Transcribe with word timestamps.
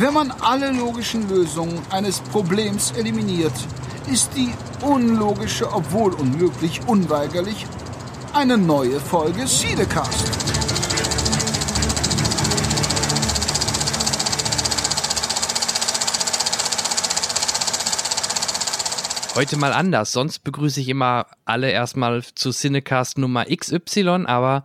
Wenn 0.00 0.14
man 0.14 0.30
alle 0.30 0.72
logischen 0.72 1.28
Lösungen 1.28 1.78
eines 1.90 2.20
Problems 2.20 2.92
eliminiert, 2.92 3.52
ist 4.10 4.30
die 4.34 4.50
unlogische, 4.80 5.70
obwohl 5.70 6.14
unmöglich, 6.14 6.80
unweigerlich 6.86 7.66
eine 8.32 8.56
neue 8.56 8.98
Folge 8.98 9.46
Siedecast. 9.46 10.24
Heute 19.34 19.58
mal 19.58 19.74
anders. 19.74 20.12
Sonst 20.12 20.38
begrüße 20.44 20.80
ich 20.80 20.88
immer 20.88 21.26
alle 21.44 21.70
erstmal 21.70 22.22
zu 22.22 22.52
Cinecast 22.52 23.18
Nummer 23.18 23.44
XY, 23.54 24.24
aber 24.24 24.64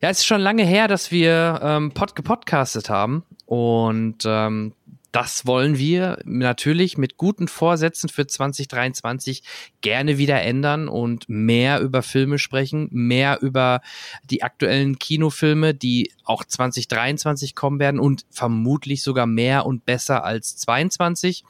ja, 0.00 0.10
es 0.10 0.18
ist 0.18 0.26
schon 0.26 0.40
lange 0.40 0.62
her, 0.62 0.86
dass 0.86 1.10
wir 1.10 1.58
ähm, 1.64 1.90
pod 1.90 2.14
gepodcastet 2.14 2.88
haben 2.88 3.24
und 3.48 4.24
ähm, 4.26 4.74
das 5.10 5.46
wollen 5.46 5.78
wir 5.78 6.18
natürlich 6.24 6.98
mit 6.98 7.16
guten 7.16 7.48
Vorsätzen 7.48 8.10
für 8.10 8.26
2023 8.26 9.42
gerne 9.80 10.18
wieder 10.18 10.42
ändern 10.42 10.86
und 10.86 11.30
mehr 11.30 11.80
über 11.80 12.02
Filme 12.02 12.38
sprechen, 12.38 12.90
mehr 12.90 13.40
über 13.40 13.80
die 14.24 14.42
aktuellen 14.42 14.98
Kinofilme, 14.98 15.72
die 15.72 16.12
auch 16.24 16.44
2023 16.44 17.54
kommen 17.54 17.80
werden 17.80 18.00
und 18.00 18.26
vermutlich 18.28 19.02
sogar 19.02 19.26
mehr 19.26 19.64
und 19.64 19.86
besser 19.86 20.24
als 20.24 20.58
22. 20.58 21.42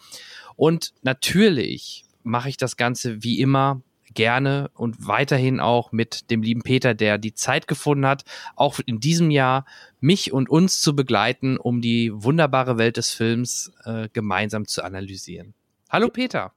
Und 0.54 0.94
natürlich 1.02 2.04
mache 2.22 2.48
ich 2.48 2.58
das 2.58 2.76
Ganze 2.76 3.24
wie 3.24 3.40
immer 3.40 3.82
gerne 4.18 4.68
und 4.74 5.06
weiterhin 5.06 5.60
auch 5.60 5.92
mit 5.92 6.28
dem 6.32 6.42
lieben 6.42 6.62
Peter, 6.62 6.92
der 6.92 7.18
die 7.18 7.34
Zeit 7.34 7.68
gefunden 7.68 8.04
hat, 8.04 8.24
auch 8.56 8.80
in 8.84 8.98
diesem 8.98 9.30
Jahr 9.30 9.64
mich 10.00 10.32
und 10.32 10.50
uns 10.50 10.82
zu 10.82 10.96
begleiten, 10.96 11.56
um 11.56 11.80
die 11.80 12.10
wunderbare 12.12 12.78
Welt 12.78 12.96
des 12.96 13.12
Films 13.12 13.72
äh, 13.84 14.08
gemeinsam 14.12 14.66
zu 14.66 14.82
analysieren. 14.82 15.54
Hallo 15.88 16.08
Peter. 16.08 16.50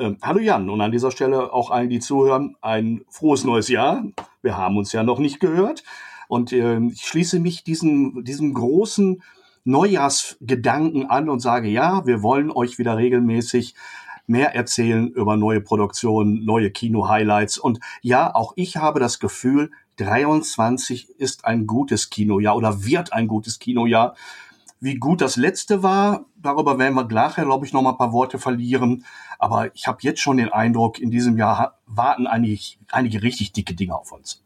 Ähm, 0.00 0.18
hallo 0.22 0.40
Jan 0.40 0.68
und 0.68 0.80
an 0.80 0.90
dieser 0.90 1.12
Stelle 1.12 1.52
auch 1.52 1.70
allen, 1.70 1.88
die 1.88 2.00
zuhören, 2.00 2.56
ein 2.62 3.02
frohes 3.08 3.44
neues 3.44 3.68
Jahr. 3.68 4.02
Wir 4.42 4.56
haben 4.56 4.76
uns 4.76 4.92
ja 4.92 5.04
noch 5.04 5.20
nicht 5.20 5.38
gehört 5.38 5.84
und 6.26 6.52
äh, 6.52 6.80
ich 6.80 7.02
schließe 7.02 7.38
mich 7.38 7.62
diesem, 7.62 8.24
diesem 8.24 8.54
großen 8.54 9.22
Neujahrsgedanken 9.62 11.06
an 11.06 11.28
und 11.28 11.38
sage, 11.38 11.68
ja, 11.68 12.04
wir 12.06 12.22
wollen 12.24 12.50
euch 12.50 12.80
wieder 12.80 12.96
regelmäßig 12.96 13.76
mehr 14.28 14.54
erzählen 14.54 15.08
über 15.08 15.36
neue 15.36 15.60
Produktionen, 15.60 16.44
neue 16.44 16.70
Kino-Highlights. 16.70 17.58
Und 17.58 17.80
ja, 18.02 18.34
auch 18.34 18.52
ich 18.56 18.76
habe 18.76 19.00
das 19.00 19.18
Gefühl, 19.18 19.70
23 19.96 21.10
ist 21.18 21.44
ein 21.44 21.66
gutes 21.66 22.10
Kinojahr 22.10 22.56
oder 22.56 22.84
wird 22.84 23.12
ein 23.12 23.26
gutes 23.26 23.58
Kinojahr. 23.58 24.14
Wie 24.80 24.94
gut 24.94 25.20
das 25.20 25.36
letzte 25.36 25.82
war, 25.82 26.26
darüber 26.36 26.78
werden 26.78 26.94
wir 26.94 27.04
nachher, 27.04 27.44
glaube 27.44 27.66
ich, 27.66 27.72
noch 27.72 27.82
mal 27.82 27.90
ein 27.90 27.98
paar 27.98 28.12
Worte 28.12 28.38
verlieren. 28.38 29.04
Aber 29.38 29.74
ich 29.74 29.88
habe 29.88 29.98
jetzt 30.02 30.20
schon 30.20 30.36
den 30.36 30.52
Eindruck, 30.52 31.00
in 31.00 31.10
diesem 31.10 31.36
Jahr 31.36 31.78
warten 31.86 32.26
einige, 32.26 32.60
einige 32.90 33.22
richtig 33.22 33.52
dicke 33.52 33.74
Dinge 33.74 33.96
auf 33.96 34.12
uns. 34.12 34.44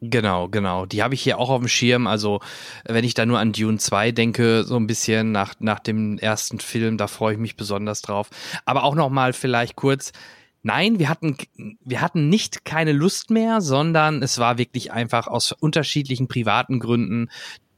Genau, 0.00 0.48
genau. 0.48 0.86
Die 0.86 1.02
habe 1.02 1.14
ich 1.14 1.22
hier 1.22 1.38
auch 1.38 1.50
auf 1.50 1.60
dem 1.60 1.68
Schirm. 1.68 2.06
Also, 2.06 2.40
wenn 2.84 3.04
ich 3.04 3.14
da 3.14 3.26
nur 3.26 3.40
an 3.40 3.52
Dune 3.52 3.78
2 3.78 4.12
denke, 4.12 4.62
so 4.62 4.76
ein 4.76 4.86
bisschen 4.86 5.32
nach, 5.32 5.54
nach 5.58 5.80
dem 5.80 6.18
ersten 6.18 6.60
Film, 6.60 6.98
da 6.98 7.08
freue 7.08 7.34
ich 7.34 7.40
mich 7.40 7.56
besonders 7.56 8.00
drauf. 8.02 8.30
Aber 8.64 8.84
auch 8.84 8.94
noch 8.94 9.10
mal 9.10 9.32
vielleicht 9.32 9.74
kurz. 9.74 10.12
Nein, 10.62 10.98
wir 10.98 11.08
hatten, 11.08 11.36
wir 11.84 12.00
hatten 12.00 12.28
nicht 12.28 12.64
keine 12.64 12.92
Lust 12.92 13.30
mehr, 13.30 13.60
sondern 13.60 14.22
es 14.22 14.38
war 14.38 14.58
wirklich 14.58 14.92
einfach 14.92 15.26
aus 15.26 15.52
unterschiedlichen 15.52 16.28
privaten 16.28 16.78
Gründen 16.78 17.28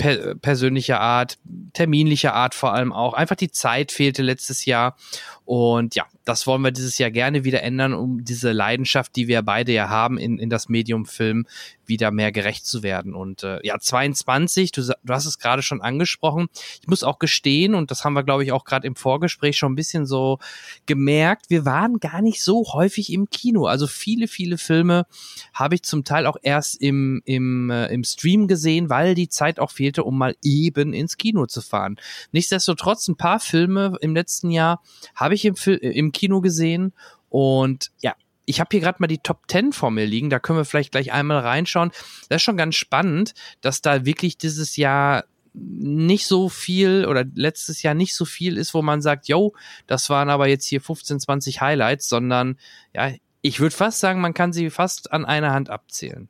per 0.01 0.35
persönlicher 0.35 0.99
Art, 0.99 1.37
terminlicher 1.75 2.33
Art 2.33 2.55
vor 2.55 2.73
allem 2.73 2.91
auch. 2.91 3.13
Einfach 3.13 3.37
die 3.37 3.51
Zeit 3.51 3.93
fehlte 3.93 4.23
letztes 4.23 4.65
Jahr. 4.65 4.97
Und 5.45 5.95
ja, 5.95 6.07
das 6.25 6.47
wollen 6.47 6.63
wir 6.63 6.71
dieses 6.71 6.97
Jahr 6.97 7.11
gerne 7.11 7.45
wieder 7.45 7.63
ändern, 7.63 7.93
um 7.93 8.25
diese 8.25 8.53
Leidenschaft, 8.53 9.15
die 9.17 9.29
wir 9.29 9.43
beide 9.43 9.73
ja 9.73 9.91
haben, 9.91 10.17
in, 10.17 10.39
in 10.39 10.49
das 10.49 10.69
Medium 10.69 11.05
Film 11.05 11.45
wieder 11.85 12.13
mehr 12.13 12.33
gerecht 12.33 12.65
zu 12.65 12.83
werden. 12.83 13.15
Und 13.15 13.43
äh, 13.43 13.59
ja, 13.63 13.79
22, 13.79 14.73
du, 14.73 14.83
du 14.83 15.13
hast 15.13 15.27
es 15.27 15.39
gerade 15.39 15.61
schon 15.61 15.83
angesprochen. 15.83 16.47
Ich 16.81 16.89
muss 16.89 17.03
auch 17.03 17.19
gestehen, 17.19 17.75
und 17.75 17.91
das 17.91 18.05
haben 18.05 18.15
wir, 18.15 18.23
glaube 18.23 18.45
ich, 18.45 18.53
auch 18.53 18.65
gerade 18.65 18.87
im 18.87 18.97
Vorgespräch 18.97 19.59
schon 19.59 19.73
ein 19.73 19.77
bisschen 19.77 20.07
so 20.07 20.39
gemerkt, 20.87 21.51
wir 21.51 21.67
waren 21.67 21.99
gar 21.99 22.23
nicht 22.23 22.43
so 22.43 22.65
häufig 22.73 23.13
im 23.13 23.29
Kino. 23.29 23.67
Also 23.67 23.87
viele, 23.87 24.29
viele 24.29 24.57
Filme 24.57 25.05
habe 25.53 25.75
ich 25.75 25.83
zum 25.83 26.05
Teil 26.05 26.27
auch 26.27 26.37
erst 26.41 26.81
im, 26.81 27.21
im, 27.25 27.71
äh, 27.71 27.89
im 27.89 28.05
Stream 28.05 28.47
gesehen, 28.47 28.89
weil 28.89 29.15
die 29.15 29.29
Zeit 29.29 29.59
auch 29.59 29.73
fehlte, 29.91 30.05
um 30.05 30.17
mal 30.17 30.37
eben 30.43 30.93
ins 30.93 31.17
Kino 31.17 31.47
zu 31.47 31.61
fahren. 31.61 31.97
Nichtsdestotrotz, 32.33 33.09
ein 33.09 33.17
paar 33.17 33.41
Filme 33.41 33.97
im 34.01 34.15
letzten 34.15 34.51
Jahr 34.51 34.83
habe 35.15 35.35
ich 35.35 35.45
im, 35.45 35.55
im 35.81 36.13
Kino 36.13 36.41
gesehen 36.41 36.93
und 37.29 37.91
ja, 38.01 38.15
ich 38.47 38.59
habe 38.59 38.69
hier 38.73 38.81
gerade 38.81 38.97
mal 39.01 39.07
die 39.07 39.19
Top 39.19 39.43
10 39.49 39.73
vor 39.73 39.91
mir 39.91 40.07
liegen, 40.07 40.31
da 40.31 40.39
können 40.39 40.59
wir 40.59 40.65
vielleicht 40.65 40.93
gleich 40.93 41.13
einmal 41.13 41.39
reinschauen. 41.39 41.91
Das 42.29 42.37
ist 42.37 42.43
schon 42.43 42.57
ganz 42.57 42.75
spannend, 42.75 43.35
dass 43.61 43.81
da 43.81 44.05
wirklich 44.05 44.39
dieses 44.39 44.77
Jahr 44.77 45.25
nicht 45.53 46.27
so 46.27 46.49
viel 46.49 47.07
oder 47.07 47.25
letztes 47.35 47.83
Jahr 47.83 47.95
nicht 47.95 48.15
so 48.15 48.25
viel 48.25 48.57
ist, 48.57 48.73
wo 48.73 48.83
man 48.83 49.03
sagt, 49.03 49.29
yo, 49.29 49.55
das 49.87 50.09
waren 50.11 50.31
aber 50.31 50.47
jetzt 50.49 50.67
hier 50.67 50.81
15, 50.81 51.21
20 51.21 51.61
Highlights, 51.61 52.09
sondern 52.09 52.57
ja, 52.95 53.13
ich 53.43 53.61
würde 53.61 53.75
fast 53.75 54.01
sagen, 54.01 54.21
man 54.21 54.35
kann 54.35 54.53
sie 54.53 54.71
fast 54.71 55.13
an 55.13 55.25
einer 55.25 55.53
Hand 55.53 55.71
abzählen. 55.71 56.29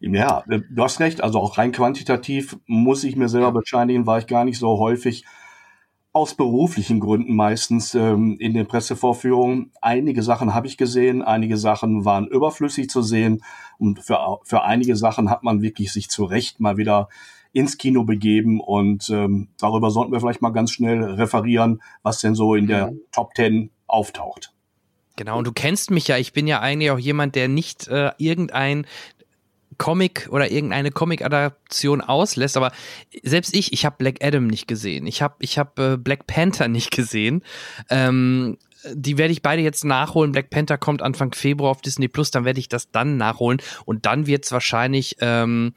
Ja, 0.00 0.44
du 0.46 0.82
hast 0.82 1.00
recht. 1.00 1.22
Also 1.22 1.40
auch 1.40 1.58
rein 1.58 1.72
quantitativ 1.72 2.56
muss 2.66 3.04
ich 3.04 3.16
mir 3.16 3.28
selber 3.28 3.52
bescheinigen, 3.52 4.06
war 4.06 4.18
ich 4.18 4.26
gar 4.26 4.44
nicht 4.44 4.58
so 4.58 4.78
häufig 4.78 5.24
aus 6.12 6.34
beruflichen 6.34 7.00
Gründen 7.00 7.36
meistens 7.36 7.94
ähm, 7.94 8.38
in 8.40 8.54
den 8.54 8.66
Pressevorführungen. 8.66 9.72
Einige 9.80 10.22
Sachen 10.22 10.54
habe 10.54 10.66
ich 10.66 10.76
gesehen, 10.76 11.22
einige 11.22 11.56
Sachen 11.56 12.04
waren 12.04 12.26
überflüssig 12.26 12.88
zu 12.88 13.02
sehen 13.02 13.42
und 13.78 14.00
für, 14.00 14.38
für 14.44 14.62
einige 14.62 14.96
Sachen 14.96 15.30
hat 15.30 15.42
man 15.42 15.62
wirklich 15.62 15.92
sich 15.92 16.08
zu 16.08 16.24
Recht 16.24 16.60
mal 16.60 16.76
wieder 16.76 17.08
ins 17.52 17.78
Kino 17.78 18.04
begeben 18.04 18.60
und 18.60 19.10
ähm, 19.10 19.48
darüber 19.58 19.90
sollten 19.90 20.12
wir 20.12 20.20
vielleicht 20.20 20.42
mal 20.42 20.50
ganz 20.50 20.70
schnell 20.70 21.02
referieren, 21.02 21.82
was 22.02 22.20
denn 22.20 22.34
so 22.34 22.54
in 22.54 22.66
der 22.66 22.90
mhm. 22.90 23.00
Top 23.12 23.34
Ten 23.34 23.70
auftaucht. 23.86 24.52
Genau, 25.16 25.38
und 25.38 25.46
du 25.46 25.52
kennst 25.52 25.90
mich 25.90 26.08
ja, 26.08 26.16
ich 26.16 26.32
bin 26.32 26.46
ja 26.46 26.60
eigentlich 26.60 26.90
auch 26.90 26.98
jemand, 26.98 27.34
der 27.34 27.48
nicht 27.48 27.88
äh, 27.88 28.12
irgendein 28.18 28.86
Comic 29.78 30.28
oder 30.30 30.50
irgendeine 30.50 30.90
Comic-Adaption 30.90 32.00
auslässt, 32.00 32.56
aber 32.56 32.72
selbst 33.22 33.54
ich, 33.54 33.72
ich 33.72 33.84
habe 33.84 33.96
Black 33.98 34.22
Adam 34.22 34.46
nicht 34.46 34.66
gesehen. 34.68 35.06
Ich 35.06 35.22
habe 35.22 35.36
ich 35.38 35.58
hab, 35.58 35.78
äh, 35.78 35.96
Black 35.96 36.26
Panther 36.26 36.68
nicht 36.68 36.90
gesehen. 36.90 37.42
Ähm, 37.88 38.58
die 38.92 39.18
werde 39.18 39.32
ich 39.32 39.42
beide 39.42 39.62
jetzt 39.62 39.84
nachholen. 39.84 40.32
Black 40.32 40.50
Panther 40.50 40.78
kommt 40.78 41.02
Anfang 41.02 41.32
Februar 41.32 41.70
auf 41.70 41.80
Disney 41.80 42.08
Plus, 42.08 42.30
dann 42.30 42.44
werde 42.44 42.60
ich 42.60 42.68
das 42.68 42.90
dann 42.90 43.16
nachholen 43.16 43.60
und 43.84 44.06
dann 44.06 44.26
wird 44.26 44.44
es 44.44 44.52
wahrscheinlich 44.52 45.16
ähm, 45.20 45.74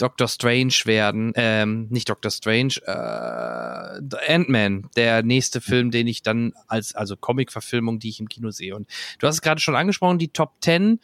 Doctor 0.00 0.28
Strange 0.28 0.74
werden, 0.84 1.32
ähm, 1.34 1.86
nicht 1.90 2.08
Doctor 2.08 2.30
Strange, 2.30 2.74
äh, 2.86 4.32
Ant-Man, 4.32 4.88
der 4.96 5.22
nächste 5.22 5.60
Film, 5.60 5.90
den 5.90 6.06
ich 6.06 6.22
dann 6.22 6.54
als, 6.68 6.94
also 6.94 7.16
Comic-Verfilmung, 7.16 7.98
die 7.98 8.08
ich 8.08 8.18
im 8.18 8.28
Kino 8.28 8.50
sehe. 8.50 8.74
Und 8.74 8.88
du 9.18 9.26
hast 9.26 9.36
es 9.36 9.42
gerade 9.42 9.60
schon 9.60 9.76
angesprochen, 9.76 10.18
die 10.18 10.28
Top 10.28 10.54
10, 10.62 11.00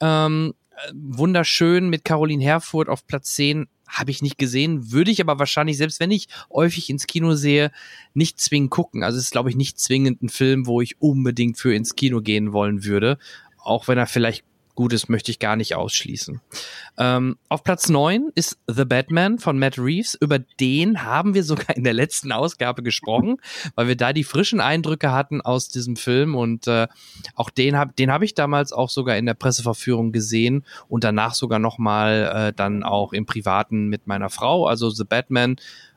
ähm, 0.00 0.54
wunderschön 0.92 1.88
mit 1.88 2.04
Caroline 2.04 2.42
Herfurth 2.42 2.88
auf 2.88 3.06
Platz 3.06 3.34
10 3.34 3.66
habe 3.88 4.10
ich 4.10 4.22
nicht 4.22 4.38
gesehen, 4.38 4.90
würde 4.90 5.10
ich 5.10 5.20
aber 5.20 5.38
wahrscheinlich, 5.38 5.76
selbst 5.76 6.00
wenn 6.00 6.10
ich 6.10 6.26
häufig 6.52 6.90
ins 6.90 7.06
Kino 7.06 7.34
sehe, 7.34 7.70
nicht 8.14 8.40
zwingend 8.40 8.70
gucken. 8.70 9.02
Also 9.02 9.18
es 9.18 9.24
ist, 9.24 9.30
glaube 9.30 9.50
ich, 9.50 9.56
nicht 9.56 9.78
zwingend 9.78 10.22
ein 10.22 10.28
Film, 10.28 10.66
wo 10.66 10.80
ich 10.80 11.00
unbedingt 11.00 11.56
für 11.58 11.74
ins 11.74 11.94
Kino 11.94 12.20
gehen 12.20 12.52
wollen 12.52 12.84
würde. 12.84 13.18
Auch 13.58 13.88
wenn 13.88 13.98
er 13.98 14.06
vielleicht 14.06 14.44
Gutes 14.76 15.08
möchte 15.08 15.32
ich 15.32 15.40
gar 15.40 15.56
nicht 15.56 15.74
ausschließen. 15.74 16.40
Ähm, 16.98 17.36
auf 17.48 17.64
Platz 17.64 17.88
neun 17.88 18.30
ist 18.34 18.58
The 18.68 18.84
Batman 18.84 19.40
von 19.40 19.58
Matt 19.58 19.78
Reeves. 19.78 20.14
Über 20.14 20.38
den 20.38 21.02
haben 21.02 21.34
wir 21.34 21.42
sogar 21.42 21.76
in 21.76 21.82
der 21.82 21.94
letzten 21.94 22.30
Ausgabe 22.30 22.84
gesprochen, 22.84 23.38
weil 23.74 23.88
wir 23.88 23.96
da 23.96 24.12
die 24.12 24.22
frischen 24.22 24.60
Eindrücke 24.60 25.10
hatten 25.10 25.40
aus 25.40 25.68
diesem 25.68 25.96
Film 25.96 26.36
und 26.36 26.68
äh, 26.68 26.86
auch 27.34 27.50
den 27.50 27.76
habe 27.76 27.92
den 27.94 28.12
hab 28.12 28.22
ich 28.22 28.34
damals 28.34 28.72
auch 28.72 28.90
sogar 28.90 29.16
in 29.16 29.26
der 29.26 29.34
Presseverführung 29.34 30.12
gesehen 30.12 30.64
und 30.88 31.02
danach 31.02 31.34
sogar 31.34 31.58
nochmal 31.58 32.50
äh, 32.50 32.52
dann 32.52 32.84
auch 32.84 33.12
im 33.12 33.26
Privaten 33.26 33.88
mit 33.88 34.06
meiner 34.06 34.30
Frau. 34.30 34.66
Also 34.66 34.90
The 34.90 35.04
Batman 35.04 35.56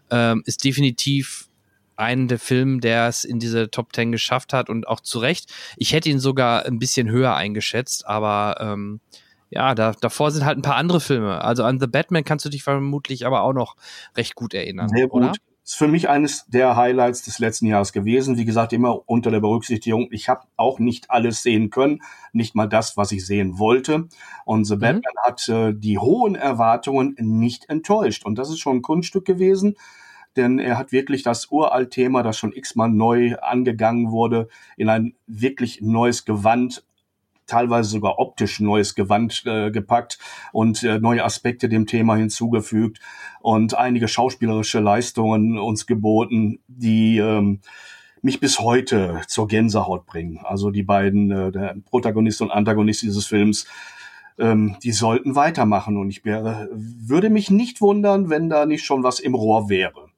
ähm, 0.09 0.41
ist 0.45 0.63
definitiv 0.63 1.48
einen 1.99 2.27
der 2.27 2.39
Filme, 2.39 2.79
der 2.79 3.07
es 3.07 3.23
in 3.23 3.39
diese 3.39 3.69
Top 3.69 3.93
Ten 3.93 4.11
geschafft 4.11 4.53
hat 4.53 4.69
und 4.69 4.87
auch 4.87 4.99
zu 4.99 5.19
Recht. 5.19 5.51
Ich 5.77 5.93
hätte 5.93 6.09
ihn 6.09 6.19
sogar 6.19 6.65
ein 6.65 6.79
bisschen 6.79 7.09
höher 7.09 7.35
eingeschätzt, 7.35 8.07
aber 8.07 8.57
ähm, 8.59 8.99
ja, 9.49 9.75
da, 9.75 9.93
davor 9.99 10.31
sind 10.31 10.45
halt 10.45 10.57
ein 10.57 10.63
paar 10.63 10.75
andere 10.75 10.99
Filme. 10.99 11.41
Also 11.43 11.63
an 11.63 11.79
The 11.79 11.87
Batman 11.87 12.23
kannst 12.23 12.45
du 12.45 12.49
dich 12.49 12.63
vermutlich 12.63 13.25
aber 13.25 13.41
auch 13.41 13.53
noch 13.53 13.75
recht 14.15 14.35
gut 14.35 14.53
erinnern, 14.53 14.89
Sehr 14.89 15.07
gut. 15.07 15.23
Oder? 15.23 15.33
ist 15.69 15.75
für 15.75 15.87
mich 15.87 16.09
eines 16.09 16.47
der 16.47 16.75
Highlights 16.75 17.21
des 17.21 17.37
letzten 17.37 17.67
Jahres 17.67 17.93
gewesen. 17.93 18.37
Wie 18.37 18.45
gesagt, 18.45 18.73
immer 18.73 19.07
unter 19.07 19.29
der 19.29 19.39
Berücksichtigung, 19.39 20.07
ich 20.09 20.27
habe 20.27 20.41
auch 20.57 20.79
nicht 20.79 21.11
alles 21.11 21.43
sehen 21.43 21.69
können, 21.69 22.01
nicht 22.33 22.55
mal 22.55 22.65
das, 22.65 22.97
was 22.97 23.11
ich 23.11 23.23
sehen 23.23 23.59
wollte. 23.59 24.07
Und 24.45 24.65
The 24.65 24.75
mhm. 24.75 24.79
Batman 24.79 25.13
hat 25.23 25.47
äh, 25.47 25.73
die 25.75 25.99
hohen 25.99 26.33
Erwartungen 26.33 27.15
nicht 27.19 27.69
enttäuscht. 27.69 28.25
Und 28.25 28.39
das 28.39 28.49
ist 28.49 28.57
schon 28.57 28.77
ein 28.77 28.81
Kunststück 28.81 29.25
gewesen, 29.25 29.75
denn 30.39 30.57
er 30.57 30.77
hat 30.77 30.91
wirklich 30.91 31.21
das 31.23 31.51
Uralt-Thema, 31.51 32.23
das 32.23 32.37
schon 32.37 32.53
x-mal 32.53 32.89
neu 32.89 33.35
angegangen 33.41 34.11
wurde, 34.11 34.47
in 34.77 34.89
ein 34.89 35.13
wirklich 35.27 35.81
neues 35.81 36.25
Gewand 36.25 36.83
teilweise 37.45 37.89
sogar 37.89 38.19
optisch 38.19 38.59
neues 38.59 38.95
Gewand 38.95 39.43
äh, 39.45 39.71
gepackt 39.71 40.19
und 40.53 40.83
äh, 40.83 40.99
neue 40.99 41.25
Aspekte 41.25 41.67
dem 41.67 41.87
Thema 41.87 42.15
hinzugefügt 42.15 42.99
und 43.41 43.75
einige 43.75 44.07
schauspielerische 44.07 44.79
Leistungen 44.79 45.57
uns 45.57 45.87
geboten, 45.87 46.59
die 46.67 47.17
ähm, 47.17 47.59
mich 48.21 48.39
bis 48.39 48.59
heute 48.59 49.21
zur 49.27 49.47
Gänsehaut 49.47 50.05
bringen. 50.05 50.39
Also 50.43 50.69
die 50.69 50.83
beiden, 50.83 51.31
äh, 51.31 51.51
der 51.51 51.75
Protagonist 51.89 52.41
und 52.41 52.51
Antagonist 52.51 53.01
dieses 53.01 53.25
Films, 53.25 53.65
ähm, 54.37 54.77
die 54.83 54.91
sollten 54.91 55.35
weitermachen 55.35 55.97
und 55.97 56.09
ich 56.09 56.23
wäre, 56.23 56.69
würde 56.71 57.29
mich 57.29 57.49
nicht 57.49 57.81
wundern, 57.81 58.29
wenn 58.29 58.49
da 58.49 58.65
nicht 58.65 58.85
schon 58.85 59.03
was 59.03 59.19
im 59.19 59.35
Rohr 59.35 59.69
wäre. 59.69 60.08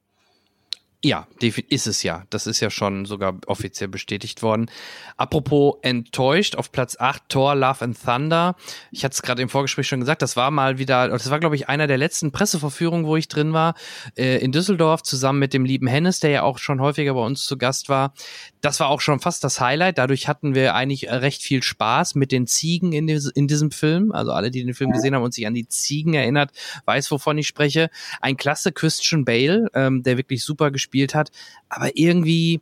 Ja, 1.04 1.28
ist 1.42 1.88
es 1.88 2.04
ja. 2.04 2.26
Das 2.30 2.46
ist 2.46 2.60
ja 2.60 2.70
schon 2.70 3.06
sogar 3.06 3.36
offiziell 3.48 3.88
bestätigt 3.88 4.44
worden. 4.44 4.70
Apropos 5.18 5.78
enttäuscht, 5.82 6.56
auf 6.56 6.72
Platz 6.72 6.96
8 7.00 7.24
Thor, 7.28 7.56
Love 7.56 7.84
and 7.86 7.98
Thunder. 8.00 8.56
Ich 8.92 9.04
hatte 9.04 9.14
es 9.14 9.24
gerade 9.24 9.42
im 9.42 9.50
Vorgespräch 9.50 9.88
schon 9.88 10.00
gesagt, 10.00 10.22
das 10.22 10.36
war 10.36 10.52
mal 10.52 10.78
wieder, 10.78 11.10
das 11.10 11.32
war, 11.32 11.40
glaube 11.40 11.56
ich, 11.56 11.70
einer 11.70 11.88
der 11.88 11.98
letzten 11.98 12.32
Presseverführungen, 12.32 13.08
wo 13.08 13.16
ich 13.16 13.28
drin 13.28 13.52
war, 13.52 13.74
äh, 14.16 14.38
in 14.44 14.52
Düsseldorf, 14.52 15.02
zusammen 15.02 15.40
mit 15.40 15.54
dem 15.54 15.66
lieben 15.66 15.88
Hennes, 15.88 16.20
der 16.20 16.30
ja 16.30 16.44
auch 16.44 16.60
schon 16.60 16.80
häufiger 16.80 17.16
bei 17.16 17.26
uns 17.26 17.46
zu 17.46 17.58
Gast 17.58 17.90
war. 17.90 18.14
Das 18.62 18.80
war 18.80 18.90
auch 18.90 19.02
schon 19.02 19.20
fast 19.20 19.44
das 19.44 19.60
Highlight. 19.60 19.98
Dadurch 19.98 20.28
hatten 20.28 20.54
wir 20.54 20.76
eigentlich 20.76 21.10
recht 21.10 21.42
viel 21.42 21.64
Spaß 21.64 22.14
mit 22.14 22.32
den 22.32 22.46
Ziegen 22.46 22.94
in, 22.94 23.08
des, 23.08 23.26
in 23.26 23.48
diesem 23.48 23.72
Film. 23.72 24.12
Also 24.12 24.34
alle, 24.34 24.52
die 24.52 24.64
den 24.64 24.76
Film 24.76 24.92
gesehen 24.92 25.16
haben 25.16 25.24
und 25.24 25.34
sich 25.34 25.48
an 25.48 25.56
die 25.56 25.68
Ziegen 25.68 26.14
erinnert, 26.14 26.52
weiß, 26.86 27.10
wovon 27.10 27.40
ich 27.40 27.48
spreche. 27.48 27.90
Ein 28.22 28.38
klasse 28.38 28.72
Christian 28.72 29.26
Bale, 29.26 29.68
ähm, 29.74 30.04
der 30.04 30.18
wirklich 30.18 30.44
super 30.44 30.70
gespielt 30.70 30.91
gespielt 30.92 31.16
hat. 31.16 31.32
Aber 31.70 31.96
irgendwie 31.96 32.62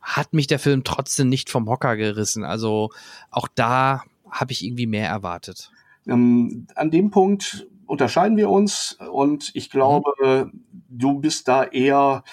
hat 0.00 0.32
mich 0.32 0.46
der 0.46 0.58
Film 0.58 0.84
trotzdem 0.84 1.28
nicht 1.28 1.50
vom 1.50 1.68
Hocker 1.68 1.96
gerissen. 1.96 2.44
Also 2.44 2.90
auch 3.30 3.48
da 3.54 4.02
habe 4.30 4.52
ich 4.52 4.64
irgendwie 4.64 4.86
mehr 4.86 5.08
erwartet. 5.08 5.70
Ähm, 6.06 6.66
an 6.74 6.90
dem 6.90 7.10
Punkt 7.10 7.66
unterscheiden 7.86 8.36
wir 8.36 8.50
uns 8.50 8.98
und 9.12 9.50
ich 9.54 9.70
glaube, 9.70 10.10
mhm. 10.22 10.64
du 10.88 11.20
bist 11.20 11.48
da 11.48 11.64
eher 11.64 12.24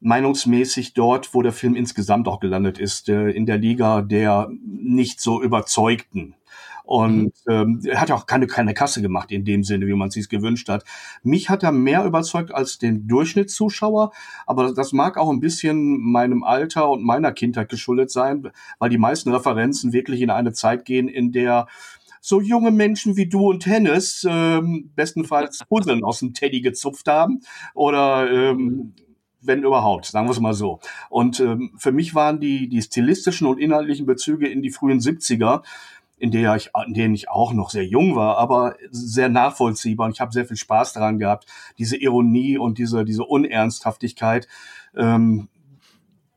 meinungsmäßig 0.00 0.94
dort, 0.94 1.34
wo 1.34 1.42
der 1.42 1.52
Film 1.52 1.74
insgesamt 1.74 2.28
auch 2.28 2.40
gelandet 2.40 2.78
ist, 2.78 3.08
äh, 3.08 3.30
in 3.30 3.46
der 3.46 3.58
Liga 3.58 4.02
der 4.02 4.48
nicht 4.64 5.20
so 5.20 5.42
überzeugten. 5.42 6.34
Und 6.86 7.32
mhm. 7.46 7.52
ähm, 7.52 7.80
er 7.84 8.00
hat 8.00 8.10
ja 8.10 8.14
auch 8.14 8.26
keine, 8.26 8.46
keine 8.46 8.72
Kasse 8.72 9.02
gemacht 9.02 9.32
in 9.32 9.44
dem 9.44 9.64
Sinne, 9.64 9.88
wie 9.88 9.94
man 9.94 10.08
es 10.08 10.14
sich 10.14 10.28
gewünscht 10.28 10.68
hat. 10.68 10.84
Mich 11.24 11.50
hat 11.50 11.64
er 11.64 11.72
mehr 11.72 12.04
überzeugt 12.04 12.54
als 12.54 12.78
den 12.78 13.08
Durchschnittszuschauer, 13.08 14.12
aber 14.46 14.72
das 14.72 14.92
mag 14.92 15.18
auch 15.18 15.28
ein 15.30 15.40
bisschen 15.40 15.98
meinem 16.00 16.44
Alter 16.44 16.88
und 16.88 17.02
meiner 17.02 17.32
Kindheit 17.32 17.68
geschuldet 17.68 18.12
sein, 18.12 18.52
weil 18.78 18.88
die 18.88 18.98
meisten 18.98 19.32
Referenzen 19.32 19.92
wirklich 19.92 20.20
in 20.20 20.30
eine 20.30 20.52
Zeit 20.52 20.84
gehen, 20.84 21.08
in 21.08 21.32
der 21.32 21.66
so 22.20 22.40
junge 22.40 22.70
Menschen 22.70 23.16
wie 23.16 23.28
du 23.28 23.50
und 23.50 23.66
Hennes 23.66 24.24
ähm, 24.28 24.92
bestenfalls 24.94 25.64
Puzzeln 25.68 26.04
aus 26.04 26.20
dem 26.20 26.34
Teddy 26.34 26.60
gezupft 26.60 27.08
haben 27.08 27.40
oder 27.74 28.30
ähm, 28.30 28.94
wenn 29.40 29.62
überhaupt, 29.62 30.06
sagen 30.06 30.26
wir 30.26 30.32
es 30.32 30.40
mal 30.40 30.54
so. 30.54 30.80
Und 31.08 31.40
ähm, 31.40 31.72
für 31.76 31.92
mich 31.92 32.14
waren 32.14 32.40
die, 32.40 32.68
die 32.68 32.82
stilistischen 32.82 33.46
und 33.46 33.58
inhaltlichen 33.58 34.06
Bezüge 34.06 34.48
in 34.48 34.62
die 34.62 34.70
frühen 34.70 34.98
70er 34.98 35.62
in 36.18 36.30
der 36.30 36.56
ich, 36.56 36.70
in 36.86 36.94
denen 36.94 37.14
ich 37.14 37.28
auch 37.28 37.52
noch 37.52 37.70
sehr 37.70 37.86
jung 37.86 38.16
war, 38.16 38.38
aber 38.38 38.76
sehr 38.90 39.28
nachvollziehbar 39.28 40.06
und 40.06 40.12
ich 40.12 40.20
habe 40.20 40.32
sehr 40.32 40.46
viel 40.46 40.56
Spaß 40.56 40.94
daran 40.94 41.18
gehabt, 41.18 41.46
diese 41.78 41.96
Ironie 41.96 42.58
und 42.58 42.78
diese, 42.78 43.04
diese 43.04 43.24
Unernsthaftigkeit, 43.24 44.48
ähm, 44.96 45.48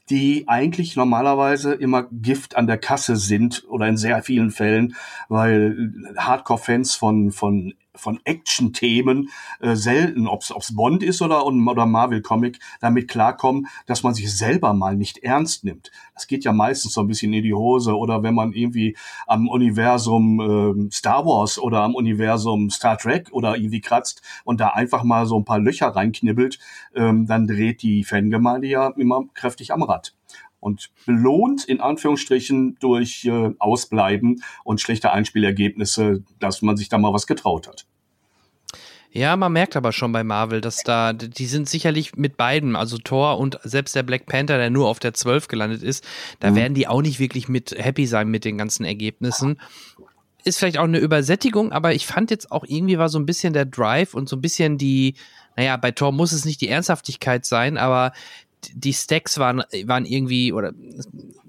die 0.10 0.46
eigentlich 0.48 0.96
normalerweise 0.96 1.74
immer 1.74 2.08
Gift 2.12 2.58
an 2.58 2.68
der 2.68 2.78
Kasse 2.78 3.16
sind 3.16 3.64
oder 3.70 3.88
in 3.88 3.96
sehr 3.96 4.22
vielen 4.24 4.52
Fällen, 4.52 4.96
weil 5.30 5.94
Hardcore-Fans 6.18 6.96
von, 6.96 7.32
von 7.32 7.74
von 7.96 8.20
Action-Themen 8.24 9.30
äh, 9.60 9.76
selten, 9.76 10.28
ob 10.28 10.42
es 10.42 10.76
Bond 10.76 11.04
ist 11.04 11.22
oder, 11.22 11.46
oder 11.46 11.86
Marvel-Comic, 11.86 12.60
damit 12.80 13.08
klarkommen, 13.08 13.68
dass 13.88 14.04
man 14.04 14.14
sich 14.14 14.36
selber 14.36 14.74
mal 14.74 14.96
nicht 14.96 15.20
ernst 15.20 15.64
nimmt. 15.64 15.92
Das 16.14 16.28
geht 16.28 16.44
ja 16.44 16.54
meistens 16.54 16.94
so 16.94 17.02
ein 17.02 17.08
bisschen 17.08 17.34
in 17.34 17.44
die 17.44 17.54
Hose 17.54 17.96
oder 17.96 18.24
wenn 18.24 18.36
man 18.36 18.54
irgendwie 18.54 18.96
am 19.28 19.48
Universum 19.48 20.88
äh, 20.90 20.92
Star 20.92 21.26
Wars 21.26 21.60
oder 21.60 21.82
am 21.82 21.96
Universum 21.96 22.70
Star 22.70 22.98
Trek 22.98 23.30
oder 23.32 23.56
irgendwie 23.56 23.82
kratzt 23.82 24.22
und 24.44 24.60
da 24.60 24.70
einfach 24.70 25.04
mal 25.04 25.26
so 25.26 25.38
ein 25.38 25.46
paar 25.46 25.60
Löcher 25.60 25.88
reinknibbelt, 25.88 26.60
ähm, 26.96 27.26
dann 27.26 27.48
dreht 27.48 27.82
die 27.82 28.04
Fangemeinde 28.04 28.68
ja 28.68 28.90
immer 28.98 29.24
kräftig 29.34 29.72
am 29.74 29.84
Rad 29.84 30.14
und 30.60 30.90
belohnt 31.06 31.66
in 31.66 31.82
Anführungsstrichen 31.82 32.78
durch 32.80 33.26
äh, 33.26 33.52
Ausbleiben 33.60 34.44
und 34.64 34.82
schlechte 34.82 35.12
Einspielergebnisse, 35.12 36.24
dass 36.40 36.62
man 36.62 36.78
sich 36.78 36.90
da 36.90 36.98
mal 36.98 37.14
was 37.14 37.28
getraut 37.28 37.68
hat. 37.68 37.86
Ja, 39.12 39.36
man 39.36 39.52
merkt 39.52 39.76
aber 39.76 39.92
schon 39.92 40.12
bei 40.12 40.24
Marvel, 40.24 40.62
dass 40.62 40.84
da, 40.84 41.14
die 41.14 41.48
sind 41.48 41.68
sicherlich 41.68 42.16
mit 42.16 42.38
beiden, 42.38 42.76
also 42.76 42.98
Thor 43.00 43.40
und 43.40 43.60
selbst 43.64 43.96
der 43.96 44.04
Black 44.04 44.28
Panther, 44.28 44.58
der 44.58 44.70
nur 44.70 44.88
auf 44.88 45.00
der 45.00 45.16
12 45.16 45.48
gelandet 45.48 45.82
ist, 45.82 46.06
da 46.40 46.52
mhm. 46.52 46.56
werden 46.56 46.74
die 46.76 46.88
auch 46.88 47.02
nicht 47.02 47.20
wirklich 47.20 47.50
mit 47.50 47.72
happy 47.72 48.06
sein 48.06 48.30
mit 48.30 48.46
den 48.46 48.60
ganzen 48.60 48.86
Ergebnissen. 48.86 49.60
Ist 50.44 50.60
vielleicht 50.60 50.78
auch 50.78 50.84
eine 50.84 51.00
Übersättigung, 51.00 51.72
aber 51.72 51.94
ich 51.94 52.06
fand 52.06 52.30
jetzt 52.30 52.52
auch 52.52 52.64
irgendwie 52.68 53.00
war 53.00 53.10
so 53.10 53.18
ein 53.18 53.26
bisschen 53.26 53.54
der 53.54 53.66
Drive 53.66 54.14
und 54.14 54.30
so 54.30 54.36
ein 54.36 54.42
bisschen 54.42 54.78
die, 54.78 55.16
naja, 55.58 55.76
bei 55.76 55.90
Thor 55.90 56.12
muss 56.12 56.32
es 56.32 56.46
nicht 56.46 56.62
die 56.62 56.70
Ernsthaftigkeit 56.70 57.46
sein, 57.46 57.78
aber 57.78 58.14
die 58.74 58.94
Stacks 58.94 59.38
waren, 59.38 59.64
waren 59.86 60.06
irgendwie 60.06 60.54
oder 60.54 60.74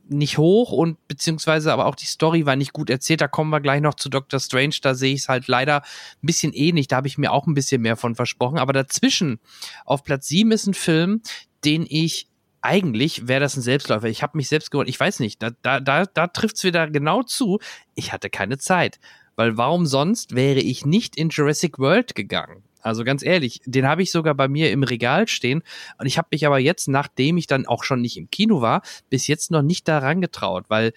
nicht 0.09 0.39
hoch 0.39 0.73
und 0.73 0.97
beziehungsweise 1.07 1.73
aber 1.73 1.87
auch 1.87 1.95
die 1.95 2.07
Story 2.07 2.45
war 2.45 2.57
nicht 2.57 2.73
gut 2.73 2.91
erzählt. 2.91 3.21
Da 3.21 3.29
kommen 3.29 3.51
wir 3.51 3.61
gleich 3.61 3.81
noch 3.81 3.95
zu 3.95 4.09
Doctor 4.09 4.41
Strange. 4.41 4.77
Da 4.83 4.95
sehe 4.95 5.15
ich 5.15 5.21
es 5.21 5.29
halt 5.29 5.47
leider 5.47 5.83
ein 5.83 6.27
bisschen 6.27 6.53
ähnlich. 6.53 6.89
Da 6.89 6.97
habe 6.97 7.07
ich 7.07 7.17
mir 7.17 7.33
auch 7.33 7.47
ein 7.47 7.55
bisschen 7.55 7.83
mehr 7.83 7.97
von 7.97 8.15
versprochen. 8.15 8.59
Aber 8.59 8.73
dazwischen 8.73 9.39
auf 9.85 10.03
Platz 10.03 10.27
7 10.29 10.51
ist 10.51 10.67
ein 10.67 10.75
Film, 10.75 11.23
den 11.65 11.87
ich 11.89 12.27
eigentlich 12.63 13.27
wäre 13.27 13.41
das 13.41 13.57
ein 13.57 13.63
Selbstläufer. 13.63 14.09
Ich 14.09 14.23
habe 14.23 14.37
mich 14.37 14.49
selbst 14.49 14.71
gewollt. 14.71 14.89
Ich 14.89 15.01
weiß 15.01 15.21
nicht, 15.21 15.43
da, 15.43 15.51
da, 15.63 15.81
da, 15.81 16.05
da 16.05 16.27
trifft 16.27 16.57
es 16.57 16.65
wieder 16.65 16.91
genau 16.91 17.23
zu. 17.23 17.59
Ich 17.95 18.13
hatte 18.13 18.29
keine 18.29 18.59
Zeit. 18.59 18.99
Weil 19.37 19.57
warum 19.57 19.87
sonst 19.87 20.35
wäre 20.35 20.61
ich 20.61 20.85
nicht 20.85 21.17
in 21.17 21.31
Jurassic 21.31 21.79
World 21.79 22.15
gegangen? 22.15 22.63
Also 22.83 23.05
ganz 23.05 23.23
ehrlich, 23.23 23.61
den 23.65 23.87
habe 23.87 24.03
ich 24.03 24.11
sogar 24.11 24.35
bei 24.35 24.49
mir 24.49 24.71
im 24.71 24.83
Regal 24.83 25.29
stehen. 25.29 25.63
Und 25.99 26.07
ich 26.07 26.19
habe 26.19 26.29
mich 26.31 26.47
aber 26.47 26.59
jetzt, 26.59 26.89
nachdem 26.89 27.37
ich 27.37 27.47
dann 27.47 27.67
auch 27.67 27.85
schon 27.85 28.01
nicht 28.01 28.17
im 28.17 28.31
Kino 28.31 28.61
war, 28.61 28.83
bis 29.09 29.27
jetzt 29.27 29.51
noch 29.51 29.63
nicht 29.63 29.89
daran 29.89 30.21
getraut, 30.21 30.67
weil 30.69 30.93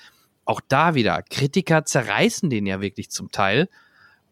auch 0.45 0.61
da 0.67 0.95
wieder, 0.95 1.21
Kritiker 1.29 1.85
zerreißen 1.85 2.49
den 2.49 2.65
ja 2.65 2.81
wirklich 2.81 3.09
zum 3.09 3.31
Teil. 3.31 3.69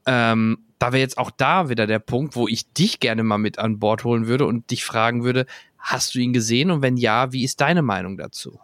Ähm, 0.06 0.60
da 0.80 0.92
wäre 0.92 1.02
jetzt 1.02 1.18
auch 1.18 1.32
da 1.32 1.70
wieder 1.70 1.88
der 1.88 2.00
Punkt, 2.00 2.36
wo 2.36 2.48
ich 2.48 2.74
dich 2.74 3.00
gerne 3.00 3.24
mal 3.24 3.38
mit 3.38 3.60
an 3.60 3.80
Bord 3.80 4.04
holen 4.04 4.28
würde 4.28 4.46
und 4.46 4.72
dich 4.72 4.84
fragen 4.84 5.24
würde, 5.24 5.46
hast 5.78 6.16
du 6.16 6.20
ihn 6.20 6.34
gesehen? 6.34 6.72
Und 6.72 6.82
wenn 6.82 6.98
ja, 6.98 7.32
wie 7.32 7.44
ist 7.44 7.62
deine 7.62 7.82
Meinung 7.82 8.18
dazu? 8.18 8.60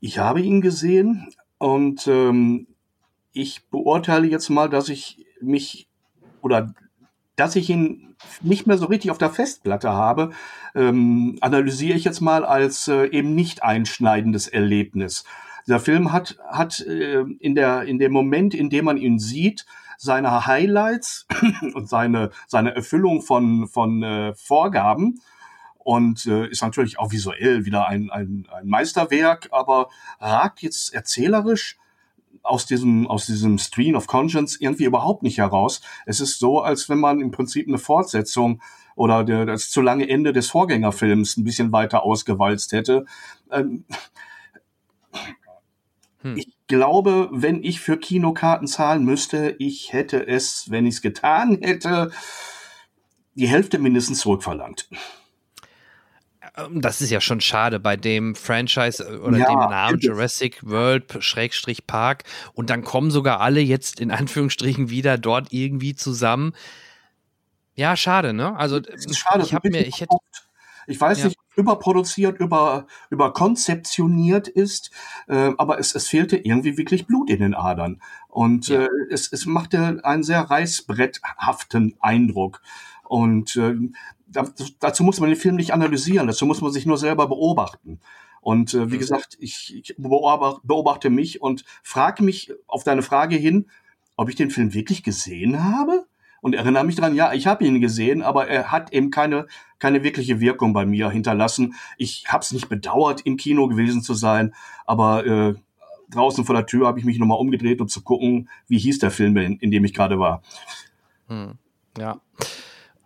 Ich 0.00 0.18
habe 0.18 0.42
ihn 0.42 0.60
gesehen 0.60 1.28
und 1.58 2.06
ähm, 2.08 2.66
ich 3.32 3.64
beurteile 3.70 4.26
jetzt 4.26 4.50
mal, 4.50 4.68
dass 4.68 4.88
ich 4.90 5.24
mich 5.40 5.88
oder 6.42 6.74
dass 7.36 7.56
ich 7.56 7.70
ihn 7.70 8.14
nicht 8.42 8.66
mehr 8.66 8.78
so 8.78 8.86
richtig 8.86 9.10
auf 9.10 9.18
der 9.18 9.30
Festplatte 9.30 9.90
habe, 9.90 10.30
ähm, 10.74 11.36
analysiere 11.40 11.96
ich 11.96 12.04
jetzt 12.04 12.20
mal 12.20 12.44
als 12.44 12.88
äh, 12.88 13.06
eben 13.06 13.34
nicht 13.34 13.62
einschneidendes 13.62 14.48
Erlebnis. 14.48 15.24
Dieser 15.66 15.80
Film 15.80 16.12
hat, 16.12 16.38
hat 16.48 16.80
äh, 16.80 17.24
in, 17.40 17.54
der, 17.54 17.82
in 17.82 17.98
dem 17.98 18.12
Moment, 18.12 18.54
in 18.54 18.70
dem 18.70 18.84
man 18.84 18.96
ihn 18.96 19.18
sieht, 19.18 19.66
seine 19.98 20.46
Highlights 20.46 21.26
und 21.74 21.88
seine, 21.88 22.30
seine 22.46 22.74
Erfüllung 22.74 23.22
von, 23.22 23.66
von 23.68 24.02
äh, 24.02 24.34
Vorgaben 24.34 25.20
und 25.78 26.26
äh, 26.26 26.48
ist 26.48 26.62
natürlich 26.62 26.98
auch 26.98 27.12
visuell 27.12 27.64
wieder 27.64 27.86
ein, 27.88 28.10
ein, 28.10 28.46
ein 28.52 28.66
Meisterwerk, 28.66 29.48
aber 29.52 29.88
ragt 30.20 30.62
jetzt 30.62 30.92
erzählerisch 30.94 31.78
aus 32.44 32.66
diesem, 32.66 33.08
aus 33.08 33.26
diesem 33.26 33.58
Stream 33.58 33.96
of 33.96 34.06
Conscience 34.06 34.56
irgendwie 34.60 34.84
überhaupt 34.84 35.22
nicht 35.22 35.38
heraus. 35.38 35.80
Es 36.06 36.20
ist 36.20 36.38
so, 36.38 36.60
als 36.60 36.88
wenn 36.88 37.00
man 37.00 37.20
im 37.20 37.30
Prinzip 37.30 37.66
eine 37.66 37.78
Fortsetzung 37.78 38.62
oder 38.94 39.24
der, 39.24 39.46
das 39.46 39.70
zu 39.70 39.80
lange 39.80 40.08
Ende 40.08 40.32
des 40.32 40.48
Vorgängerfilms 40.48 41.36
ein 41.36 41.44
bisschen 41.44 41.72
weiter 41.72 42.04
ausgewalzt 42.04 42.72
hätte. 42.72 43.06
Ähm, 43.50 43.84
hm. 46.20 46.36
Ich 46.36 46.54
glaube, 46.68 47.28
wenn 47.32 47.62
ich 47.62 47.80
für 47.80 47.96
Kinokarten 47.96 48.68
zahlen 48.68 49.04
müsste, 49.04 49.56
ich 49.58 49.92
hätte 49.92 50.26
es, 50.26 50.70
wenn 50.70 50.86
ich 50.86 50.96
es 50.96 51.02
getan 51.02 51.58
hätte, 51.60 52.12
die 53.34 53.48
Hälfte 53.48 53.78
mindestens 53.78 54.20
zurückverlangt. 54.20 54.88
Ähm, 56.56 56.80
das 56.80 57.00
ist 57.00 57.10
ja 57.10 57.20
schon 57.20 57.40
schade 57.40 57.80
bei 57.80 57.96
dem 57.96 58.34
Franchise 58.34 59.02
äh, 59.04 59.16
oder 59.18 59.38
Ja, 59.38 59.48
dem 59.48 59.58
Namen. 59.70 60.00
Jurassic 60.00 60.64
World 60.64 61.16
Schrägstrich 61.20 61.86
Park 61.86 62.24
und 62.54 62.70
dann 62.70 62.84
kommen 62.84 63.10
sogar 63.10 63.40
alle 63.40 63.60
jetzt 63.60 64.00
in 64.00 64.10
Anführungsstrichen 64.10 64.90
wieder 64.90 65.18
dort 65.18 65.52
irgendwie 65.52 65.94
zusammen. 65.94 66.52
Ja, 67.74 67.96
schade, 67.96 68.32
ne? 68.32 68.56
Also 68.56 68.80
schade, 69.10 69.42
ich 69.42 69.52
habe 69.52 69.68
mir, 69.70 69.84
ich 69.84 70.00
hätte, 70.00 70.16
ich 70.86 71.00
weiß 71.00 71.18
Ja. 71.18 71.24
nicht, 71.26 71.38
überproduziert, 71.56 72.38
über, 72.40 72.86
überkonzeptioniert 73.10 74.48
ist, 74.48 74.90
äh, 75.28 75.52
aber 75.56 75.78
es, 75.78 75.94
es 75.94 76.08
fehlte 76.08 76.36
irgendwie 76.36 76.76
wirklich 76.76 77.06
Blut 77.06 77.30
in 77.30 77.40
den 77.40 77.54
Adern. 77.54 78.00
Und 78.28 78.68
Ja. 78.68 78.82
äh, 78.82 78.88
es, 79.10 79.32
es 79.32 79.46
machte 79.46 80.00
einen 80.04 80.22
sehr 80.22 80.40
reißbretthaften 80.42 81.94
Eindruck. 82.00 82.60
Und 83.04 83.54
äh, 83.56 83.74
dazu 84.80 85.04
muss 85.04 85.20
man 85.20 85.30
den 85.30 85.38
Film 85.38 85.56
nicht 85.56 85.72
analysieren, 85.72 86.26
dazu 86.26 86.46
muss 86.46 86.60
man 86.60 86.72
sich 86.72 86.86
nur 86.86 86.98
selber 86.98 87.26
beobachten. 87.28 88.00
Und 88.40 88.74
äh, 88.74 88.90
wie 88.90 88.96
Mhm. 88.96 88.98
gesagt, 88.98 89.36
ich, 89.40 89.74
ich 89.74 89.94
beobachte, 89.96 90.60
beobachte 90.64 91.10
mich 91.10 91.40
und 91.40 91.64
frage 91.82 92.22
mich 92.22 92.52
auf 92.66 92.84
deine 92.84 93.02
Frage 93.02 93.36
hin, 93.36 93.70
ob 94.16 94.28
ich 94.28 94.36
den 94.36 94.50
Film 94.50 94.74
wirklich 94.74 95.02
gesehen 95.02 95.64
habe? 95.64 96.06
Und 96.40 96.54
erinnere 96.54 96.84
mich 96.84 96.96
dran, 96.96 97.14
ja, 97.14 97.32
ich 97.32 97.46
habe 97.46 97.64
ihn 97.64 97.80
gesehen, 97.80 98.20
aber 98.20 98.48
er 98.48 98.70
hat 98.70 98.92
eben 98.92 99.10
keine, 99.10 99.46
keine 99.78 100.02
wirkliche 100.02 100.40
Wirkung 100.40 100.74
bei 100.74 100.84
mir 100.84 101.08
hinterlassen. 101.08 101.74
Ich 101.96 102.26
habe 102.28 102.42
es 102.44 102.52
nicht 102.52 102.68
bedauert, 102.68 103.22
im 103.22 103.38
Kino 103.38 103.66
gewesen 103.66 104.02
zu 104.02 104.12
sein, 104.12 104.54
aber 104.84 105.24
äh, 105.24 105.54
draußen 106.10 106.44
vor 106.44 106.54
der 106.54 106.66
Tür 106.66 106.86
habe 106.86 106.98
ich 106.98 107.06
mich 107.06 107.18
nochmal 107.18 107.38
umgedreht, 107.38 107.80
um 107.80 107.88
zu 107.88 108.02
gucken, 108.02 108.50
wie 108.68 108.76
hieß 108.78 108.98
der 108.98 109.10
Film, 109.10 109.34
in, 109.38 109.56
in 109.58 109.70
dem 109.70 109.86
ich 109.86 109.94
gerade 109.94 110.18
war. 110.18 110.42
hm, 111.28 111.54
ja. 111.98 112.20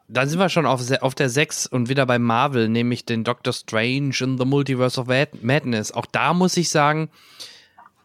Dann 0.08 0.28
sind 0.28 0.38
wir 0.38 0.48
schon 0.48 0.64
auf, 0.66 0.80
auf 1.02 1.14
der 1.14 1.28
6 1.28 1.66
und 1.66 1.88
wieder 1.88 2.06
bei 2.06 2.18
Marvel, 2.18 2.68
nämlich 2.68 3.04
den 3.04 3.24
Doctor 3.24 3.52
Strange 3.52 4.14
in 4.20 4.38
the 4.38 4.44
Multiverse 4.46 4.98
of 5.00 5.06
Mad- 5.06 5.38
Madness. 5.42 5.92
Auch 5.92 6.06
da 6.06 6.32
muss 6.32 6.56
ich 6.56 6.70
sagen, 6.70 7.10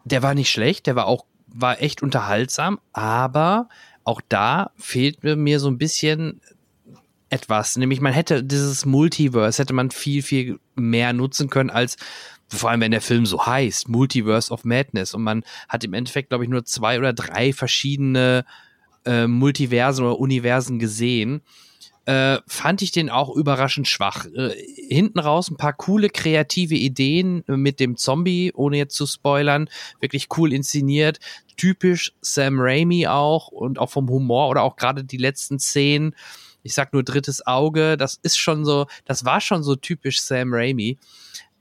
der 0.04 0.22
war 0.22 0.34
nicht 0.34 0.50
schlecht, 0.50 0.86
der 0.86 0.96
war 0.96 1.06
auch, 1.06 1.24
war 1.46 1.80
echt 1.80 2.02
unterhaltsam, 2.02 2.78
aber 2.92 3.68
auch 4.04 4.20
da 4.28 4.70
fehlt 4.76 5.24
mir- 5.24 5.36
mir 5.36 5.60
so 5.60 5.68
ein 5.68 5.78
bisschen 5.78 6.42
etwas. 7.30 7.76
Nämlich 7.76 8.02
man 8.02 8.12
hätte 8.12 8.44
dieses 8.44 8.84
Multiverse, 8.84 9.62
hätte 9.62 9.72
man 9.72 9.90
viel, 9.90 10.22
viel 10.22 10.60
mehr 10.74 11.12
nutzen 11.14 11.48
können 11.48 11.70
als 11.70 11.96
vor 12.48 12.68
allem 12.70 12.82
wenn 12.82 12.90
der 12.92 13.00
Film 13.00 13.24
so 13.24 13.44
heißt, 13.46 13.88
Multiverse 13.88 14.52
of 14.52 14.64
Madness 14.64 15.14
und 15.14 15.22
man 15.22 15.42
hat 15.68 15.82
im 15.82 15.94
Endeffekt, 15.94 16.28
glaube 16.28 16.44
ich, 16.44 16.50
nur 16.50 16.64
zwei 16.66 16.98
oder 16.98 17.14
drei 17.14 17.54
verschiedene 17.54 18.44
äh, 19.06 19.26
Multiversen 19.26 20.04
oder 20.04 20.18
Universen 20.20 20.78
gesehen, 20.78 21.40
äh, 22.06 22.38
fand 22.46 22.82
ich 22.82 22.92
den 22.92 23.08
auch 23.10 23.34
überraschend 23.34 23.88
schwach. 23.88 24.26
Äh, 24.26 24.50
hinten 24.88 25.18
raus 25.18 25.50
ein 25.50 25.56
paar 25.56 25.72
coole 25.72 26.10
kreative 26.10 26.74
Ideen 26.74 27.44
mit 27.46 27.80
dem 27.80 27.96
Zombie, 27.96 28.52
ohne 28.54 28.76
jetzt 28.76 28.94
zu 28.94 29.06
spoilern, 29.06 29.68
wirklich 30.00 30.28
cool 30.36 30.52
inszeniert, 30.52 31.18
typisch 31.56 32.12
Sam 32.20 32.56
Raimi 32.58 33.06
auch 33.06 33.48
und 33.48 33.78
auch 33.78 33.90
vom 33.90 34.08
Humor 34.08 34.48
oder 34.48 34.62
auch 34.62 34.76
gerade 34.76 35.04
die 35.04 35.16
letzten 35.16 35.58
Szenen. 35.58 36.14
Ich 36.62 36.74
sag 36.74 36.92
nur 36.92 37.02
drittes 37.02 37.46
Auge, 37.46 37.96
das 37.96 38.18
ist 38.22 38.38
schon 38.38 38.64
so, 38.64 38.86
das 39.04 39.24
war 39.24 39.40
schon 39.40 39.62
so 39.62 39.76
typisch 39.76 40.20
Sam 40.20 40.52
Raimi. 40.52 40.98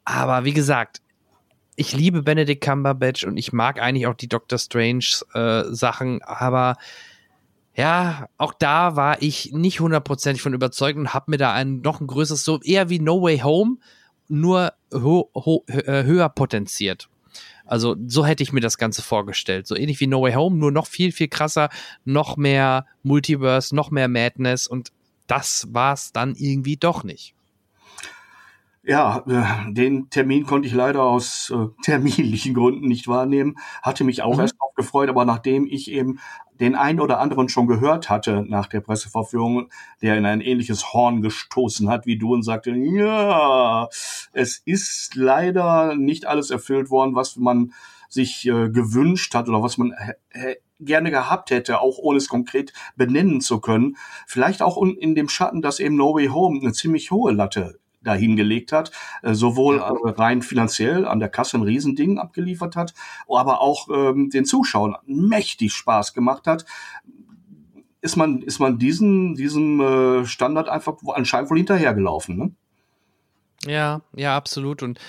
Aber 0.05 0.45
wie 0.45 0.53
gesagt, 0.53 1.01
ich 1.75 1.93
liebe 1.93 2.21
Benedict 2.21 2.63
Cumberbatch 2.63 3.23
und 3.23 3.37
ich 3.37 3.51
mag 3.51 3.81
eigentlich 3.81 4.07
auch 4.07 4.13
die 4.13 4.27
Doctor 4.27 4.59
Strange 4.59 5.05
äh, 5.33 5.63
Sachen, 5.73 6.21
aber 6.21 6.75
ja, 7.75 8.27
auch 8.37 8.53
da 8.53 8.95
war 8.95 9.21
ich 9.21 9.51
nicht 9.51 9.79
hundertprozentig 9.79 10.41
von 10.41 10.53
überzeugt 10.53 10.97
und 10.97 11.13
habe 11.13 11.31
mir 11.31 11.37
da 11.37 11.53
ein 11.53 11.81
noch 11.81 12.01
ein 12.01 12.07
größeres, 12.07 12.43
so 12.43 12.59
eher 12.61 12.89
wie 12.89 12.99
No 12.99 13.21
Way 13.21 13.39
Home, 13.39 13.77
nur 14.27 14.73
ho 14.93 15.29
ho 15.33 15.63
äh, 15.67 16.03
höher 16.03 16.29
potenziert. 16.29 17.09
Also 17.65 17.95
so 18.07 18.25
hätte 18.25 18.43
ich 18.43 18.53
mir 18.53 18.59
das 18.59 18.77
Ganze 18.77 19.01
vorgestellt. 19.01 19.67
So 19.67 19.75
ähnlich 19.75 19.99
wie 19.99 20.07
No 20.07 20.21
Way 20.21 20.33
Home, 20.33 20.57
nur 20.57 20.71
noch 20.71 20.85
viel, 20.85 21.11
viel 21.11 21.29
krasser, 21.29 21.69
noch 22.05 22.37
mehr 22.37 22.85
Multiverse, 23.03 23.75
noch 23.75 23.89
mehr 23.89 24.07
Madness 24.07 24.67
und 24.67 24.91
das 25.27 25.67
war's 25.71 26.11
dann 26.11 26.35
irgendwie 26.35 26.77
doch 26.77 27.03
nicht. 27.03 27.33
Ja, 28.85 29.23
äh, 29.27 29.71
den 29.73 30.09
Termin 30.09 30.45
konnte 30.45 30.67
ich 30.67 30.73
leider 30.73 31.03
aus 31.03 31.49
äh, 31.55 31.67
terminlichen 31.83 32.53
Gründen 32.53 32.87
nicht 32.87 33.07
wahrnehmen. 33.07 33.55
Hatte 33.81 34.03
mich 34.03 34.21
auch 34.21 34.35
Mhm. 34.35 34.41
erst 34.41 34.59
drauf 34.59 34.73
gefreut, 34.75 35.07
aber 35.09 35.23
nachdem 35.23 35.65
ich 35.65 35.89
eben 35.89 36.19
den 36.59 36.75
einen 36.75 36.99
oder 36.99 37.19
anderen 37.19 37.49
schon 37.49 37.67
gehört 37.67 38.09
hatte 38.09 38.45
nach 38.47 38.67
der 38.67 38.81
Presseverführung, 38.81 39.69
der 40.01 40.17
in 40.17 40.25
ein 40.25 40.41
ähnliches 40.41 40.93
Horn 40.93 41.21
gestoßen 41.21 41.89
hat 41.89 42.05
wie 42.05 42.17
du 42.17 42.33
und 42.33 42.43
sagte, 42.43 42.71
ja, 42.71 43.89
es 44.31 44.61
ist 44.65 45.15
leider 45.15 45.95
nicht 45.95 46.25
alles 46.25 46.51
erfüllt 46.51 46.89
worden, 46.89 47.15
was 47.15 47.35
man 47.37 47.73
sich 48.09 48.45
äh, 48.45 48.69
gewünscht 48.69 49.33
hat 49.33 49.49
oder 49.49 49.63
was 49.63 49.77
man 49.77 49.93
gerne 50.79 51.11
gehabt 51.11 51.49
hätte, 51.51 51.79
auch 51.79 51.97
ohne 51.97 52.17
es 52.17 52.27
konkret 52.27 52.73
benennen 52.95 53.41
zu 53.41 53.59
können. 53.59 53.97
Vielleicht 54.27 54.61
auch 54.61 54.81
in 54.81 55.15
dem 55.15 55.29
Schatten, 55.29 55.61
dass 55.61 55.79
eben 55.79 55.95
No 55.95 56.13
Way 56.13 56.27
Home 56.27 56.59
eine 56.61 56.73
ziemlich 56.73 57.11
hohe 57.11 57.31
Latte 57.31 57.79
dahingelegt 58.03 58.71
hat, 58.71 58.91
äh, 59.21 59.33
sowohl 59.33 59.77
Ja. 59.77 59.89
äh, 59.89 60.09
rein 60.09 60.41
finanziell 60.41 61.05
an 61.07 61.19
der 61.19 61.29
Kasse 61.29 61.57
ein 61.57 61.63
Riesending 61.63 62.19
abgeliefert 62.19 62.75
hat, 62.75 62.93
aber 63.27 63.61
auch 63.61 63.87
ähm, 63.89 64.29
den 64.29 64.45
Zuschauern 64.45 64.95
mächtig 65.05 65.73
Spaß 65.73 66.13
gemacht 66.13 66.47
hat, 66.47 66.65
ist 68.01 68.17
man, 68.17 68.41
ist 68.41 68.59
man 68.59 68.77
diesen, 68.79 69.35
diesem 69.35 69.79
äh, 69.79 70.25
Standard 70.25 70.67
einfach 70.67 70.95
anscheinend 71.13 71.49
wohl 71.49 71.57
hinterhergelaufen. 71.57 72.37
Ne? 72.37 72.51
Ja, 73.65 74.01
ja, 74.13 74.35
absolut. 74.35 74.83
Und 74.83 74.99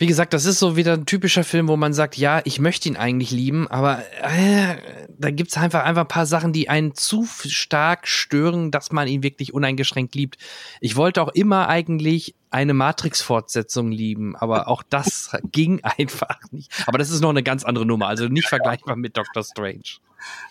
wie 0.00 0.06
gesagt, 0.06 0.32
das 0.32 0.46
ist 0.46 0.58
so 0.58 0.76
wieder 0.76 0.94
ein 0.94 1.04
typischer 1.04 1.44
Film, 1.44 1.68
wo 1.68 1.76
man 1.76 1.92
sagt, 1.92 2.16
ja, 2.16 2.40
ich 2.44 2.58
möchte 2.58 2.88
ihn 2.88 2.96
eigentlich 2.96 3.32
lieben, 3.32 3.68
aber 3.68 4.02
äh, 4.22 4.78
da 5.18 5.30
gibt's 5.30 5.58
einfach, 5.58 5.84
einfach 5.84 6.04
ein 6.04 6.08
paar 6.08 6.24
Sachen, 6.24 6.54
die 6.54 6.70
einen 6.70 6.94
zu 6.94 7.26
stark 7.26 8.08
stören, 8.08 8.70
dass 8.70 8.92
man 8.92 9.08
ihn 9.08 9.22
wirklich 9.22 9.52
uneingeschränkt 9.52 10.14
liebt. 10.14 10.38
Ich 10.80 10.96
wollte 10.96 11.20
auch 11.20 11.28
immer 11.28 11.68
eigentlich 11.68 12.34
eine 12.48 12.72
Matrix-Fortsetzung 12.72 13.92
lieben, 13.92 14.36
aber 14.36 14.68
auch 14.68 14.82
das 14.82 15.36
ging 15.52 15.84
einfach 15.84 16.40
nicht. 16.50 16.72
Aber 16.86 16.96
das 16.96 17.10
ist 17.10 17.20
noch 17.20 17.28
eine 17.28 17.42
ganz 17.42 17.64
andere 17.64 17.84
Nummer, 17.84 18.06
also 18.08 18.26
nicht 18.26 18.48
vergleichbar 18.48 18.96
mit 18.96 19.18
Doctor 19.18 19.44
Strange. 19.44 19.98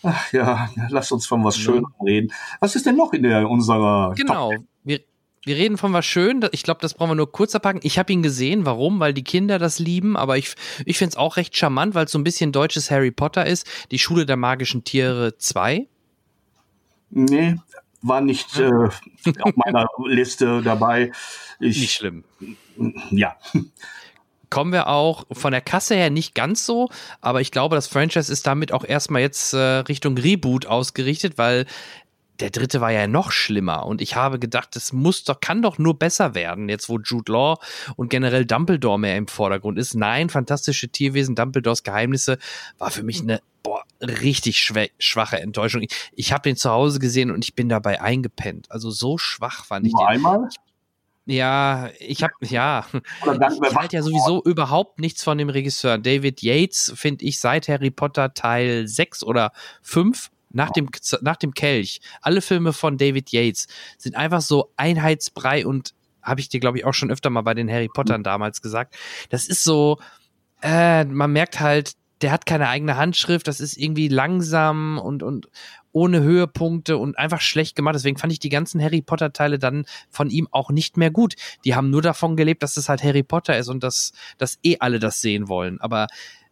Ach 0.04 0.32
ja, 0.32 0.70
lass 0.90 1.12
uns 1.12 1.26
von 1.26 1.44
was. 1.44 1.58
Schönem 1.58 1.88
reden. 2.06 2.32
Was 2.60 2.76
ist 2.76 2.86
denn 2.86 2.96
noch 2.96 3.14
in 3.14 3.24
der, 3.24 3.50
unserer 3.50 4.14
Genau. 4.16 4.54
Wir, 4.84 5.00
wir 5.46 5.56
reden 5.56 5.78
von 5.78 5.94
was 5.94 6.06
schön. 6.06 6.46
Ich 6.52 6.64
glaube, 6.64 6.82
das 6.82 6.94
brauchen 6.94 7.12
wir 7.12 7.16
nur 7.16 7.32
kurz 7.32 7.56
abpacken. 7.56 7.82
Ich 7.84 7.98
habe 7.98 8.12
ihn 8.12 8.22
gesehen. 8.22 8.66
Warum? 8.66 9.00
Weil 9.00 9.14
die 9.14 9.24
Kinder 9.24 9.60
das 9.60 9.80
lieben. 9.80 10.18
Aber 10.18 10.38
ich, 10.38 10.56
ich 10.86 10.98
finde 10.98 11.12
es 11.12 11.18
auch 11.18 11.38
recht 11.38 11.56
charmant, 11.56 11.96
weil 11.96 12.06
es 12.06 12.12
so 12.12 12.20
ein 12.20 12.24
bisschen 12.24 12.52
deutsches 12.52 12.92
Harry 12.92 13.12
Potter 13.12 13.46
ist. 13.46 13.68
Die 13.92 14.00
Schule 14.00 14.26
der 14.26 14.38
magischen 14.38 14.84
Tiere 14.84 15.38
2. 15.38 15.88
Nee, 17.12 17.56
war 18.02 18.22
nicht 18.22 18.60
äh, 18.60 18.72
auf 19.42 19.56
meiner 19.56 19.88
Liste 20.06 20.62
dabei. 20.62 21.12
Ich, 21.60 21.80
Nicht 21.80 21.94
schlimm. 21.94 22.24
Ja, 23.12 23.36
Kommen 24.50 24.72
wir 24.72 24.88
auch 24.88 25.26
von 25.32 25.52
der 25.52 25.62
Kasse 25.62 25.94
her 25.94 26.10
nicht 26.10 26.34
ganz 26.34 26.66
so, 26.66 26.90
aber 27.22 27.40
ich 27.40 27.52
glaube, 27.52 27.76
das 27.76 27.86
Franchise 27.86 28.34
ist 28.34 28.48
damit 28.48 28.72
auch 28.72 28.84
erstmal 28.84 29.22
jetzt 29.22 29.54
äh, 29.54 29.58
Richtung 29.58 30.18
Reboot 30.18 30.66
ausgerichtet, 30.66 31.38
weil 31.38 31.68
der 32.40 32.50
dritte 32.50 32.82
war 32.82 32.92
ja 32.92 33.08
noch 33.08 33.32
schlimmer 33.32 33.86
und 33.86 34.02
ich 34.02 34.16
habe 34.16 34.40
gedacht, 34.40 34.76
es 34.76 34.94
muss 34.94 35.24
doch, 35.24 35.40
kann 35.42 35.62
doch 35.62 35.78
nur 35.78 35.98
besser 35.98 36.36
werden, 36.36 36.70
jetzt 36.70 36.90
wo 36.90 37.00
Jude 37.00 37.32
Law 37.32 37.60
und 37.96 38.10
generell 38.10 38.46
Dumbledore 38.46 39.00
mehr 39.00 39.18
im 39.18 39.28
Vordergrund 39.28 39.78
ist. 39.78 39.94
Nein, 39.94 40.30
fantastische 40.30 40.90
Tierwesen, 40.90 41.36
Dumbledores 41.36 41.84
Geheimnisse 41.84 42.38
war 42.78 42.92
für 42.92 43.04
mich 43.04 43.22
eine 43.22 43.42
boah, 43.64 43.84
richtig 44.02 44.58
schwache 45.00 45.40
Enttäuschung. 45.40 45.82
Ich, 45.82 46.12
ich 46.14 46.32
habe 46.32 46.44
den 46.44 46.56
zu 46.56 46.70
Hause 46.70 47.00
gesehen 47.00 47.32
und 47.32 47.44
ich 47.44 47.56
bin 47.56 47.70
dabei 47.70 48.02
eingepennt. 48.02 48.72
Also 48.72 48.90
so 48.90 49.18
schwach 49.18 49.66
fand 49.66 49.86
ich 49.86 49.94
nur 49.94 50.04
den. 50.04 50.16
einmal. 50.16 50.50
Ja, 51.26 51.90
ich 52.00 52.24
habe 52.24 52.34
ja, 52.42 52.86
ich 52.92 53.76
halte 53.76 53.98
ja 53.98 54.02
sowieso 54.02 54.42
überhaupt 54.44 55.00
nichts 55.00 55.24
von 55.24 55.38
dem 55.38 55.50
Regisseur. 55.50 56.00
David 56.00 56.42
Yates 56.42 56.92
finde 56.96 57.26
ich 57.26 57.40
seit 57.40 57.68
Harry 57.68 57.92
Potter 57.92 58.34
Teil 58.34 58.88
6 58.88 59.24
oder 59.24 59.52
5 59.84 60.32
nach 60.50 60.72
dem, 60.72 60.90
nach 61.22 61.38
dem 61.38 61.54
Kelch. 61.54 62.02
Alle 62.22 62.42
Filme 62.42 62.74
von 62.74 62.98
David 62.98 63.32
Yates 63.32 63.68
sind 63.98 64.16
einfach 64.16 64.42
so 64.42 64.72
Einheitsbrei 64.78 65.66
und 65.66 65.94
habe 66.22 66.42
ich 66.42 66.50
dir, 66.50 66.60
glaube 66.60 66.78
ich, 66.78 66.86
auch 66.86 66.94
schon 66.94 67.12
öfter 67.12 67.30
mal 67.30 67.42
bei 67.42 67.54
den 67.54 67.70
Harry 67.70 67.88
Pottern 67.88 68.24
damals 68.24 68.62
gesagt. 68.62 68.96
Das 69.30 69.48
ist 69.48 69.64
so, 69.64 70.00
äh, 70.62 71.06
man 71.06 71.32
merkt 71.32 71.60
halt, 71.60 71.94
der 72.22 72.32
hat 72.32 72.46
keine 72.46 72.68
eigene 72.68 72.98
Handschrift, 72.98 73.48
das 73.48 73.62
ist 73.62 73.78
irgendwie 73.78 74.10
langsam 74.10 75.00
und, 75.02 75.24
und 75.24 75.48
ohne 75.92 76.22
Höhepunkte 76.22 76.98
und 76.98 77.18
einfach 77.18 77.42
schlecht 77.42 77.76
gemacht. 77.76 77.96
Deswegen 77.96 78.18
fand 78.18 78.34
ich 78.34 78.40
die 78.40 78.50
ganzen 78.50 78.82
Harry 78.82 79.02
Potter 79.02 79.32
Teile 79.32 79.58
dann 79.58 79.86
von 80.10 80.30
ihm 80.30 80.48
auch 80.52 80.70
nicht 80.70 80.98
mehr 80.98 81.12
gut. 81.12 81.36
Die 81.66 81.76
haben 81.76 81.90
nur 81.90 82.02
davon 82.02 82.36
gelebt, 82.36 82.62
dass 82.62 82.78
es 82.78 82.90
halt 82.90 83.04
Harry 83.04 83.24
Potter 83.24 83.58
ist 83.58 83.70
und 83.70 83.84
dass, 83.84 84.12
dass 84.38 84.60
eh 84.64 84.78
alle 84.80 85.00
das 85.00 85.22
sehen 85.22 85.48
wollen. 85.48 85.80
Aber 85.80 86.08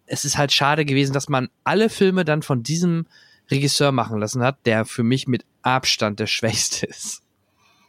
es 0.06 0.26
ist 0.26 0.38
halt 0.38 0.54
schade 0.54 0.86
gewesen, 0.86 1.14
dass 1.14 1.28
man 1.28 1.50
alle 1.66 1.90
Filme 1.90 2.24
dann 2.24 2.42
von 2.42 2.64
diesem 2.64 3.06
Regisseur 3.50 3.92
machen 3.92 4.20
lassen 4.20 4.44
hat, 4.44 4.66
der 4.66 4.86
für 4.86 5.04
mich 5.04 5.28
mit 5.28 5.46
Abstand 5.62 6.20
der 6.20 6.28
schwächste 6.28 6.86
ist. 6.86 7.24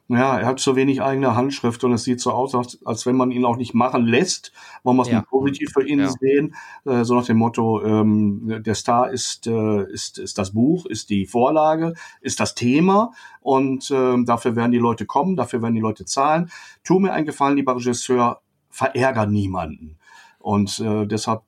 ja, 0.09 0.39
er 0.39 0.47
hat 0.47 0.59
zu 0.59 0.75
wenig 0.75 1.03
eigene 1.03 1.35
Handschrift 1.35 1.85
und 1.85 1.93
es 1.93 2.05
sieht 2.05 2.21
so 2.21 2.31
aus, 2.33 2.55
als, 2.55 2.79
als 2.87 3.05
wenn 3.05 3.17
man 3.17 3.31
ihn 3.31 3.45
auch 3.45 3.57
nicht 3.57 3.75
machen 3.75 4.07
lässt. 4.07 4.53
Wollen 4.83 4.97
wir 4.97 5.03
es 5.03 5.11
ja. 5.11 5.23
positiv 5.23 5.71
für 5.73 5.87
ihn 5.87 6.01
ja. 6.01 6.11
sehen? 6.11 6.55
Äh, 6.85 7.05
so 7.05 7.15
nach 7.15 7.27
dem 7.27 7.37
Motto, 7.37 7.85
ähm, 7.85 8.63
der 8.65 8.75
Star 8.75 9.11
ist, 9.11 9.47
äh, 9.47 9.85
ist, 9.93 10.19
ist 10.19 10.39
das 10.39 10.53
Buch, 10.53 10.87
ist 10.87 11.11
die 11.11 11.27
Vorlage, 11.27 11.95
ist 12.21 12.41
das 12.41 12.55
Thema 12.55 13.13
und 13.41 13.91
äh, 13.91 14.25
dafür 14.25 14.57
werden 14.57 14.73
die 14.73 14.79
Leute 14.79 15.05
kommen, 15.05 15.37
dafür 15.37 15.63
werden 15.63 15.75
die 15.75 15.81
Leute 15.81 16.05
zahlen. 16.05 16.51
Tu 16.85 16.99
mir 16.99 17.13
einen 17.13 17.27
Gefallen, 17.27 17.57
lieber 17.57 17.77
Regisseur, 17.77 18.41
verärger 18.71 19.27
niemanden. 19.27 19.99
Und 20.39 20.79
äh, 20.79 21.07
deshalb 21.07 21.43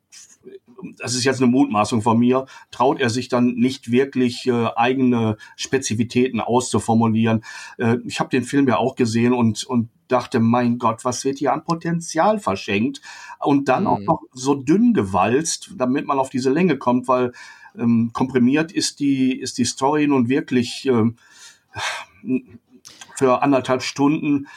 das 0.99 1.15
ist 1.15 1.25
jetzt 1.25 1.41
eine 1.41 1.51
Mutmaßung 1.51 2.03
von 2.03 2.19
mir, 2.19 2.47
traut 2.71 3.01
er 3.01 3.11
sich 3.11 3.29
dann 3.29 3.55
nicht 3.55 3.91
wirklich 3.91 4.47
äh, 4.47 4.69
eigene 4.77 5.37
Spezifitäten 5.57 6.41
auszuformulieren. 6.41 7.45
Äh, 7.79 7.99
ich 8.07 8.21
habe 8.21 8.31
den 8.31 8.45
Film 8.45 8.69
ja 8.69 8.77
auch 8.77 8.95
gesehen 8.95 9.33
und, 9.33 9.65
und 9.65 9.91
dachte, 10.09 10.41
mein 10.41 10.79
Gott, 10.79 11.05
was 11.05 11.25
wird 11.25 11.39
hier 11.39 11.53
an 11.53 11.65
Potenzial 11.65 12.39
verschenkt? 12.39 13.01
Und 13.39 13.69
dann 13.69 13.85
mhm. 13.85 13.89
auch 13.89 14.01
noch 14.01 14.23
so 14.33 14.55
dünn 14.55 14.93
gewalzt, 14.93 15.73
damit 15.77 16.07
man 16.07 16.19
auf 16.19 16.31
diese 16.31 16.51
Länge 16.51 16.77
kommt, 16.77 17.09
weil 17.09 17.33
ähm, 17.79 18.11
komprimiert 18.13 18.73
ist 18.73 19.01
die, 19.01 19.39
ist 19.39 19.59
die 19.59 19.65
Story 19.65 20.07
nun 20.07 20.29
wirklich 20.29 20.87
ähm, 20.87 21.17
für 23.17 23.43
anderthalb 23.43 23.83
Stunden. 23.83 24.49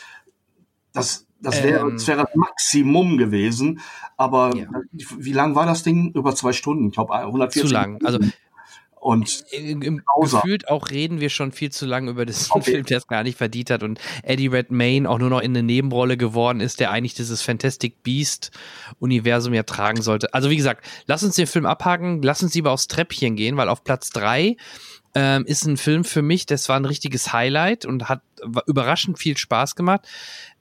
Das, 0.93 1.27
das 1.43 1.63
wäre, 1.63 1.81
ähm, 1.81 1.93
das 1.93 2.07
wäre 2.07 2.23
das 2.23 2.35
Maximum 2.35 3.17
gewesen. 3.17 3.79
Aber 4.17 4.55
ja. 4.55 4.67
wie 4.91 5.33
lang 5.33 5.55
war 5.55 5.65
das 5.65 5.83
Ding? 5.83 6.11
Über 6.13 6.35
zwei 6.35 6.53
Stunden, 6.53 6.87
ich 6.87 6.93
glaube 6.93 7.13
140. 7.13 7.69
Zu 7.69 7.73
lang. 7.73 7.99
Also 8.03 8.19
und 9.03 9.43
Im, 9.51 10.01
gefühlt 10.21 10.69
auch 10.69 10.89
reden 10.89 11.19
wir 11.19 11.29
schon 11.29 11.51
viel 11.51 11.71
zu 11.71 11.85
lange 11.85 12.11
über 12.11 12.25
diesen 12.25 12.53
okay. 12.53 12.71
Film, 12.71 12.85
der 12.85 12.99
es 12.99 13.07
gar 13.07 13.23
nicht 13.23 13.37
verdient 13.37 13.69
hat 13.69 13.83
und 13.83 13.99
Eddie 14.23 14.47
Redmayne 14.47 15.09
auch 15.09 15.19
nur 15.19 15.29
noch 15.29 15.41
in 15.41 15.51
eine 15.51 15.61
Nebenrolle 15.61 16.15
geworden 16.15 16.61
ist, 16.61 16.79
der 16.79 16.91
eigentlich 16.91 17.13
dieses 17.13 17.41
Fantastic 17.41 18.01
Beast 18.03 18.51
Universum 18.99 19.53
ja 19.53 19.63
tragen 19.63 20.01
sollte. 20.01 20.33
Also 20.33 20.49
wie 20.49 20.55
gesagt, 20.55 20.85
lass 21.05 21.21
uns 21.21 21.35
den 21.35 21.47
Film 21.47 21.65
abhaken, 21.65 22.21
lass 22.21 22.43
uns 22.43 22.53
lieber 22.53 22.71
aufs 22.71 22.87
Treppchen 22.87 23.35
gehen, 23.35 23.57
weil 23.57 23.67
auf 23.67 23.83
Platz 23.83 24.09
drei 24.09 24.55
ähm, 25.15 25.43
ist 25.45 25.65
ein 25.65 25.75
Film 25.75 26.05
für 26.05 26.21
mich, 26.21 26.45
das 26.45 26.69
war 26.69 26.77
ein 26.77 26.85
richtiges 26.85 27.33
Highlight 27.33 27.85
und 27.85 28.07
hat 28.07 28.21
überraschend 28.67 29.19
viel 29.19 29.37
Spaß 29.37 29.75
gemacht. 29.75 30.07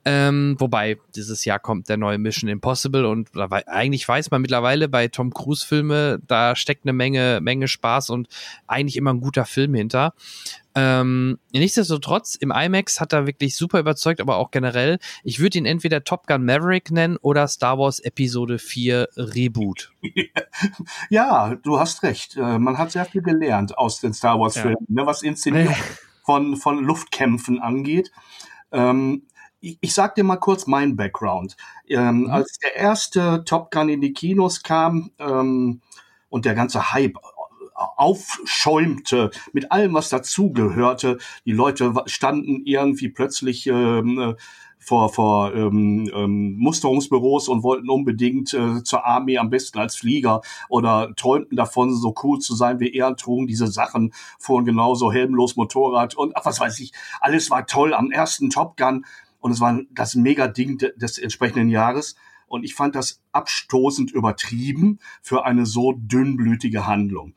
Ähm, 0.05 0.55
wobei, 0.59 0.97
dieses 1.15 1.45
Jahr 1.45 1.59
kommt 1.59 1.87
der 1.87 1.97
neue 1.97 2.17
Mission 2.17 2.49
Impossible 2.49 3.05
und 3.05 3.29
eigentlich 3.67 4.07
weiß 4.07 4.31
man 4.31 4.41
mittlerweile 4.41 4.89
bei 4.89 5.07
Tom 5.07 5.33
Cruise 5.33 5.65
Filme, 5.65 6.19
da 6.27 6.55
steckt 6.55 6.85
eine 6.85 6.93
Menge, 6.93 7.39
Menge 7.41 7.69
Spaß 7.69 8.09
und 8.09 8.27
eigentlich 8.67 8.97
immer 8.97 9.13
ein 9.13 9.21
guter 9.21 9.45
Film 9.45 9.73
hinter. 9.73 10.13
Ähm, 10.75 11.37
nichtsdestotrotz, 11.53 12.35
im 12.35 12.51
IMAX 12.51 12.99
hat 12.99 13.13
er 13.13 13.27
wirklich 13.27 13.55
super 13.55 13.79
überzeugt, 13.79 14.19
aber 14.19 14.37
auch 14.37 14.51
generell. 14.51 14.97
Ich 15.23 15.39
würde 15.39 15.59
ihn 15.59 15.65
entweder 15.65 16.03
Top 16.03 16.27
Gun 16.27 16.43
Maverick 16.43 16.91
nennen 16.91 17.17
oder 17.21 17.47
Star 17.47 17.77
Wars 17.77 17.99
Episode 17.99 18.59
4 18.59 19.09
Reboot. 19.15 19.91
Ja, 21.09 21.55
du 21.55 21.79
hast 21.79 22.03
recht. 22.03 22.37
Äh, 22.37 22.59
man 22.59 22.77
hat 22.77 22.91
sehr 22.91 23.05
viel 23.05 23.21
gelernt 23.21 23.77
aus 23.77 23.99
den 23.99 24.13
Star 24.13 24.39
Wars 24.39 24.57
Filmen, 24.57 24.85
ja. 24.89 25.01
ne, 25.01 25.05
was 25.05 25.21
Inszenierung 25.21 25.75
von, 26.25 26.55
von 26.55 26.83
Luftkämpfen 26.83 27.59
angeht. 27.59 28.11
Ähm, 28.71 29.23
ich, 29.63 29.77
ich 29.81 29.93
sag 29.93 30.15
dir 30.15 30.23
mal 30.23 30.37
kurz 30.37 30.67
meinen 30.67 30.95
Background. 30.95 31.55
Ähm, 31.87 32.21
mhm. 32.21 32.29
Als 32.29 32.59
der 32.59 32.75
erste 32.75 33.43
Top 33.45 33.71
Gun 33.71 33.89
in 33.89 34.01
die 34.01 34.13
Kinos 34.13 34.61
kam 34.61 35.11
ähm, 35.19 35.81
und 36.29 36.45
der 36.45 36.53
ganze 36.53 36.91
Hype 36.93 37.17
aufschäumte 37.75 39.31
mit 39.51 39.71
allem, 39.71 39.93
was 39.93 40.09
dazugehörte. 40.09 41.17
Die 41.45 41.51
Leute 41.51 41.93
standen 42.05 42.61
irgendwie 42.65 43.09
plötzlich 43.09 43.65
ähm, 43.67 44.35
vor, 44.77 45.09
vor 45.09 45.55
ähm, 45.55 46.09
ähm, 46.13 46.55
Musterungsbüros 46.59 47.47
und 47.47 47.63
wollten 47.63 47.89
unbedingt 47.89 48.53
äh, 48.53 48.83
zur 48.83 49.05
Armee 49.05 49.37
am 49.37 49.49
besten 49.49 49.79
als 49.79 49.95
Flieger 49.95 50.41
oder 50.69 51.13
träumten 51.15 51.55
davon, 51.55 51.95
so 51.95 52.13
cool 52.23 52.39
zu 52.39 52.53
sein 52.53 52.79
wie 52.79 52.93
er, 52.93 53.15
trugen 53.15 53.47
diese 53.47 53.67
Sachen, 53.67 54.13
fuhren 54.37 54.65
genauso 54.65 55.11
helmlos 55.11 55.55
Motorrad 55.55 56.15
und 56.15 56.35
ach, 56.35 56.45
was 56.45 56.59
weiß 56.59 56.79
ich, 56.79 56.91
alles 57.21 57.49
war 57.49 57.65
toll 57.65 57.93
am 57.93 58.11
ersten 58.11 58.49
Top 58.49 58.77
Gun 58.77 59.05
und 59.43 59.51
es 59.51 59.59
war 59.59 59.81
das 59.91 60.15
Mega-Ding 60.15 60.77
des 60.77 61.17
entsprechenden 61.17 61.67
Jahres. 61.67 62.15
Und 62.47 62.63
ich 62.63 62.75
fand 62.75 62.95
das 62.95 63.21
abstoßend 63.33 64.09
übertrieben 64.09 64.99
für 65.21 65.45
eine 65.45 65.65
so 65.65 65.91
dünnblütige 65.97 66.87
Handlung. 66.87 67.33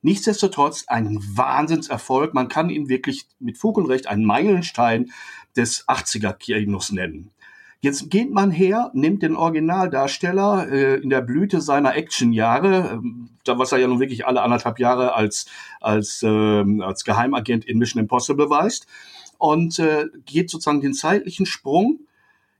Nichtsdestotrotz 0.00 0.84
ein 0.86 1.18
Wahnsinnserfolg. 1.20 2.32
Man 2.32 2.46
kann 2.46 2.70
ihn 2.70 2.88
wirklich 2.88 3.26
mit 3.40 3.58
Fug 3.58 3.76
und 3.76 3.86
Recht 3.86 4.06
einen 4.06 4.24
Meilenstein 4.24 5.10
des 5.56 5.88
80er-Kinos 5.88 6.92
nennen. 6.92 7.32
Jetzt 7.80 8.08
geht 8.08 8.30
man 8.30 8.52
her, 8.52 8.92
nimmt 8.94 9.24
den 9.24 9.34
Originaldarsteller 9.34 10.68
äh, 10.70 10.94
in 10.96 11.10
der 11.10 11.22
Blüte 11.22 11.60
seiner 11.60 11.96
Actionjahre, 11.96 13.02
äh, 13.48 13.58
was 13.58 13.72
er 13.72 13.78
ja 13.78 13.88
nun 13.88 13.98
wirklich 13.98 14.28
alle 14.28 14.42
anderthalb 14.42 14.78
Jahre 14.78 15.14
als, 15.14 15.46
als, 15.80 16.22
äh, 16.22 16.82
als 16.82 17.02
Geheimagent 17.02 17.64
in 17.64 17.78
Mission 17.78 18.00
Impossible 18.00 18.46
beweist, 18.46 18.86
und 19.38 19.78
äh, 19.78 20.06
geht 20.26 20.50
sozusagen 20.50 20.80
den 20.80 20.94
zeitlichen 20.94 21.46
Sprung 21.46 22.00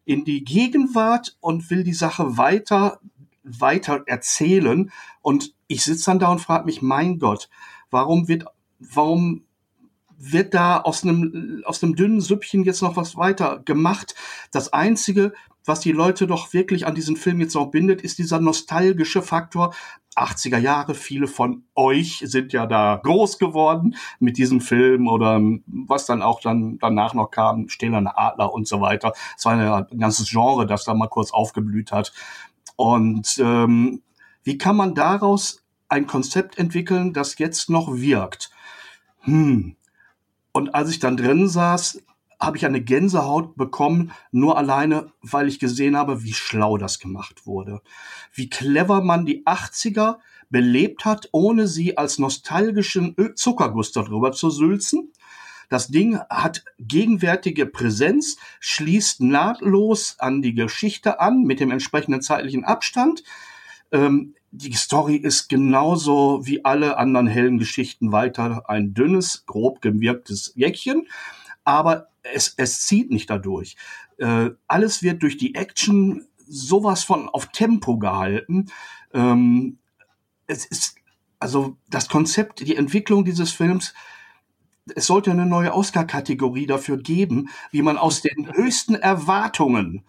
in 0.04 0.24
die 0.24 0.44
Gegenwart 0.44 1.36
und 1.40 1.70
will 1.70 1.84
die 1.84 1.94
Sache 1.94 2.38
weiter 2.38 3.00
weiter 3.42 4.02
erzählen 4.06 4.90
und 5.22 5.54
ich 5.68 5.84
sitze 5.84 6.06
dann 6.06 6.18
da 6.18 6.30
und 6.30 6.40
frage 6.40 6.66
mich 6.66 6.82
mein 6.82 7.18
Gott 7.18 7.48
warum 7.90 8.28
wird 8.28 8.44
warum 8.78 9.44
wird 10.18 10.52
da 10.54 10.80
aus 10.80 11.02
einem 11.02 11.62
aus 11.64 11.82
einem 11.82 11.96
dünnen 11.96 12.20
Süppchen 12.20 12.64
jetzt 12.64 12.82
noch 12.82 12.96
was 12.96 13.16
weiter 13.16 13.60
gemacht 13.64 14.14
das 14.50 14.72
einzige 14.72 15.32
was 15.68 15.80
die 15.80 15.92
Leute 15.92 16.26
doch 16.26 16.52
wirklich 16.52 16.86
an 16.86 16.94
diesen 16.94 17.16
Film 17.16 17.40
jetzt 17.40 17.54
auch 17.54 17.70
bindet, 17.70 18.00
ist 18.00 18.18
dieser 18.18 18.40
nostalgische 18.40 19.22
Faktor. 19.22 19.74
80er 20.20 20.58
Jahre, 20.58 20.94
viele 20.94 21.26
von 21.26 21.64
euch 21.74 22.22
sind 22.24 22.52
ja 22.52 22.66
da 22.66 23.00
groß 23.02 23.38
geworden 23.38 23.96
mit 24.18 24.38
diesem 24.38 24.60
Film 24.60 25.08
oder 25.08 25.40
was 25.66 26.06
dann 26.06 26.22
auch 26.22 26.40
dann 26.40 26.78
danach 26.78 27.14
noch 27.14 27.30
kam, 27.30 27.68
Stählerne 27.68 28.16
Adler 28.16 28.52
und 28.52 28.66
so 28.66 28.80
weiter. 28.80 29.12
Es 29.36 29.44
war 29.44 29.86
ein 29.88 29.98
ganzes 29.98 30.30
Genre, 30.30 30.66
das 30.66 30.84
da 30.84 30.94
mal 30.94 31.08
kurz 31.08 31.32
aufgeblüht 31.32 31.92
hat. 31.92 32.12
Und 32.76 33.38
ähm, 33.38 34.02
wie 34.42 34.58
kann 34.58 34.76
man 34.76 34.94
daraus 34.94 35.64
ein 35.88 36.06
Konzept 36.06 36.58
entwickeln, 36.58 37.12
das 37.12 37.38
jetzt 37.38 37.70
noch 37.70 37.94
wirkt? 37.94 38.50
Hm. 39.20 39.76
Und 40.52 40.74
als 40.74 40.90
ich 40.90 40.98
dann 40.98 41.16
drin 41.16 41.48
saß, 41.48 42.02
habe 42.40 42.56
ich 42.56 42.64
eine 42.64 42.80
Gänsehaut 42.80 43.56
bekommen, 43.56 44.12
nur 44.30 44.56
alleine, 44.56 45.12
weil 45.22 45.48
ich 45.48 45.58
gesehen 45.58 45.96
habe, 45.96 46.22
wie 46.22 46.32
schlau 46.32 46.78
das 46.78 46.98
gemacht 46.98 47.46
wurde. 47.46 47.82
Wie 48.32 48.48
clever 48.48 49.02
man 49.02 49.26
die 49.26 49.44
80er 49.44 50.18
belebt 50.48 51.04
hat, 51.04 51.28
ohne 51.32 51.66
sie 51.66 51.98
als 51.98 52.18
nostalgischen 52.18 53.16
Zuckerguss 53.34 53.92
darüber 53.92 54.32
zu 54.32 54.50
sülzen. 54.50 55.12
Das 55.68 55.88
Ding 55.88 56.18
hat 56.30 56.64
gegenwärtige 56.78 57.66
Präsenz, 57.66 58.38
schließt 58.60 59.20
nahtlos 59.20 60.16
an 60.18 60.40
die 60.40 60.54
Geschichte 60.54 61.20
an 61.20 61.42
mit 61.42 61.60
dem 61.60 61.70
entsprechenden 61.70 62.22
zeitlichen 62.22 62.64
Abstand. 62.64 63.22
Ähm, 63.92 64.34
die 64.50 64.72
Story 64.72 65.16
ist 65.16 65.48
genauso 65.50 66.46
wie 66.46 66.64
alle 66.64 66.96
anderen 66.96 67.26
hellen 67.26 67.58
Geschichten 67.58 68.12
weiter 68.12 68.70
ein 68.70 68.94
dünnes, 68.94 69.44
grob 69.44 69.82
gewirktes 69.82 70.52
Jäckchen 70.54 71.06
aber 71.68 72.08
es, 72.32 72.54
es 72.56 72.80
zieht 72.80 73.10
nicht 73.10 73.30
dadurch. 73.30 73.76
Äh, 74.18 74.50
alles 74.66 75.02
wird 75.02 75.22
durch 75.22 75.36
die 75.36 75.54
Action 75.54 76.26
sowas 76.46 77.04
von 77.04 77.28
auf 77.28 77.46
Tempo 77.52 77.98
gehalten. 77.98 78.66
Ähm, 79.12 79.78
es 80.46 80.64
ist, 80.64 80.96
also 81.38 81.76
das 81.88 82.08
Konzept, 82.08 82.60
die 82.60 82.76
Entwicklung 82.76 83.24
dieses 83.24 83.52
Films, 83.52 83.94
es 84.94 85.06
sollte 85.06 85.30
eine 85.30 85.46
neue 85.46 85.74
Oscar-Kategorie 85.74 86.66
dafür 86.66 86.96
geben, 86.96 87.50
wie 87.70 87.82
man 87.82 87.98
aus 87.98 88.22
den 88.22 88.52
höchsten 88.54 88.94
Erwartungen, 88.94 90.04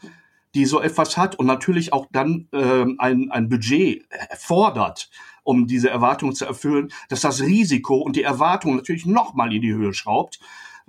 die 0.56 0.66
so 0.66 0.82
etwas 0.82 1.18
hat 1.18 1.36
und 1.38 1.46
natürlich 1.46 1.94
auch 1.94 2.08
dann 2.12 2.48
äh, 2.52 2.86
ein, 2.98 3.30
ein 3.32 3.50
Budget 3.50 4.08
fordert, 4.38 5.10
um 5.44 5.68
diese 5.68 5.90
Erwartungen 5.90 6.34
zu 6.34 6.46
erfüllen, 6.46 6.92
dass 7.10 7.22
das 7.22 7.42
Risiko 7.42 7.98
und 7.98 8.16
die 8.16 8.24
Erwartung 8.24 8.76
natürlich 8.76 9.06
nochmal 9.06 9.54
in 9.54 9.62
die 9.62 9.74
Höhe 9.74 9.94
schraubt 9.94 10.40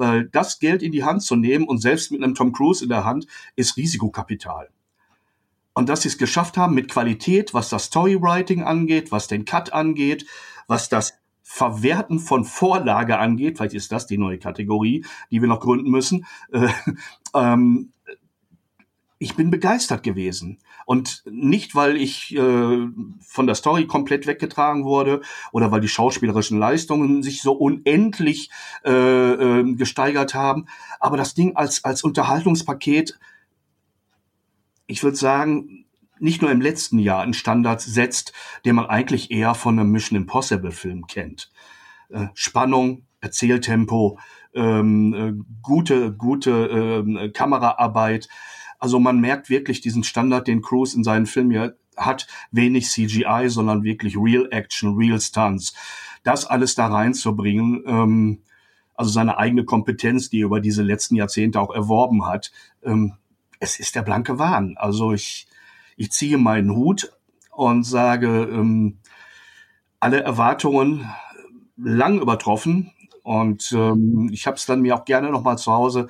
weil 0.01 0.25
das 0.25 0.59
Geld 0.59 0.83
in 0.83 0.93
die 0.93 1.05
Hand 1.05 1.23
zu 1.23 1.37
nehmen 1.37 1.69
und 1.69 1.79
selbst 1.79 2.11
mit 2.11 2.23
einem 2.23 2.35
Tom 2.35 2.53
Cruise 2.53 2.83
in 2.83 2.89
der 2.89 3.05
Hand 3.05 3.27
ist 3.55 3.77
Risikokapital. 3.77 4.71
Und 5.75 5.89
dass 5.91 6.03
sie 6.03 6.09
es 6.09 6.19
geschafft 6.19 6.57
haben 6.57 6.75
mit 6.75 6.89
Qualität, 6.89 7.53
was 7.53 7.69
das 7.69 7.85
Storywriting 7.85 8.63
angeht, 8.63 9.13
was 9.13 9.29
den 9.29 9.45
Cut 9.45 9.73
angeht, 9.73 10.27
was 10.67 10.89
das 10.89 11.19
Verwerten 11.43 12.19
von 12.19 12.45
Vorlage 12.45 13.19
angeht, 13.19 13.59
vielleicht 13.59 13.75
ist 13.75 13.93
das 13.93 14.07
die 14.07 14.19
neue 14.19 14.39
Kategorie, 14.39 15.05
die 15.31 15.41
wir 15.43 15.49
noch 15.49 15.61
gründen 15.61 15.91
müssen, 15.91 16.25
äh, 16.53 16.69
ähm, 17.35 17.93
ich 19.23 19.37
bin 19.37 19.51
begeistert 19.51 20.03
gewesen. 20.03 20.59
Und 20.87 21.23
nicht, 21.31 21.75
weil 21.75 21.99
ich 21.99 22.35
äh, 22.35 22.89
von 23.21 23.47
der 23.47 23.55
Story 23.55 23.87
komplett 23.87 24.27
weggetragen 24.27 24.85
wurde 24.85 25.21
oder 25.53 25.71
weil 25.71 25.83
die 25.83 25.89
schauspielerischen 25.89 26.59
Leistungen 26.59 27.23
sich 27.23 27.43
so 27.43 27.53
unendlich 27.53 28.51
äh, 28.83 28.91
äh, 28.91 29.75
gesteigert 29.75 30.35
haben. 30.35 30.67
Aber 31.01 31.19
das 31.19 31.35
Ding 31.35 31.55
als, 31.55 31.85
als 31.85 32.03
Unterhaltungspaket, 32.03 33.21
ich 34.87 35.03
würde 35.05 35.19
sagen, 35.19 35.85
nicht 36.19 36.41
nur 36.41 36.51
im 36.51 36.63
letzten 36.63 36.99
Jahr 36.99 37.23
einen 37.23 37.35
Standard 37.35 37.83
setzt, 37.83 38.33
den 38.65 38.75
man 38.75 38.87
eigentlich 38.87 39.31
eher 39.31 39.55
von 39.55 39.79
einem 39.79 39.91
Mission 39.91 40.17
Impossible 40.17 40.73
Film 40.73 41.07
kennt. 41.07 41.53
Äh, 42.09 42.29
Spannung, 42.33 43.07
Erzähltempo, 43.21 44.19
ähm, 44.55 45.15
äh, 45.15 45.33
gute, 45.61 46.13
gute 46.15 47.05
äh, 47.07 47.29
Kameraarbeit, 47.29 48.29
also 48.81 48.99
man 48.99 49.21
merkt 49.21 49.51
wirklich 49.51 49.81
diesen 49.81 50.03
Standard, 50.03 50.49
den 50.49 50.63
Cruise 50.63 50.97
in 50.97 51.05
seinen 51.05 51.27
Filmen 51.27 51.53
ja 51.53 51.71
hat, 51.97 52.27
wenig 52.51 52.89
CGI, 52.89 53.49
sondern 53.49 53.85
wirklich 53.85 54.17
Real 54.17 54.49
Action, 54.51 54.97
Real 54.97 55.21
Stunts. 55.21 55.75
Das 56.23 56.47
alles 56.47 56.75
da 56.75 56.87
reinzubringen, 56.87 57.85
ähm, 57.87 58.43
also 58.95 59.11
seine 59.11 59.39
eigene 59.39 59.65
Kompetenz, 59.65 60.31
die 60.31 60.41
er 60.41 60.47
über 60.47 60.61
diese 60.61 60.83
letzten 60.83 61.15
Jahrzehnte 61.17 61.61
auch 61.61 61.75
erworben 61.75 62.27
hat, 62.27 62.53
ähm, 62.83 63.15
es 63.59 63.79
ist 63.79 63.95
der 63.95 64.03
blanke 64.03 64.39
Wahn. 64.39 64.75
Also 64.79 65.13
ich, 65.13 65.47
ich 65.97 66.11
ziehe 66.11 66.39
meinen 66.39 66.75
Hut 66.75 67.13
und 67.51 67.85
sage, 67.85 68.49
ähm, 68.51 68.99
alle 70.01 70.23
Erwartungen 70.23 71.11
lang 71.77 72.21
übertroffen. 72.21 72.93
Und 73.23 73.73
ähm, 73.73 74.31
ich 74.33 74.47
habe 74.47 74.57
es 74.57 74.65
dann 74.65 74.81
mir 74.81 74.95
auch 74.95 75.05
gerne 75.05 75.31
nochmal 75.31 75.59
zu 75.59 75.73
Hause 75.73 76.09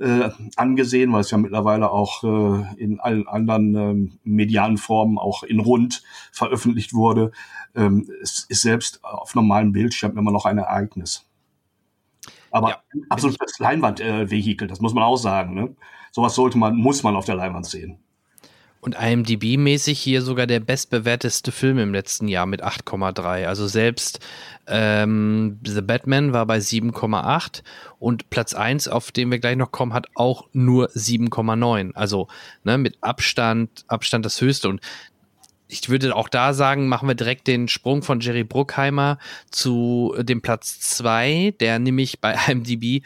äh, 0.00 0.30
angesehen, 0.56 1.12
weil 1.12 1.20
es 1.20 1.30
ja 1.30 1.38
mittlerweile 1.38 1.90
auch 1.90 2.24
äh, 2.24 2.82
in 2.82 3.00
allen 3.00 3.28
anderen 3.28 3.74
ähm, 3.74 4.18
medialen 4.24 4.78
Formen 4.78 5.18
auch 5.18 5.42
in 5.42 5.60
Rund 5.60 6.02
veröffentlicht 6.32 6.94
wurde. 6.94 7.32
Ähm, 7.74 8.10
es 8.22 8.46
ist 8.48 8.62
selbst 8.62 9.04
auf 9.04 9.34
normalen 9.34 9.72
Bildschirm 9.72 10.16
immer 10.16 10.32
noch 10.32 10.46
ein 10.46 10.58
Ereignis. 10.58 11.26
Aber 12.50 12.70
ja, 12.70 12.82
absolutes 13.10 13.58
Leinwandvehikel, 13.58 14.66
äh, 14.66 14.68
das 14.68 14.80
muss 14.80 14.94
man 14.94 15.04
auch 15.04 15.16
sagen. 15.16 15.54
Ne? 15.54 15.76
Sowas 16.10 16.34
sollte 16.34 16.58
man, 16.58 16.76
muss 16.76 17.02
man 17.02 17.14
auf 17.14 17.26
der 17.26 17.36
Leinwand 17.36 17.66
sehen. 17.66 17.98
Und 18.80 18.96
IMDb-mäßig 18.96 19.98
hier 19.98 20.22
sogar 20.22 20.46
der 20.46 20.60
bestbewerteste 20.60 21.52
Film 21.52 21.78
im 21.78 21.92
letzten 21.92 22.28
Jahr 22.28 22.46
mit 22.46 22.64
8,3. 22.64 23.46
Also 23.46 23.66
selbst 23.66 24.20
ähm, 24.66 25.58
The 25.66 25.82
Batman 25.82 26.32
war 26.32 26.46
bei 26.46 26.58
7,8 26.58 27.62
und 27.98 28.30
Platz 28.30 28.54
1, 28.54 28.88
auf 28.88 29.12
den 29.12 29.30
wir 29.30 29.38
gleich 29.38 29.56
noch 29.56 29.70
kommen, 29.70 29.92
hat 29.92 30.08
auch 30.14 30.48
nur 30.52 30.88
7,9. 30.92 31.94
Also 31.94 32.28
ne, 32.64 32.78
mit 32.78 32.96
Abstand, 33.02 33.84
Abstand 33.86 34.24
das 34.24 34.40
höchste. 34.40 34.70
Und 34.70 34.80
ich 35.68 35.88
würde 35.88 36.16
auch 36.16 36.28
da 36.28 36.54
sagen, 36.54 36.88
machen 36.88 37.06
wir 37.06 37.14
direkt 37.14 37.46
den 37.46 37.68
Sprung 37.68 38.02
von 38.02 38.20
Jerry 38.20 38.44
Bruckheimer 38.44 39.18
zu 39.50 40.14
dem 40.18 40.40
Platz 40.40 40.80
2, 40.80 41.54
der 41.60 41.78
nämlich 41.78 42.20
bei 42.20 42.34
IMDb 42.48 43.04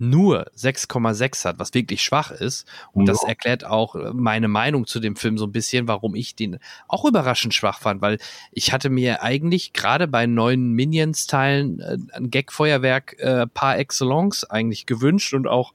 nur 0.00 0.50
6,6 0.56 1.44
hat, 1.44 1.58
was 1.58 1.74
wirklich 1.74 2.02
schwach 2.02 2.30
ist. 2.30 2.66
Und 2.92 3.06
ja. 3.06 3.12
das 3.12 3.22
erklärt 3.22 3.64
auch 3.64 3.94
äh, 3.94 4.12
meine 4.14 4.48
Meinung 4.48 4.86
zu 4.86 4.98
dem 4.98 5.14
Film 5.14 5.38
so 5.38 5.44
ein 5.44 5.52
bisschen, 5.52 5.88
warum 5.88 6.14
ich 6.14 6.34
den 6.34 6.58
auch 6.88 7.04
überraschend 7.04 7.54
schwach 7.54 7.80
fand, 7.80 8.00
weil 8.00 8.18
ich 8.50 8.72
hatte 8.72 8.88
mir 8.88 9.22
eigentlich 9.22 9.72
gerade 9.72 10.08
bei 10.08 10.26
neuen 10.26 10.72
Minions-Teilen 10.72 11.80
äh, 11.80 11.98
ein 12.14 12.30
Gag-Feuerwerk 12.30 13.18
äh, 13.18 13.46
par 13.46 13.78
excellence 13.78 14.44
eigentlich 14.44 14.86
gewünscht 14.86 15.34
und 15.34 15.46
auch 15.46 15.72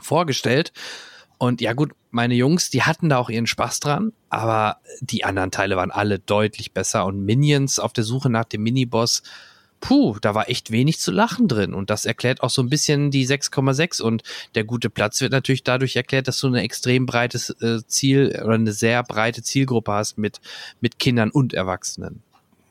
vorgestellt. 0.00 0.72
Und 1.36 1.60
ja 1.60 1.74
gut, 1.74 1.92
meine 2.10 2.34
Jungs, 2.34 2.70
die 2.70 2.82
hatten 2.82 3.08
da 3.08 3.18
auch 3.18 3.28
ihren 3.28 3.46
Spaß 3.46 3.80
dran, 3.80 4.12
aber 4.30 4.78
die 5.00 5.24
anderen 5.24 5.50
Teile 5.50 5.76
waren 5.76 5.90
alle 5.90 6.18
deutlich 6.18 6.72
besser 6.72 7.04
und 7.04 7.24
Minions 7.24 7.78
auf 7.78 7.92
der 7.92 8.04
Suche 8.04 8.30
nach 8.30 8.44
dem 8.44 8.62
Miniboss 8.62 9.22
puh, 9.82 10.16
da 10.20 10.34
war 10.34 10.48
echt 10.48 10.70
wenig 10.70 10.98
zu 10.98 11.12
lachen 11.12 11.48
drin. 11.48 11.74
Und 11.74 11.90
das 11.90 12.06
erklärt 12.06 12.42
auch 12.42 12.48
so 12.48 12.62
ein 12.62 12.70
bisschen 12.70 13.10
die 13.10 13.26
6,6. 13.26 14.00
Und 14.00 14.22
der 14.54 14.64
gute 14.64 14.88
Platz 14.88 15.20
wird 15.20 15.32
natürlich 15.32 15.64
dadurch 15.64 15.96
erklärt, 15.96 16.28
dass 16.28 16.40
du 16.40 16.46
eine 16.46 16.62
extrem 16.62 17.04
breites 17.04 17.50
äh, 17.60 17.84
Ziel 17.86 18.40
oder 18.42 18.54
eine 18.54 18.72
sehr 18.72 19.02
breite 19.02 19.42
Zielgruppe 19.42 19.92
hast 19.92 20.16
mit, 20.16 20.40
mit 20.80 20.98
Kindern 20.98 21.30
und 21.30 21.52
Erwachsenen. 21.52 22.22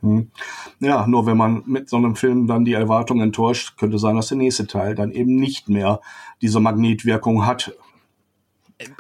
Hm. 0.02 0.32
Ja, 0.80 1.06
nur 1.06 1.28
wenn 1.28 1.38
man 1.38 1.62
mit 1.68 1.90
so 1.90 1.98
einem 1.98 2.16
Film 2.16 2.48
dann 2.48 2.66
die 2.66 2.74
Erwartungen 2.74 3.22
enttäuscht, 3.22 3.78
könnte 3.78 4.00
sein, 4.00 4.16
dass 4.16 4.30
der 4.30 4.38
nächste 4.38 4.66
Teil 4.66 4.96
dann 4.96 5.12
eben 5.12 5.36
nicht 5.36 5.70
mehr 5.70 6.02
diese 6.42 6.60
Magnetwirkung 6.60 7.46
hat. 7.46 7.74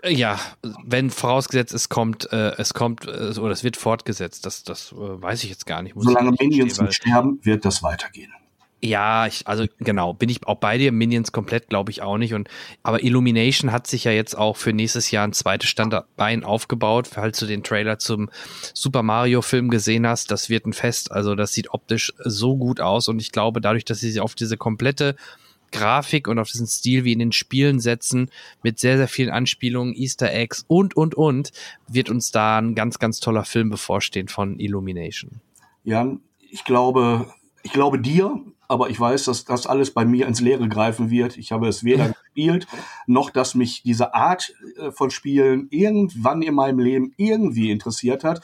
Äh, 0.01 0.13
ja, 0.13 0.39
wenn 0.83 1.09
vorausgesetzt 1.09 1.73
es 1.73 1.89
kommt, 1.89 2.31
äh, 2.31 2.53
es 2.57 2.73
kommt 2.73 3.05
äh, 3.05 3.39
oder 3.39 3.51
es 3.51 3.63
wird 3.63 3.77
fortgesetzt, 3.77 4.45
das, 4.45 4.63
das 4.63 4.91
äh, 4.91 4.95
weiß 4.95 5.43
ich 5.43 5.49
jetzt 5.49 5.65
gar 5.65 5.81
nicht. 5.81 5.95
Solange 5.97 6.31
Minions 6.39 6.79
nicht 6.79 6.95
sterben, 6.95 7.39
wird 7.43 7.65
das 7.65 7.83
weitergehen. 7.83 8.31
Ja, 8.83 9.27
ich, 9.27 9.47
also 9.47 9.65
genau, 9.79 10.13
bin 10.13 10.29
ich 10.29 10.47
auch 10.47 10.55
bei 10.55 10.79
dir. 10.79 10.91
Minions 10.91 11.31
komplett 11.31 11.69
glaube 11.69 11.91
ich 11.91 12.01
auch 12.01 12.17
nicht. 12.17 12.33
Und 12.33 12.49
aber 12.81 13.03
Illumination 13.03 13.71
hat 13.71 13.85
sich 13.85 14.05
ja 14.05 14.11
jetzt 14.11 14.35
auch 14.35 14.57
für 14.57 14.73
nächstes 14.73 15.11
Jahr 15.11 15.27
ein 15.27 15.33
zweites 15.33 15.69
Standbein 15.69 16.43
aufgebaut, 16.43 17.07
falls 17.07 17.37
du 17.37 17.45
den 17.45 17.61
Trailer 17.61 17.99
zum 17.99 18.31
Super 18.73 19.03
Mario 19.03 19.43
Film 19.43 19.69
gesehen 19.69 20.07
hast. 20.07 20.31
Das 20.31 20.49
wird 20.49 20.65
ein 20.65 20.73
Fest. 20.73 21.11
Also 21.11 21.35
das 21.35 21.53
sieht 21.53 21.71
optisch 21.71 22.11
so 22.17 22.57
gut 22.57 22.81
aus 22.81 23.07
und 23.07 23.21
ich 23.21 23.31
glaube, 23.31 23.61
dadurch, 23.61 23.85
dass 23.85 23.99
sie 23.99 24.09
sich 24.09 24.19
auf 24.19 24.33
diese 24.33 24.57
komplette 24.57 25.15
Grafik 25.71 26.27
und 26.27 26.39
auf 26.39 26.49
diesen 26.49 26.67
Stil 26.67 27.03
wie 27.03 27.13
in 27.13 27.19
den 27.19 27.31
Spielen 27.31 27.79
setzen, 27.79 28.29
mit 28.63 28.79
sehr, 28.79 28.97
sehr 28.97 29.07
vielen 29.07 29.29
Anspielungen, 29.29 29.93
Easter 29.93 30.31
Eggs 30.33 30.65
und, 30.67 30.95
und, 30.95 31.15
und, 31.15 31.51
wird 31.87 32.09
uns 32.09 32.31
da 32.31 32.57
ein 32.59 32.75
ganz, 32.75 32.99
ganz 32.99 33.19
toller 33.19 33.43
Film 33.43 33.69
bevorstehen 33.69 34.27
von 34.27 34.59
Illumination. 34.59 35.41
Ja, 35.83 36.11
ich 36.49 36.63
glaube, 36.63 37.27
ich 37.63 37.71
glaube 37.71 37.99
dir, 37.99 38.39
aber 38.67 38.89
ich 38.89 38.99
weiß, 38.99 39.25
dass 39.25 39.43
das 39.43 39.67
alles 39.67 39.91
bei 39.91 40.05
mir 40.05 40.27
ins 40.27 40.39
Leere 40.39 40.69
greifen 40.69 41.09
wird. 41.09 41.37
Ich 41.37 41.51
habe 41.51 41.67
es 41.67 41.83
weder 41.83 42.09
gespielt, 42.23 42.67
noch 43.05 43.29
dass 43.29 43.55
mich 43.55 43.83
diese 43.83 44.13
Art 44.13 44.53
äh, 44.77 44.91
von 44.91 45.11
Spielen 45.11 45.67
irgendwann 45.71 46.41
in 46.41 46.55
meinem 46.55 46.79
Leben 46.79 47.13
irgendwie 47.17 47.71
interessiert 47.71 48.23
hat. 48.23 48.41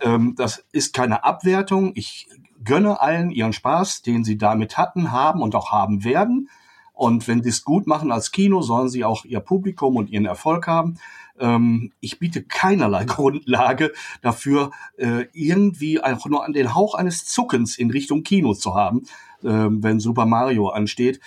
Ähm, 0.00 0.34
das 0.36 0.64
ist 0.70 0.94
keine 0.94 1.24
Abwertung. 1.24 1.92
Ich 1.96 2.28
gönne 2.68 3.00
allen 3.00 3.30
ihren 3.30 3.54
Spaß, 3.54 4.02
den 4.02 4.24
sie 4.24 4.36
damit 4.36 4.76
hatten, 4.76 5.10
haben 5.10 5.40
und 5.40 5.54
auch 5.54 5.72
haben 5.72 6.04
werden. 6.04 6.50
Und 6.92 7.26
wenn 7.26 7.42
sie 7.42 7.48
es 7.48 7.64
gut 7.64 7.86
machen 7.86 8.12
als 8.12 8.30
Kino, 8.30 8.60
sollen 8.60 8.90
sie 8.90 9.04
auch 9.04 9.24
ihr 9.24 9.40
Publikum 9.40 9.96
und 9.96 10.10
ihren 10.10 10.26
Erfolg 10.26 10.66
haben. 10.66 10.98
Ähm, 11.40 11.92
ich 12.00 12.18
biete 12.18 12.42
keinerlei 12.42 13.04
Grundlage 13.06 13.92
dafür, 14.20 14.72
äh, 14.98 15.24
irgendwie 15.32 16.02
auch 16.02 16.26
nur 16.26 16.44
an 16.44 16.52
den 16.52 16.74
Hauch 16.74 16.94
eines 16.94 17.24
Zuckens 17.24 17.78
in 17.78 17.90
Richtung 17.90 18.22
Kino 18.22 18.52
zu 18.52 18.74
haben, 18.74 19.04
äh, 19.42 19.48
wenn 19.48 19.98
Super 19.98 20.26
Mario 20.26 20.68
ansteht 20.68 21.20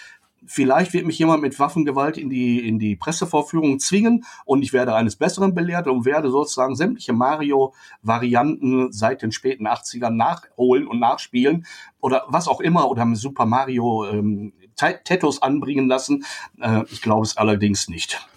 vielleicht 0.51 0.93
wird 0.93 1.05
mich 1.05 1.17
jemand 1.17 1.41
mit 1.41 1.57
Waffengewalt 1.59 2.17
in 2.17 2.29
die, 2.29 2.67
in 2.67 2.77
die 2.77 2.95
Pressevorführung 2.95 3.79
zwingen 3.79 4.25
und 4.45 4.61
ich 4.61 4.73
werde 4.73 4.93
eines 4.93 5.15
Besseren 5.15 5.53
belehrt 5.53 5.87
und 5.87 6.03
werde 6.05 6.29
sozusagen 6.29 6.75
sämtliche 6.75 7.13
Mario-Varianten 7.13 8.91
seit 8.91 9.21
den 9.21 9.31
späten 9.31 9.65
80ern 9.65 10.11
nachholen 10.11 10.87
und 10.87 10.99
nachspielen 10.99 11.65
oder 12.01 12.25
was 12.27 12.47
auch 12.47 12.59
immer 12.59 12.89
oder 12.89 13.05
mit 13.05 13.17
Super 13.17 13.45
Mario 13.45 14.05
ähm, 14.05 14.53
Tattoos 14.75 15.41
anbringen 15.41 15.87
lassen. 15.87 16.25
Äh, 16.59 16.83
ich 16.89 17.01
glaube 17.01 17.25
es 17.25 17.37
allerdings 17.37 17.87
nicht. 17.87 18.27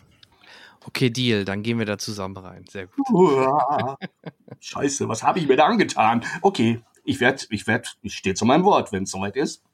Okay, 0.87 1.11
Deal, 1.11 1.45
dann 1.45 1.63
gehen 1.63 1.79
wir 1.79 1.87
da 1.87 1.99
zusammen 1.99 2.37
rein. 2.37 2.65
Sehr 2.71 2.87
gut. 2.87 3.49
Scheiße, 4.61 5.09
was 5.09 5.23
habe 5.23 5.39
ich 5.39 5.49
mir 5.49 5.57
da 5.57 5.67
angetan? 5.67 6.25
Okay, 6.43 6.83
ich 7.03 7.21
werde, 7.21 7.45
ich 7.51 7.67
werde, 7.67 7.89
ich 8.03 8.15
stehe 8.15 8.35
zu 8.35 8.45
meinem 8.45 8.65
Wort, 8.65 8.93
wenn 8.93 9.05
es 9.05 9.11
soweit 9.11 9.37
ist. 9.37 9.65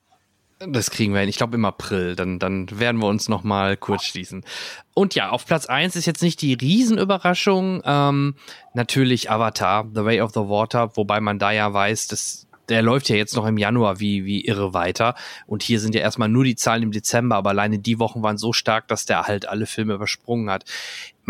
Das 0.68 0.90
kriegen 0.90 1.14
wir 1.14 1.20
hin. 1.20 1.28
Ich 1.30 1.38
glaube 1.38 1.56
im 1.56 1.64
April. 1.64 2.14
Dann, 2.16 2.38
dann 2.38 2.66
werden 2.78 3.00
wir 3.00 3.06
uns 3.06 3.30
noch 3.30 3.42
mal 3.42 3.78
kurz 3.78 4.04
schließen. 4.04 4.44
Und 4.92 5.14
ja, 5.14 5.30
auf 5.30 5.46
Platz 5.46 5.64
eins 5.64 5.96
ist 5.96 6.04
jetzt 6.04 6.22
nicht 6.22 6.42
die 6.42 6.52
Riesenüberraschung. 6.52 7.80
Ähm, 7.82 8.34
natürlich 8.74 9.30
Avatar, 9.30 9.88
The 9.94 10.04
Way 10.04 10.20
of 10.20 10.32
the 10.34 10.40
Water, 10.40 10.94
wobei 10.96 11.20
man 11.20 11.38
da 11.38 11.50
ja 11.50 11.72
weiß, 11.72 12.08
dass 12.08 12.46
der 12.68 12.82
läuft 12.82 13.08
ja 13.08 13.16
jetzt 13.16 13.34
noch 13.34 13.46
im 13.46 13.58
Januar 13.58 14.00
wie, 14.00 14.24
wie 14.24 14.44
irre 14.44 14.74
weiter. 14.74 15.14
Und 15.46 15.62
hier 15.62 15.80
sind 15.80 15.94
ja 15.94 16.02
erstmal 16.02 16.28
nur 16.28 16.44
die 16.44 16.54
Zahlen 16.54 16.84
im 16.84 16.92
Dezember, 16.92 17.36
aber 17.36 17.50
alleine 17.50 17.78
die 17.78 17.98
Wochen 17.98 18.22
waren 18.22 18.38
so 18.38 18.52
stark, 18.52 18.86
dass 18.86 19.06
der 19.06 19.22
halt 19.22 19.48
alle 19.48 19.66
Filme 19.66 19.94
übersprungen 19.94 20.50
hat. 20.50 20.64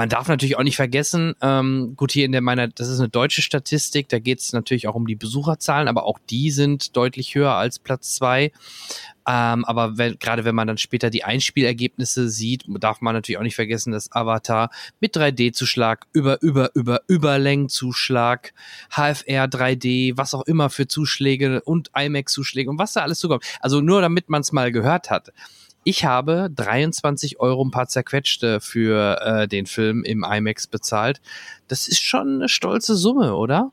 Man 0.00 0.08
darf 0.08 0.28
natürlich 0.28 0.56
auch 0.56 0.62
nicht 0.62 0.76
vergessen, 0.76 1.34
ähm, 1.42 1.92
gut, 1.94 2.10
hier 2.10 2.24
in 2.24 2.32
der 2.32 2.40
meiner, 2.40 2.68
das 2.68 2.88
ist 2.88 3.00
eine 3.00 3.10
deutsche 3.10 3.42
Statistik, 3.42 4.08
da 4.08 4.18
geht 4.18 4.38
es 4.38 4.54
natürlich 4.54 4.88
auch 4.88 4.94
um 4.94 5.06
die 5.06 5.14
Besucherzahlen, 5.14 5.88
aber 5.88 6.04
auch 6.04 6.18
die 6.30 6.50
sind 6.50 6.96
deutlich 6.96 7.34
höher 7.34 7.52
als 7.52 7.78
Platz 7.78 8.14
zwei. 8.14 8.50
Ähm, 9.28 9.62
aber 9.66 9.98
wenn, 9.98 10.18
gerade 10.18 10.46
wenn 10.46 10.54
man 10.54 10.66
dann 10.66 10.78
später 10.78 11.10
die 11.10 11.24
Einspielergebnisse 11.24 12.30
sieht, 12.30 12.64
darf 12.66 13.02
man 13.02 13.14
natürlich 13.14 13.36
auch 13.36 13.42
nicht 13.42 13.56
vergessen, 13.56 13.92
dass 13.92 14.10
Avatar 14.10 14.70
mit 15.00 15.14
3D-Zuschlag, 15.14 16.06
über, 16.14 16.40
über, 16.40 16.74
über, 16.74 17.02
Überlängenzuschlag, 17.06 18.54
HFR 18.92 19.48
3D, 19.48 20.16
was 20.16 20.32
auch 20.32 20.46
immer 20.46 20.70
für 20.70 20.88
Zuschläge 20.88 21.60
und 21.60 21.90
IMAX-Zuschläge 21.94 22.70
und 22.70 22.78
was 22.78 22.94
da 22.94 23.02
alles 23.02 23.18
zukommt. 23.18 23.44
Also 23.60 23.82
nur 23.82 24.00
damit 24.00 24.30
man 24.30 24.40
es 24.40 24.50
mal 24.50 24.72
gehört 24.72 25.10
hat 25.10 25.30
Ich 25.82 26.04
habe 26.04 26.50
23 26.54 27.40
Euro 27.40 27.64
ein 27.64 27.70
paar 27.70 27.88
zerquetschte 27.88 28.60
für 28.60 29.20
äh, 29.22 29.48
den 29.48 29.66
Film 29.66 30.04
im 30.04 30.24
IMAX 30.24 30.66
bezahlt. 30.66 31.20
Das 31.68 31.88
ist 31.88 32.02
schon 32.02 32.36
eine 32.36 32.48
stolze 32.48 32.96
Summe, 32.96 33.34
oder? 33.34 33.72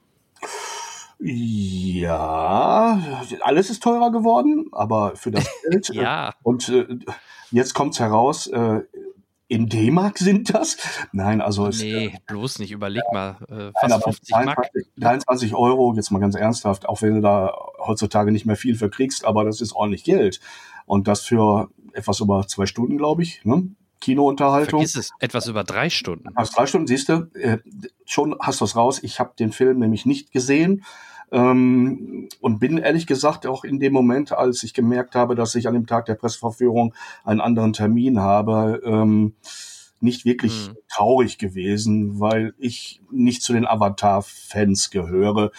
Ja, 1.19 3.01
alles 3.41 3.69
ist 3.69 3.81
teurer 3.81 4.11
geworden, 4.11 4.67
aber 4.71 5.15
für 5.15 5.31
das 5.31 5.45
Geld. 5.69 5.89
Äh, 5.89 5.95
ja. 5.95 6.33
Und 6.43 6.69
äh, 6.69 6.85
jetzt 7.51 7.73
kommt's 7.73 7.99
heraus, 7.99 8.47
äh, 8.47 8.81
in 9.49 9.67
D-Mark 9.67 10.17
sind 10.17 10.53
das? 10.53 10.77
Nein, 11.13 11.39
also 11.41 11.67
es, 11.67 11.81
Nee, 11.81 12.07
äh, 12.07 12.11
bloß 12.27 12.59
nicht. 12.59 12.71
Überleg 12.71 13.03
mal. 13.13 13.37
Äh, 13.49 13.71
fast 13.79 13.89
nein, 13.89 14.01
50 14.01 14.29
23, 14.29 14.45
Mark. 14.45 14.69
23 14.97 15.55
Euro, 15.55 15.93
jetzt 15.95 16.11
mal 16.11 16.19
ganz 16.19 16.35
ernsthaft, 16.35 16.87
auch 16.87 17.01
wenn 17.01 17.15
du 17.15 17.21
da 17.21 17.53
heutzutage 17.79 18.31
nicht 18.31 18.45
mehr 18.45 18.57
viel 18.57 18.75
für 18.75 18.89
kriegst, 18.89 19.25
aber 19.25 19.45
das 19.45 19.61
ist 19.61 19.73
ordentlich 19.73 20.03
Geld. 20.03 20.41
Und 20.85 21.07
das 21.07 21.21
für 21.21 21.69
etwas 21.97 22.19
über 22.19 22.47
zwei 22.47 22.65
Stunden, 22.65 22.97
glaube 22.97 23.23
ich. 23.23 23.43
Ne? 23.43 23.69
Kinounterhaltung. 23.99 24.79
Vergiss 24.79 24.95
es, 24.95 25.11
etwas 25.19 25.47
über 25.47 25.63
drei 25.63 25.89
Stunden. 25.89 26.29
Hast 26.35 26.57
drei 26.57 26.65
Stunden, 26.67 26.87
siehst 26.87 27.09
du, 27.09 27.29
äh, 27.33 27.57
schon 28.05 28.35
hast 28.39 28.61
du 28.61 28.65
es 28.65 28.75
raus. 28.75 29.01
Ich 29.01 29.19
habe 29.19 29.33
den 29.37 29.51
Film 29.51 29.79
nämlich 29.79 30.05
nicht 30.05 30.31
gesehen. 30.31 30.83
Ähm, 31.29 32.29
und 32.39 32.59
bin 32.59 32.77
ehrlich 32.77 33.05
gesagt 33.05 33.45
auch 33.47 33.65
in 33.65 33.79
dem 33.79 33.91
Moment, 33.91 34.31
als 34.31 34.63
ich 34.63 34.73
gemerkt 34.73 35.13
habe, 35.13 35.35
dass 35.35 35.55
ich 35.55 35.67
an 35.67 35.73
dem 35.73 35.85
Tag 35.85 36.05
der 36.05 36.15
Presseverführung 36.15 36.93
einen 37.25 37.41
anderen 37.41 37.73
Termin 37.73 38.21
habe, 38.21 38.81
ähm, 38.85 39.33
nicht 39.99 40.23
wirklich 40.23 40.67
hm. 40.67 40.77
traurig 40.87 41.37
gewesen, 41.37 42.19
weil 42.19 42.53
ich 42.57 43.01
nicht 43.11 43.41
zu 43.41 43.51
den 43.51 43.67
Avatar-Fans 43.67 44.89
gehöre. 44.89 45.51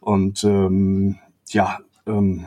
Und 0.00 0.42
ähm, 0.42 1.18
ja, 1.48 1.78
ähm, 2.06 2.46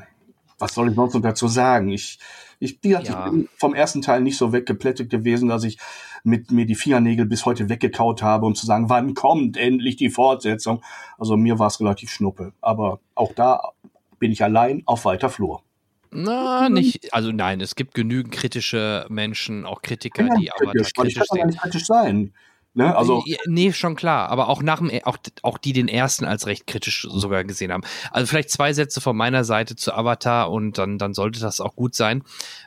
was 0.59 0.73
soll 0.73 0.89
ich 0.89 0.95
noch 0.95 1.11
dazu 1.21 1.47
sagen? 1.47 1.89
Ich, 1.89 2.19
ich, 2.59 2.79
ja. 2.83 3.01
ich 3.01 3.09
bin 3.09 3.49
vom 3.57 3.73
ersten 3.73 4.01
Teil 4.01 4.21
nicht 4.21 4.37
so 4.37 4.51
weggeplättet 4.53 5.09
gewesen, 5.09 5.49
dass 5.49 5.63
ich 5.63 5.77
mit 6.23 6.51
mir 6.51 6.65
die 6.65 6.75
Fingernägel 6.75 7.25
bis 7.25 7.45
heute 7.45 7.69
weggekaut 7.69 8.21
habe, 8.21 8.45
um 8.45 8.55
zu 8.55 8.65
sagen, 8.65 8.89
wann 8.89 9.13
kommt 9.13 9.57
endlich 9.57 9.95
die 9.95 10.09
Fortsetzung. 10.09 10.81
Also 11.17 11.37
mir 11.37 11.59
war 11.59 11.67
es 11.67 11.79
relativ 11.79 12.09
schnuppe. 12.09 12.53
Aber 12.61 12.99
auch 13.15 13.33
da 13.33 13.71
bin 14.19 14.31
ich 14.31 14.43
allein 14.43 14.83
auf 14.85 15.05
weiter 15.05 15.29
Flur. 15.29 15.61
Na, 16.09 16.69
nicht, 16.69 17.13
also 17.13 17.31
nein, 17.31 17.61
es 17.61 17.75
gibt 17.75 17.93
genügend 17.93 18.33
kritische 18.33 19.05
Menschen, 19.09 19.65
auch 19.65 19.81
Kritiker, 19.81 20.25
ja, 20.25 20.35
die 20.35 20.51
aber 20.51 20.71
kritisch, 20.71 20.93
kritisch, 20.93 21.17
ich 21.21 21.39
kann 21.39 21.47
nicht 21.47 21.61
kritisch 21.61 21.85
sein. 21.85 22.33
Ne? 22.77 22.95
Also 22.95 23.23
nee, 23.47 23.73
schon 23.73 23.95
klar, 23.95 24.29
aber 24.29 24.49
auch 24.49 24.61
nach 24.61 24.77
dem, 24.77 24.91
auch, 25.03 25.17
auch 25.41 25.57
die 25.57 25.73
den 25.73 25.87
ersten 25.87 26.25
als 26.25 26.45
recht 26.45 26.67
kritisch 26.67 27.07
sogar 27.09 27.43
gesehen 27.43 27.71
haben. 27.71 27.81
Also 28.11 28.27
vielleicht 28.27 28.51
zwei 28.51 28.71
Sätze 28.71 29.01
von 29.01 29.17
meiner 29.17 29.43
Seite 29.43 29.75
zu 29.75 29.95
Avatar 29.95 30.51
und 30.51 30.77
dann, 30.77 30.99
dann 30.99 31.15
sollte 31.15 31.39
das 31.39 31.59
auch 31.59 31.75
gut 31.75 31.95
sein. 31.95 32.23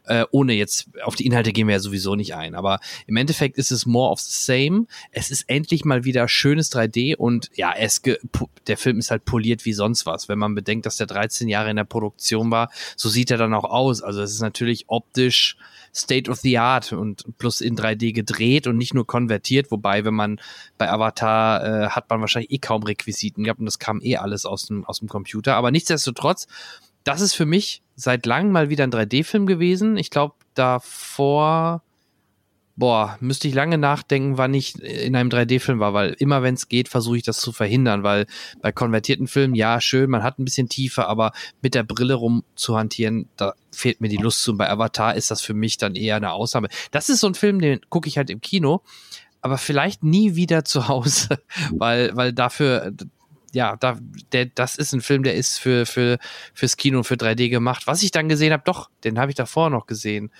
Äh, 0.07 0.25
ohne 0.33 0.55
jetzt, 0.55 0.89
auf 1.05 1.15
die 1.15 1.27
Inhalte 1.27 1.53
gehen 1.53 1.69
wir 1.69 1.75
ja 1.75 1.79
sowieso 1.79 2.17
nicht 2.17 2.35
ein. 2.35 2.57
Aber 2.57 2.81
im 3.07 3.17
Endeffekt 3.17 3.57
ist 3.57 3.71
es 3.71 3.87
more 3.87 4.11
of 4.11 4.19
the 4.19 4.35
same. 4.35 4.87
Es 5.13 5.31
ist 5.31 5.45
endlich 5.49 5.85
mal 5.85 6.03
wieder 6.03 6.27
schönes 6.27 6.73
3D 6.73 7.15
und 7.15 7.49
ja, 7.55 7.73
es 7.73 8.03
der 8.67 8.77
Film 8.77 8.99
ist 8.99 9.13
halt 9.13 9.25
poliert 9.25 9.65
wie 9.65 9.75
sonst 9.75 10.07
was. 10.07 10.29
Wenn 10.29 10.41
man 10.41 10.57
bedenkt, 10.57 10.87
dass 10.87 10.97
der 10.97 11.07
13 11.07 11.47
Jahre 11.47 11.71
in 11.71 11.77
der 11.77 11.85
Produktion 11.85 12.51
war, 12.51 12.73
so 12.97 13.09
sieht 13.09 13.31
er 13.31 13.39
dann 13.39 13.55
auch 13.55 13.63
aus. 13.63 14.03
Also 14.03 14.23
es 14.23 14.33
ist 14.33 14.41
natürlich 14.41 14.87
optisch 14.89 15.57
State 15.95 16.31
of 16.31 16.39
the 16.39 16.59
Art 16.59 16.93
und 16.93 17.25
plus 17.39 17.61
in 17.61 17.77
3D 17.77 18.13
gedreht 18.13 18.67
und 18.67 18.77
nicht 18.77 18.95
nur 18.95 19.07
konvertiert, 19.07 19.71
wobei, 19.71 20.05
wenn 20.05 20.15
man 20.15 20.41
bei 20.79 20.91
Avatar 20.91 21.65
äh, 21.65 21.89
hat 21.89 22.09
man 22.11 22.21
wahrscheinlich 22.21 22.53
eh 22.53 22.59
kaum 22.59 22.83
Requisiten 22.83 23.45
gehabt 23.45 23.61
und 23.61 23.67
das 23.67 23.79
kam 23.79 24.01
eh 24.03 24.17
alles 24.17 24.47
aus 24.47 24.67
dem, 24.67 24.85
aus 24.85 25.01
dem 25.01 25.09
Computer. 25.09 25.57
Aber 25.57 25.71
nichtsdestotrotz, 25.71 26.47
das 27.05 27.21
ist 27.21 27.35
für 27.35 27.47
mich 27.47 27.83
seit 27.97 28.27
langem 28.27 28.53
mal 28.53 28.69
wieder 28.69 28.85
ein 28.85 28.93
3D-Film 28.93 29.47
gewesen. 29.47 29.97
Ich 29.97 30.11
glaube, 30.11 30.35
davor 30.55 31.83
boah, 32.81 33.19
müsste 33.21 33.47
ich 33.47 33.55
lange 33.55 33.77
nachdenken, 33.77 34.39
wann 34.39 34.55
ich 34.55 34.83
in 34.83 35.15
einem 35.15 35.29
3D-Film 35.29 35.79
war, 35.81 35.93
weil 35.93 36.17
immer 36.19 36.43
wenn 36.43 36.55
es 36.55 36.69
geht, 36.69 36.89
versuche 36.89 37.19
ich 37.19 37.23
das 37.23 37.39
zu 37.39 37.53
verhindern, 37.53 38.03
weil 38.03 38.27
bei 38.63 38.73
konvertierten 38.73 39.29
Filmen, 39.29 39.55
ja, 39.55 39.83
schön, 39.83 40.09
man 40.09 40.23
hat 40.23 40.39
ein 40.39 40.47
bisschen 40.47 40.71
Tiefe, 40.71 41.07
aber 41.07 41.33
mit 41.61 41.75
der 41.75 41.83
Brille 41.83 42.15
rum 42.15 42.43
zu 42.57 42.79
hantieren, 42.79 43.29
da 43.37 43.53
fehlt 43.71 44.01
mir 44.01 44.09
die 44.09 44.17
Lust 44.17 44.43
zu. 44.43 44.53
Und 44.53 44.57
bei 44.57 44.71
Avatar 44.71 45.15
ist 45.15 45.31
das 45.31 45.43
für 45.43 45.53
mich 45.53 45.77
dann 45.77 45.95
eher 45.95 46.17
eine 46.17 46.33
Ausnahme. 46.33 46.69
Das 46.91 47.11
ist 47.11 47.21
so 47.21 47.27
ein 47.27 47.35
Film, 47.35 47.61
den 47.61 47.81
gucke 47.91 48.09
ich 48.09 48.17
halt 48.17 48.31
im 48.31 48.41
Kino, 48.41 48.81
aber 49.43 49.59
vielleicht 49.59 50.03
nie 50.03 50.35
wieder 50.35 50.65
zu 50.65 50.89
Hause, 50.89 51.39
weil, 51.73 52.17
weil 52.17 52.33
dafür, 52.33 52.95
ja, 53.53 53.77
da, 53.77 53.99
der, 54.33 54.47
das 54.47 54.77
ist 54.77 54.95
ein 54.95 55.03
Film, 55.03 55.23
der 55.23 55.35
ist 55.35 55.59
für, 55.59 55.85
für, 55.85 56.19
fürs 56.55 56.79
Kino, 56.79 57.03
für 57.03 57.17
3D 57.17 57.51
gemacht. 57.51 57.87
Was 57.87 58.03
ich 58.03 58.11
dann 58.11 58.31
gesehen 58.31 58.55
habe, 58.55 58.63
doch, 58.65 58.89
den 59.05 59.19
habe 59.19 59.31
ich 59.31 59.37
davor 59.37 59.69
noch 59.69 59.85
gesehen. 59.85 60.31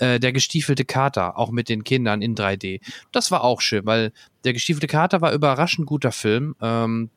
Äh, 0.00 0.18
der 0.18 0.32
gestiefelte 0.32 0.86
Kater, 0.86 1.38
auch 1.38 1.50
mit 1.50 1.68
den 1.68 1.84
Kindern 1.84 2.22
in 2.22 2.34
3D. 2.34 2.80
Das 3.12 3.30
war 3.30 3.44
auch 3.44 3.60
schön, 3.60 3.84
weil 3.84 4.12
der 4.44 4.54
gestiefelte 4.54 4.86
Kater 4.86 5.20
war 5.20 5.32
überraschend 5.32 5.86
guter 5.86 6.10
Film. 6.10 6.56
Ähm, 6.60 7.10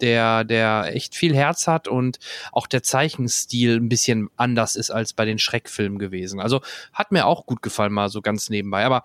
der, 0.00 0.44
der 0.44 0.94
echt 0.94 1.16
viel 1.16 1.34
Herz 1.34 1.66
hat 1.66 1.88
und 1.88 2.18
auch 2.52 2.66
der 2.66 2.82
Zeichenstil 2.82 3.76
ein 3.76 3.88
bisschen 3.88 4.28
anders 4.36 4.76
ist 4.76 4.90
als 4.90 5.12
bei 5.12 5.24
den 5.24 5.38
Schreckfilmen 5.38 5.98
gewesen. 5.98 6.38
Also 6.38 6.60
hat 6.92 7.12
mir 7.12 7.26
auch 7.26 7.46
gut 7.46 7.62
gefallen, 7.62 7.92
mal 7.92 8.08
so 8.08 8.22
ganz 8.22 8.50
nebenbei. 8.50 8.84
Aber 8.84 9.02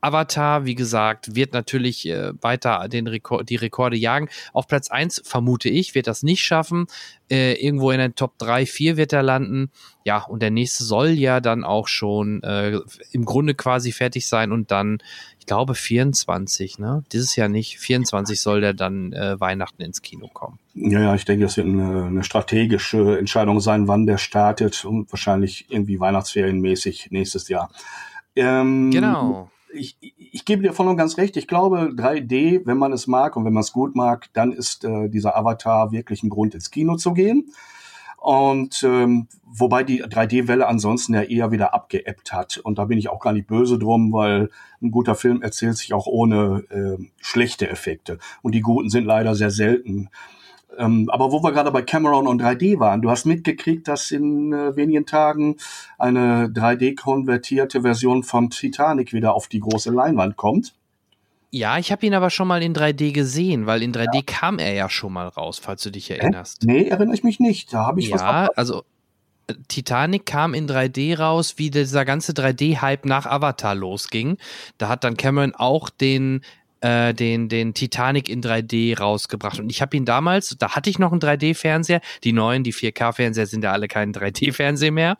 Avatar, 0.00 0.64
wie 0.64 0.74
gesagt, 0.74 1.34
wird 1.34 1.52
natürlich 1.52 2.08
äh, 2.08 2.32
weiter 2.40 2.88
den 2.88 3.06
Rekord, 3.06 3.48
die 3.48 3.56
Rekorde 3.56 3.96
jagen. 3.96 4.28
Auf 4.52 4.68
Platz 4.68 4.90
1 4.90 5.22
vermute 5.24 5.68
ich, 5.68 5.94
wird 5.94 6.06
das 6.06 6.22
nicht 6.22 6.42
schaffen. 6.42 6.86
Äh, 7.30 7.54
irgendwo 7.54 7.90
in 7.90 7.98
den 7.98 8.14
Top 8.14 8.38
3, 8.38 8.64
4 8.64 8.96
wird 8.96 9.12
er 9.12 9.22
landen. 9.22 9.70
Ja, 10.04 10.24
und 10.24 10.40
der 10.40 10.50
nächste 10.50 10.84
soll 10.84 11.10
ja 11.10 11.40
dann 11.40 11.64
auch 11.64 11.88
schon 11.88 12.42
äh, 12.42 12.78
im 13.10 13.24
Grunde 13.24 13.54
quasi 13.54 13.92
fertig 13.92 14.26
sein 14.26 14.52
und 14.52 14.70
dann, 14.70 14.98
ich 15.40 15.46
glaube, 15.46 15.74
24, 15.74 16.78
ne? 16.78 17.04
Dieses 17.12 17.34
Jahr 17.36 17.48
nicht. 17.48 17.78
24 17.78 18.40
soll 18.40 18.60
der 18.60 18.74
dann 18.74 19.12
äh, 19.12 19.38
Weihnachten 19.40 19.82
ins 19.82 20.00
Kino 20.00 20.28
kommen. 20.28 20.58
Ja, 20.74 21.00
ja, 21.00 21.14
ich 21.14 21.24
denke, 21.24 21.44
das 21.44 21.56
wird 21.56 21.66
eine, 21.66 22.04
eine 22.04 22.24
strategische 22.24 23.18
Entscheidung 23.18 23.60
sein, 23.60 23.88
wann 23.88 24.06
der 24.06 24.18
startet 24.18 24.84
und 24.84 25.10
wahrscheinlich 25.12 25.66
irgendwie 25.68 25.98
Weihnachtsferienmäßig 25.98 27.08
nächstes 27.10 27.48
Jahr. 27.48 27.70
Ähm, 28.36 28.90
genau 28.92 29.50
ich, 29.72 29.96
ich 30.00 30.44
gebe 30.44 30.62
dir 30.62 30.72
voll 30.72 30.88
und 30.88 30.96
ganz 30.96 31.18
recht. 31.18 31.36
Ich 31.36 31.46
glaube, 31.46 31.92
3D, 31.94 32.62
wenn 32.64 32.78
man 32.78 32.92
es 32.92 33.06
mag 33.06 33.36
und 33.36 33.44
wenn 33.44 33.52
man 33.52 33.62
es 33.62 33.72
gut 33.72 33.94
mag, 33.94 34.28
dann 34.32 34.52
ist 34.52 34.84
äh, 34.84 35.08
dieser 35.08 35.36
Avatar 35.36 35.92
wirklich 35.92 36.22
ein 36.22 36.30
Grund, 36.30 36.54
ins 36.54 36.70
Kino 36.70 36.96
zu 36.96 37.12
gehen. 37.12 37.52
Und 38.16 38.82
ähm, 38.82 39.28
wobei 39.44 39.84
die 39.84 40.02
3D-Welle 40.02 40.66
ansonsten 40.66 41.14
ja 41.14 41.22
eher 41.22 41.52
wieder 41.52 41.72
abgeebbt 41.72 42.32
hat. 42.32 42.58
Und 42.58 42.78
da 42.78 42.84
bin 42.84 42.98
ich 42.98 43.08
auch 43.08 43.20
gar 43.20 43.32
nicht 43.32 43.46
böse 43.46 43.78
drum, 43.78 44.12
weil 44.12 44.50
ein 44.82 44.90
guter 44.90 45.14
Film 45.14 45.40
erzählt 45.40 45.76
sich 45.76 45.94
auch 45.94 46.06
ohne 46.06 46.64
äh, 46.70 47.02
schlechte 47.20 47.68
Effekte. 47.68 48.18
Und 48.42 48.54
die 48.54 48.60
guten 48.60 48.90
sind 48.90 49.04
leider 49.04 49.34
sehr 49.34 49.50
selten. 49.50 50.10
Ähm, 50.76 51.08
aber 51.10 51.32
wo 51.32 51.42
wir 51.42 51.52
gerade 51.52 51.70
bei 51.70 51.82
Cameron 51.82 52.26
und 52.26 52.42
3D 52.42 52.78
waren, 52.78 53.00
du 53.00 53.10
hast 53.10 53.24
mitgekriegt, 53.24 53.88
dass 53.88 54.10
in 54.10 54.52
äh, 54.52 54.76
wenigen 54.76 55.06
Tagen 55.06 55.56
eine 55.98 56.48
3D-konvertierte 56.48 57.82
Version 57.82 58.22
von 58.22 58.50
Titanic 58.50 59.12
wieder 59.12 59.34
auf 59.34 59.48
die 59.48 59.60
große 59.60 59.90
Leinwand 59.90 60.36
kommt. 60.36 60.74
Ja, 61.50 61.78
ich 61.78 61.90
habe 61.90 62.04
ihn 62.04 62.14
aber 62.14 62.28
schon 62.28 62.46
mal 62.46 62.62
in 62.62 62.74
3D 62.74 63.12
gesehen, 63.12 63.66
weil 63.66 63.82
in 63.82 63.94
3D 63.94 64.16
ja. 64.16 64.22
kam 64.26 64.58
er 64.58 64.74
ja 64.74 64.90
schon 64.90 65.14
mal 65.14 65.28
raus, 65.28 65.58
falls 65.58 65.82
du 65.82 65.90
dich 65.90 66.10
erinnerst. 66.10 66.62
Äh? 66.62 66.66
Nee, 66.66 66.88
erinnere 66.88 67.14
ich 67.14 67.24
mich 67.24 67.40
nicht. 67.40 67.72
Da 67.72 67.86
habe 67.86 68.00
ich 68.00 68.08
ja, 68.08 68.14
was. 68.14 68.22
Ja, 68.22 68.48
also 68.54 68.82
äh, 69.46 69.54
Titanic 69.68 70.26
kam 70.26 70.52
in 70.52 70.68
3D 70.68 71.18
raus, 71.18 71.54
wie 71.56 71.70
dieser 71.70 72.04
ganze 72.04 72.32
3D-Hype 72.32 73.06
nach 73.06 73.24
Avatar 73.24 73.74
losging. 73.74 74.36
Da 74.76 74.88
hat 74.88 75.04
dann 75.04 75.16
Cameron 75.16 75.54
auch 75.54 75.88
den 75.88 76.42
äh, 76.80 77.12
den, 77.12 77.48
den 77.48 77.74
Titanic 77.74 78.28
in 78.28 78.42
3D 78.42 78.98
rausgebracht. 78.98 79.58
Und 79.58 79.70
ich 79.70 79.82
habe 79.82 79.96
ihn 79.96 80.04
damals, 80.04 80.56
da 80.58 80.74
hatte 80.74 80.90
ich 80.90 80.98
noch 80.98 81.12
einen 81.12 81.20
3D-Fernseher. 81.20 82.00
Die 82.24 82.32
neuen, 82.32 82.62
die 82.62 82.72
4K-Fernseher 82.72 83.46
sind 83.46 83.64
ja 83.64 83.72
alle 83.72 83.88
kein 83.88 84.12
3D-Fernseher 84.12 84.92
mehr. 84.92 85.16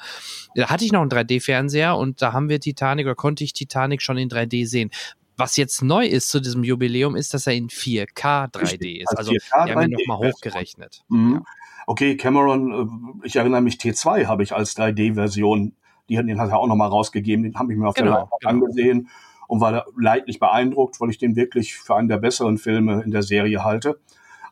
Da 0.54 0.70
hatte 0.70 0.84
ich 0.84 0.92
noch 0.92 1.00
einen 1.00 1.10
3D-Fernseher 1.10 1.96
und 1.96 2.22
da 2.22 2.32
haben 2.32 2.48
wir 2.48 2.60
Titanic 2.60 3.06
oder 3.06 3.14
konnte 3.14 3.44
ich 3.44 3.52
Titanic 3.52 4.02
schon 4.02 4.18
in 4.18 4.28
3D 4.28 4.66
sehen. 4.66 4.90
Was 5.36 5.56
jetzt 5.56 5.82
neu 5.82 6.06
ist 6.06 6.30
zu 6.30 6.40
diesem 6.40 6.64
Jubiläum, 6.64 7.14
ist, 7.14 7.32
dass 7.34 7.46
er 7.46 7.54
in 7.54 7.68
4K 7.68 8.52
3D 8.52 9.02
ist. 9.02 9.16
Also, 9.16 9.32
4K 9.32 9.66
die 9.66 9.72
haben 9.72 9.82
ihn 9.82 9.90
nochmal 9.90 10.32
hochgerechnet. 10.32 11.04
Mhm. 11.08 11.34
Ja. 11.34 11.42
Okay, 11.86 12.16
Cameron, 12.16 13.20
äh, 13.22 13.26
ich 13.26 13.36
erinnere 13.36 13.62
mich, 13.62 13.76
T2 13.76 14.26
habe 14.26 14.42
ich 14.42 14.52
als 14.52 14.76
3D-Version, 14.76 15.74
den 16.08 16.40
hat 16.40 16.50
er 16.50 16.58
auch 16.58 16.66
nochmal 16.66 16.88
rausgegeben, 16.88 17.44
den 17.44 17.58
habe 17.58 17.72
ich 17.72 17.78
mir 17.78 17.88
auf 17.88 17.94
genau, 17.94 18.10
der 18.10 18.18
Leinwand 18.20 18.40
genau. 18.40 18.50
angesehen 18.50 19.08
und 19.48 19.60
war 19.60 19.86
leidlich 19.98 20.38
beeindruckt, 20.38 21.00
weil 21.00 21.10
ich 21.10 21.18
den 21.18 21.34
wirklich 21.34 21.74
für 21.74 21.96
einen 21.96 22.08
der 22.08 22.18
besseren 22.18 22.58
Filme 22.58 23.02
in 23.02 23.10
der 23.10 23.24
Serie 23.24 23.64
halte. 23.64 23.98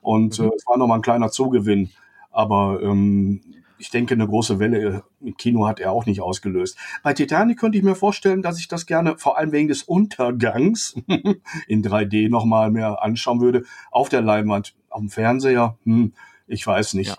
Und 0.01 0.41
mhm. 0.41 0.47
äh, 0.47 0.51
es 0.57 0.67
war 0.67 0.77
nochmal 0.77 0.99
ein 0.99 1.03
kleiner 1.03 1.31
Zugewinn. 1.31 1.91
Aber 2.33 2.81
ähm, 2.83 3.41
ich 3.79 3.91
denke, 3.91 4.15
eine 4.15 4.27
große 4.27 4.59
Welle 4.59 5.05
im 5.21 5.37
Kino 5.37 5.67
hat 5.67 5.81
er 5.81 5.93
auch 5.93 6.07
nicht 6.07 6.23
ausgelöst. 6.23 6.79
Bei 7.03 7.13
Titanic 7.13 7.59
könnte 7.59 7.79
ich 7.79 7.85
mir 7.85 7.95
vorstellen, 7.95 8.43
dass 8.43 8.59
ich 8.59 8.69
das 8.69 8.87
gerne, 8.87 9.19
vor 9.19 9.39
allem 9.39 9.53
wegen 9.53 9.69
des 9.69 9.83
Untergangs, 9.83 10.95
in 11.69 11.85
3D 11.85 12.31
nochmal 12.31 12.71
mehr 12.71 13.03
anschauen 13.03 13.41
würde. 13.41 13.65
Auf 13.91 14.09
der 14.09 14.23
Leinwand, 14.23 14.75
dem 14.97 15.11
Fernseher, 15.11 15.77
hm, 15.85 16.15
ich 16.47 16.67
weiß 16.67 16.95
nicht. 16.95 17.09
Ja. 17.09 17.17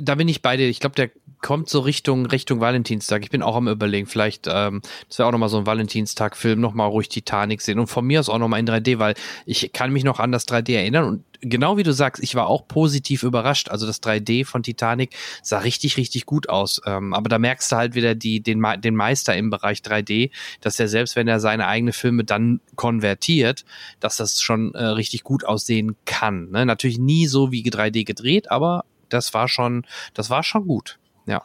Da 0.00 0.14
bin 0.14 0.28
ich 0.28 0.42
bei 0.42 0.56
dir. 0.56 0.68
Ich 0.68 0.78
glaube, 0.78 0.94
der 0.94 1.10
kommt 1.40 1.68
so 1.68 1.80
Richtung 1.80 2.26
Richtung 2.26 2.60
Valentinstag. 2.60 3.22
Ich 3.22 3.30
bin 3.30 3.42
auch 3.42 3.56
am 3.56 3.68
überlegen, 3.68 4.06
vielleicht, 4.06 4.46
ähm, 4.48 4.82
das 5.08 5.18
wäre 5.18 5.28
auch 5.28 5.32
nochmal 5.32 5.48
so 5.48 5.58
ein 5.58 5.66
Valentinstag-Film, 5.66 6.60
nochmal 6.60 6.88
ruhig 6.88 7.08
Titanic 7.08 7.60
sehen 7.60 7.78
und 7.78 7.86
von 7.86 8.06
mir 8.06 8.20
aus 8.20 8.28
auch 8.28 8.38
nochmal 8.38 8.60
in 8.60 8.66
3D, 8.66 8.98
weil 8.98 9.14
ich 9.46 9.72
kann 9.72 9.92
mich 9.92 10.04
noch 10.04 10.18
an 10.20 10.32
das 10.32 10.46
3D 10.48 10.74
erinnern 10.74 11.04
und 11.04 11.24
genau 11.40 11.76
wie 11.76 11.82
du 11.82 11.92
sagst, 11.92 12.22
ich 12.22 12.34
war 12.34 12.48
auch 12.48 12.66
positiv 12.66 13.22
überrascht. 13.22 13.68
Also 13.68 13.86
das 13.86 14.02
3D 14.02 14.44
von 14.44 14.62
Titanic 14.62 15.14
sah 15.42 15.58
richtig, 15.58 15.96
richtig 15.96 16.26
gut 16.26 16.48
aus. 16.48 16.80
Ähm, 16.84 17.14
aber 17.14 17.28
da 17.28 17.38
merkst 17.38 17.70
du 17.72 17.76
halt 17.76 17.94
wieder 17.94 18.14
die, 18.14 18.40
den, 18.40 18.64
den 18.78 18.96
Meister 18.96 19.36
im 19.36 19.50
Bereich 19.50 19.78
3D, 19.78 20.30
dass 20.60 20.80
er 20.80 20.88
selbst, 20.88 21.16
wenn 21.16 21.28
er 21.28 21.40
seine 21.40 21.66
eigenen 21.66 21.92
Filme 21.92 22.24
dann 22.24 22.60
konvertiert, 22.76 23.64
dass 24.00 24.16
das 24.16 24.40
schon 24.40 24.74
äh, 24.74 24.84
richtig 24.84 25.22
gut 25.22 25.44
aussehen 25.44 25.96
kann. 26.04 26.50
Ne? 26.50 26.66
Natürlich 26.66 26.98
nie 26.98 27.26
so 27.26 27.52
wie 27.52 27.62
3D 27.62 28.04
gedreht, 28.04 28.50
aber 28.50 28.84
das 29.08 29.32
war 29.34 29.48
schon, 29.48 29.86
das 30.14 30.30
war 30.30 30.42
schon 30.42 30.66
gut. 30.66 30.98
Ja. 31.28 31.42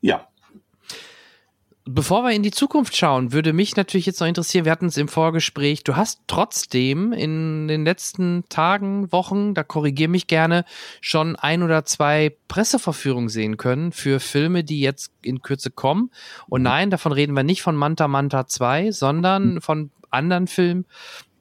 Ja, 0.00 0.30
Bevor 1.92 2.22
wir 2.22 2.30
in 2.30 2.44
die 2.44 2.52
Zukunft 2.52 2.96
schauen, 2.96 3.32
würde 3.32 3.52
mich 3.52 3.74
natürlich 3.74 4.06
jetzt 4.06 4.20
noch 4.20 4.28
interessieren, 4.28 4.64
wir 4.64 4.70
hatten 4.70 4.86
es 4.86 4.96
im 4.96 5.08
Vorgespräch, 5.08 5.82
du 5.82 5.96
hast 5.96 6.20
trotzdem 6.28 7.12
in 7.12 7.66
den 7.66 7.84
letzten 7.84 8.44
Tagen, 8.48 9.10
Wochen, 9.10 9.54
da 9.54 9.64
korrigier 9.64 10.08
mich 10.08 10.28
gerne, 10.28 10.64
schon 11.00 11.34
ein 11.34 11.64
oder 11.64 11.84
zwei 11.84 12.36
Presseverführungen 12.46 13.28
sehen 13.28 13.56
können 13.56 13.90
für 13.90 14.20
Filme, 14.20 14.62
die 14.62 14.80
jetzt 14.80 15.10
in 15.22 15.42
Kürze 15.42 15.72
kommen. 15.72 16.12
Und 16.48 16.62
nein, 16.62 16.90
davon 16.90 17.10
reden 17.10 17.34
wir 17.34 17.42
nicht 17.42 17.62
von 17.62 17.74
Manta 17.74 18.06
Manta 18.06 18.46
2, 18.46 18.92
sondern 18.92 19.54
hm. 19.54 19.60
von 19.60 19.90
anderen 20.10 20.46
Filmen. 20.46 20.86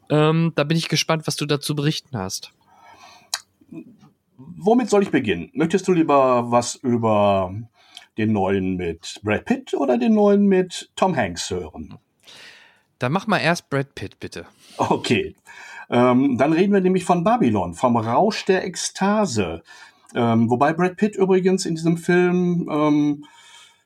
Ähm, 0.09 0.53
da 0.55 0.63
bin 0.63 0.77
ich 0.77 0.89
gespannt, 0.89 1.27
was 1.27 1.35
du 1.35 1.45
dazu 1.45 1.75
berichten 1.75 2.17
hast. 2.17 2.53
Womit 4.39 4.89
soll 4.89 5.03
ich 5.03 5.11
beginnen? 5.11 5.51
Möchtest 5.53 5.87
du 5.87 5.91
lieber 5.91 6.49
was 6.49 6.75
über 6.75 7.53
den 8.17 8.31
neuen 8.31 8.77
mit 8.77 9.19
Brad 9.21 9.43
Pitt 9.45 9.73
oder 9.73 9.97
den 9.97 10.13
neuen 10.13 10.47
mit 10.47 10.91
Tom 10.95 11.15
Hanks 11.15 11.49
hören? 11.49 11.97
Dann 12.99 13.11
mach 13.11 13.27
mal 13.27 13.39
erst 13.39 13.69
Brad 13.69 13.95
Pitt, 13.95 14.19
bitte. 14.19 14.45
Okay. 14.77 15.35
Ähm, 15.89 16.37
dann 16.37 16.53
reden 16.53 16.71
wir 16.71 16.79
nämlich 16.79 17.03
von 17.03 17.23
Babylon, 17.23 17.73
vom 17.73 17.97
Rausch 17.97 18.45
der 18.45 18.63
Ekstase. 18.63 19.61
Ähm, 20.15 20.49
wobei 20.49 20.71
Brad 20.71 20.95
Pitt 20.95 21.17
übrigens 21.17 21.65
in 21.65 21.75
diesem 21.75 21.97
Film 21.97 22.69
ähm, 22.71 23.25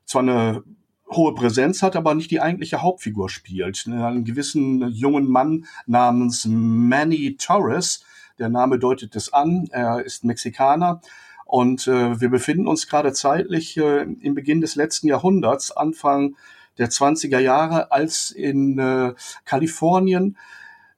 zwar 0.05 0.21
eine 0.21 0.63
hohe 1.09 1.33
Präsenz 1.33 1.81
hat, 1.81 1.95
aber 1.95 2.13
nicht 2.13 2.29
die 2.29 2.41
eigentliche 2.41 2.81
Hauptfigur 2.81 3.29
spielt. 3.29 3.87
Einen 3.87 4.23
gewissen 4.23 4.87
jungen 4.91 5.27
Mann 5.27 5.65
namens 5.87 6.45
Manny 6.45 7.37
Torres, 7.37 8.05
der 8.43 8.49
Name 8.49 8.77
deutet 8.77 9.15
es 9.15 9.31
an, 9.31 9.69
er 9.71 10.03
ist 10.03 10.25
Mexikaner 10.25 10.99
und 11.45 11.87
äh, 11.87 12.19
wir 12.19 12.29
befinden 12.29 12.67
uns 12.67 12.87
gerade 12.87 13.13
zeitlich 13.13 13.77
äh, 13.77 14.01
im 14.01 14.35
Beginn 14.35 14.59
des 14.59 14.75
letzten 14.75 15.07
Jahrhunderts, 15.07 15.71
Anfang 15.71 16.35
der 16.77 16.89
20er 16.89 17.39
Jahre, 17.39 17.93
als 17.93 18.31
in 18.31 18.77
äh, 18.79 19.13
Kalifornien 19.45 20.37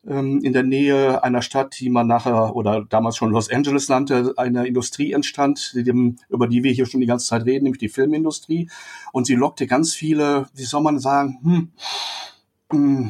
ähm, 0.08 0.40
in 0.42 0.54
der 0.54 0.64
Nähe 0.64 1.24
einer 1.24 1.44
Stadt, 1.44 1.80
die 1.80 1.92
man 1.92 2.08
nachher 2.08 2.56
oder 2.56 2.84
damals 2.84 3.16
schon 3.16 3.30
Los 3.30 3.52
Angeles 3.52 3.90
nannte, 3.90 4.34
eine 4.38 4.66
Industrie 4.66 5.12
entstand, 5.12 5.76
über 6.30 6.48
die 6.48 6.64
wir 6.64 6.72
hier 6.72 6.88
schon 6.88 7.02
die 7.02 7.08
ganze 7.08 7.28
Zeit 7.28 7.46
reden, 7.46 7.66
nämlich 7.66 7.80
die 7.80 7.90
Filmindustrie. 7.90 8.72
Und 9.12 9.28
sie 9.28 9.36
lockte 9.36 9.68
ganz 9.68 9.94
viele, 9.94 10.48
wie 10.56 10.64
soll 10.64 10.82
man 10.82 10.98
sagen, 10.98 11.40
hm, 11.44 11.72
hm 12.72 13.08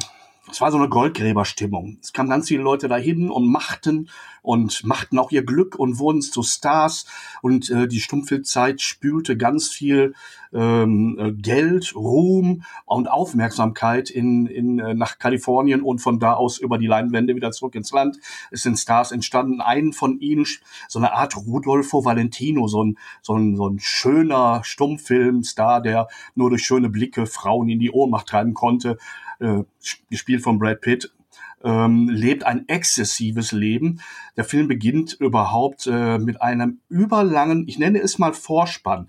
es 0.50 0.60
war 0.60 0.70
so 0.70 0.78
eine 0.78 0.88
Goldgräberstimmung. 0.88 1.98
Es 2.00 2.12
kamen 2.12 2.30
ganz 2.30 2.48
viele 2.48 2.62
Leute 2.62 2.88
dahin 2.88 3.30
und 3.30 3.48
machten 3.48 4.08
und 4.42 4.84
machten 4.84 5.18
auch 5.18 5.32
ihr 5.32 5.44
Glück 5.44 5.74
und 5.76 5.98
wurden 5.98 6.22
zu 6.22 6.44
Stars. 6.44 7.06
Und 7.42 7.68
äh, 7.68 7.88
die 7.88 8.00
Stummfilmzeit 8.00 8.80
spülte 8.80 9.36
ganz 9.36 9.68
viel 9.68 10.14
ähm, 10.52 11.18
äh, 11.18 11.32
Geld, 11.32 11.96
Ruhm 11.96 12.62
und 12.84 13.08
Aufmerksamkeit 13.10 14.08
in, 14.08 14.46
in, 14.46 14.78
äh, 14.78 14.94
nach 14.94 15.18
Kalifornien 15.18 15.82
und 15.82 15.98
von 15.98 16.20
da 16.20 16.34
aus 16.34 16.58
über 16.58 16.78
die 16.78 16.86
Leinwände 16.86 17.34
wieder 17.34 17.50
zurück 17.50 17.74
ins 17.74 17.90
Land. 17.90 18.18
Es 18.52 18.62
sind 18.62 18.78
Stars 18.78 19.10
entstanden. 19.10 19.60
Einen 19.60 19.92
von 19.92 20.20
ihnen, 20.20 20.46
so 20.86 21.00
eine 21.00 21.12
Art 21.12 21.36
Rudolfo 21.36 22.04
Valentino, 22.04 22.68
so 22.68 22.84
ein, 22.84 22.98
so 23.22 23.34
ein, 23.34 23.56
so 23.56 23.68
ein 23.68 23.80
schöner 23.80 24.60
Stummfilmstar, 24.62 25.82
der 25.82 26.06
nur 26.36 26.50
durch 26.50 26.62
schöne 26.62 26.88
Blicke 26.88 27.26
Frauen 27.26 27.68
in 27.68 27.80
die 27.80 27.90
Ohnmacht 27.90 28.28
treiben 28.28 28.54
konnte 28.54 28.96
äh, 29.40 29.62
gespielt 30.10 30.42
von 30.42 30.58
Brad 30.58 30.80
Pitt, 30.80 31.12
ähm, 31.64 32.08
lebt 32.08 32.44
ein 32.44 32.68
exzessives 32.68 33.52
Leben. 33.52 34.00
Der 34.36 34.44
Film 34.44 34.68
beginnt 34.68 35.14
überhaupt 35.14 35.86
äh, 35.86 36.18
mit 36.18 36.40
einem 36.42 36.80
überlangen, 36.88 37.66
ich 37.66 37.78
nenne 37.78 38.00
es 38.00 38.18
mal 38.18 38.32
Vorspann. 38.32 39.08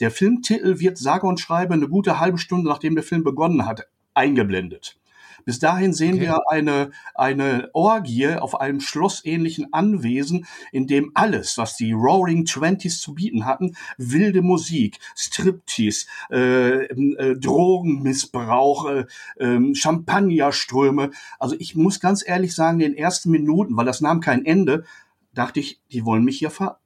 Der 0.00 0.10
Filmtitel 0.10 0.78
wird 0.78 0.98
sage 0.98 1.26
und 1.26 1.40
schreibe 1.40 1.74
eine 1.74 1.88
gute 1.88 2.20
halbe 2.20 2.38
Stunde, 2.38 2.68
nachdem 2.68 2.94
der 2.94 3.04
Film 3.04 3.24
begonnen 3.24 3.64
hat, 3.64 3.88
eingeblendet. 4.12 4.98
Bis 5.46 5.60
dahin 5.60 5.94
sehen 5.94 6.16
okay. 6.16 6.22
wir 6.22 6.40
eine, 6.50 6.90
eine 7.14 7.70
Orgie 7.72 8.34
auf 8.34 8.60
einem 8.60 8.80
schlossähnlichen 8.80 9.72
Anwesen, 9.72 10.44
in 10.72 10.88
dem 10.88 11.12
alles, 11.14 11.56
was 11.56 11.76
die 11.76 11.92
Roaring 11.92 12.44
Twenties 12.44 13.00
zu 13.00 13.14
bieten 13.14 13.46
hatten, 13.46 13.76
wilde 13.96 14.42
Musik, 14.42 14.98
Striptease, 15.14 16.06
äh, 16.30 16.86
äh, 16.86 17.38
Drogenmissbrauch, 17.38 18.90
äh, 18.90 19.04
äh, 19.38 19.74
Champagnerströme. 19.74 21.12
Also 21.38 21.54
ich 21.60 21.76
muss 21.76 22.00
ganz 22.00 22.26
ehrlich 22.26 22.52
sagen, 22.52 22.80
in 22.80 22.92
den 22.92 22.98
ersten 22.98 23.30
Minuten, 23.30 23.76
weil 23.76 23.86
das 23.86 24.00
nahm 24.00 24.20
kein 24.20 24.44
Ende, 24.44 24.84
dachte 25.32 25.60
ich, 25.60 25.80
die 25.92 26.04
wollen 26.04 26.24
mich 26.24 26.38
hier 26.38 26.50
ver... 26.50 26.80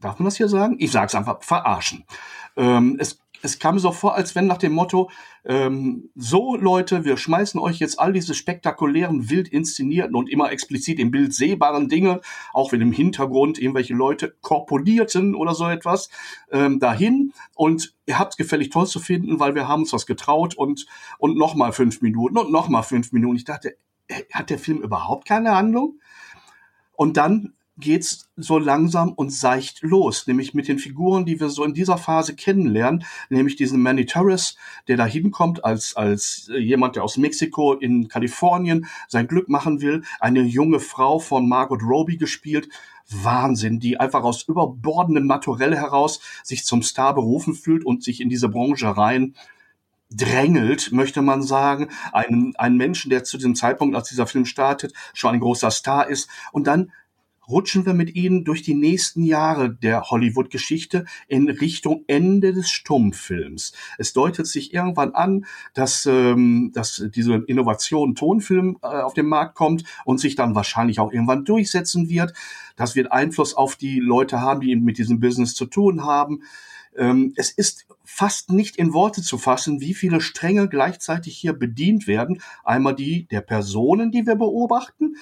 Darf 0.00 0.18
man 0.18 0.24
das 0.24 0.36
hier 0.36 0.48
sagen? 0.48 0.76
Ich 0.78 0.90
sag's 0.92 1.14
einfach, 1.14 1.42
verarschen. 1.42 2.04
Ähm, 2.56 2.96
es 2.98 3.18
es 3.46 3.58
kam 3.58 3.78
so 3.78 3.92
vor, 3.92 4.14
als 4.14 4.34
wenn 4.34 4.46
nach 4.46 4.58
dem 4.58 4.72
Motto, 4.72 5.10
ähm, 5.44 6.10
so 6.16 6.56
Leute, 6.56 7.04
wir 7.04 7.16
schmeißen 7.16 7.58
euch 7.60 7.78
jetzt 7.78 7.98
all 7.98 8.12
diese 8.12 8.34
spektakulären, 8.34 9.30
wild 9.30 9.48
inszenierten 9.48 10.16
und 10.16 10.28
immer 10.28 10.50
explizit 10.50 10.98
im 10.98 11.12
Bild 11.12 11.32
sehbaren 11.32 11.88
Dinge, 11.88 12.20
auch 12.52 12.72
wenn 12.72 12.80
im 12.80 12.92
Hintergrund 12.92 13.58
irgendwelche 13.58 13.94
Leute 13.94 14.34
korpulierten 14.42 15.34
oder 15.34 15.54
so 15.54 15.68
etwas, 15.68 16.10
ähm, 16.50 16.80
dahin 16.80 17.32
und 17.54 17.94
ihr 18.06 18.18
habt 18.18 18.36
gefällig 18.36 18.70
toll 18.70 18.86
zu 18.86 18.98
finden, 18.98 19.38
weil 19.38 19.54
wir 19.54 19.68
haben 19.68 19.82
uns 19.82 19.92
was 19.92 20.06
getraut 20.06 20.56
und, 20.56 20.86
und 21.18 21.38
nochmal 21.38 21.72
fünf 21.72 22.02
Minuten 22.02 22.36
und 22.36 22.50
nochmal 22.50 22.82
fünf 22.82 23.12
Minuten. 23.12 23.36
Ich 23.36 23.44
dachte, 23.44 23.76
äh, 24.08 24.22
hat 24.32 24.50
der 24.50 24.58
Film 24.58 24.82
überhaupt 24.82 25.26
keine 25.26 25.54
Handlung? 25.54 26.00
Und 26.92 27.16
dann 27.16 27.52
geht's 27.78 28.28
so 28.36 28.58
langsam 28.58 29.12
und 29.12 29.30
seicht 29.30 29.82
los, 29.82 30.26
nämlich 30.26 30.54
mit 30.54 30.68
den 30.68 30.78
Figuren, 30.78 31.26
die 31.26 31.38
wir 31.38 31.50
so 31.50 31.64
in 31.64 31.74
dieser 31.74 31.98
Phase 31.98 32.34
kennenlernen, 32.34 33.04
nämlich 33.28 33.56
diesen 33.56 33.82
Manny 33.82 34.06
Torres, 34.06 34.56
der 34.88 34.96
da 34.96 35.04
hinkommt 35.04 35.64
als, 35.64 35.96
als 35.96 36.50
jemand, 36.58 36.96
der 36.96 37.04
aus 37.04 37.16
Mexiko 37.16 37.74
in 37.74 38.08
Kalifornien 38.08 38.86
sein 39.08 39.26
Glück 39.26 39.48
machen 39.48 39.80
will, 39.80 40.02
eine 40.20 40.42
junge 40.42 40.80
Frau 40.80 41.18
von 41.18 41.48
Margot 41.48 41.82
Robbie 41.82 42.16
gespielt, 42.16 42.68
Wahnsinn, 43.08 43.78
die 43.78 44.00
einfach 44.00 44.24
aus 44.24 44.42
überbordendem 44.42 45.26
Naturell 45.26 45.76
heraus 45.76 46.20
sich 46.42 46.64
zum 46.64 46.82
Star 46.82 47.14
berufen 47.14 47.54
fühlt 47.54 47.84
und 47.84 48.02
sich 48.02 48.20
in 48.20 48.28
diese 48.28 48.48
Branche 48.48 48.96
rein 48.96 49.34
drängelt, 50.10 50.92
möchte 50.92 51.20
man 51.20 51.42
sagen, 51.42 51.88
einen, 52.12 52.54
einen 52.56 52.76
Menschen, 52.76 53.10
der 53.10 53.24
zu 53.24 53.36
diesem 53.36 53.54
Zeitpunkt, 53.54 53.96
als 53.96 54.08
dieser 54.08 54.26
Film 54.26 54.44
startet, 54.44 54.92
schon 55.14 55.34
ein 55.34 55.40
großer 55.40 55.70
Star 55.70 56.08
ist. 56.08 56.28
Und 56.52 56.66
dann 56.66 56.92
rutschen 57.48 57.86
wir 57.86 57.94
mit 57.94 58.14
ihnen 58.14 58.44
durch 58.44 58.62
die 58.62 58.74
nächsten 58.74 59.22
Jahre 59.22 59.74
der 59.74 60.02
Hollywood-Geschichte 60.02 61.04
in 61.28 61.48
Richtung 61.48 62.04
Ende 62.06 62.52
des 62.52 62.70
Stummfilms. 62.70 63.72
Es 63.98 64.12
deutet 64.12 64.46
sich 64.46 64.74
irgendwann 64.74 65.14
an, 65.14 65.46
dass, 65.74 66.06
ähm, 66.06 66.72
dass 66.74 67.04
diese 67.14 67.34
Innovation 67.46 68.14
Tonfilm 68.14 68.78
äh, 68.82 68.86
auf 68.86 69.14
den 69.14 69.26
Markt 69.26 69.54
kommt 69.54 69.84
und 70.04 70.18
sich 70.18 70.34
dann 70.34 70.54
wahrscheinlich 70.54 71.00
auch 71.00 71.12
irgendwann 71.12 71.44
durchsetzen 71.44 72.08
wird. 72.08 72.32
Das 72.76 72.94
wird 72.94 73.12
Einfluss 73.12 73.54
auf 73.54 73.76
die 73.76 74.00
Leute 74.00 74.40
haben, 74.40 74.60
die 74.60 74.76
mit 74.76 74.98
diesem 74.98 75.20
Business 75.20 75.54
zu 75.54 75.66
tun 75.66 76.04
haben. 76.04 76.42
Ähm, 76.96 77.32
es 77.36 77.50
ist 77.50 77.86
fast 78.04 78.50
nicht 78.50 78.76
in 78.76 78.92
Worte 78.92 79.22
zu 79.22 79.38
fassen, 79.38 79.80
wie 79.80 79.94
viele 79.94 80.20
Stränge 80.20 80.68
gleichzeitig 80.68 81.36
hier 81.36 81.52
bedient 81.52 82.06
werden. 82.06 82.40
Einmal 82.64 82.94
die 82.94 83.26
der 83.28 83.40
Personen, 83.40 84.10
die 84.10 84.26
wir 84.26 84.36
beobachten, 84.36 85.16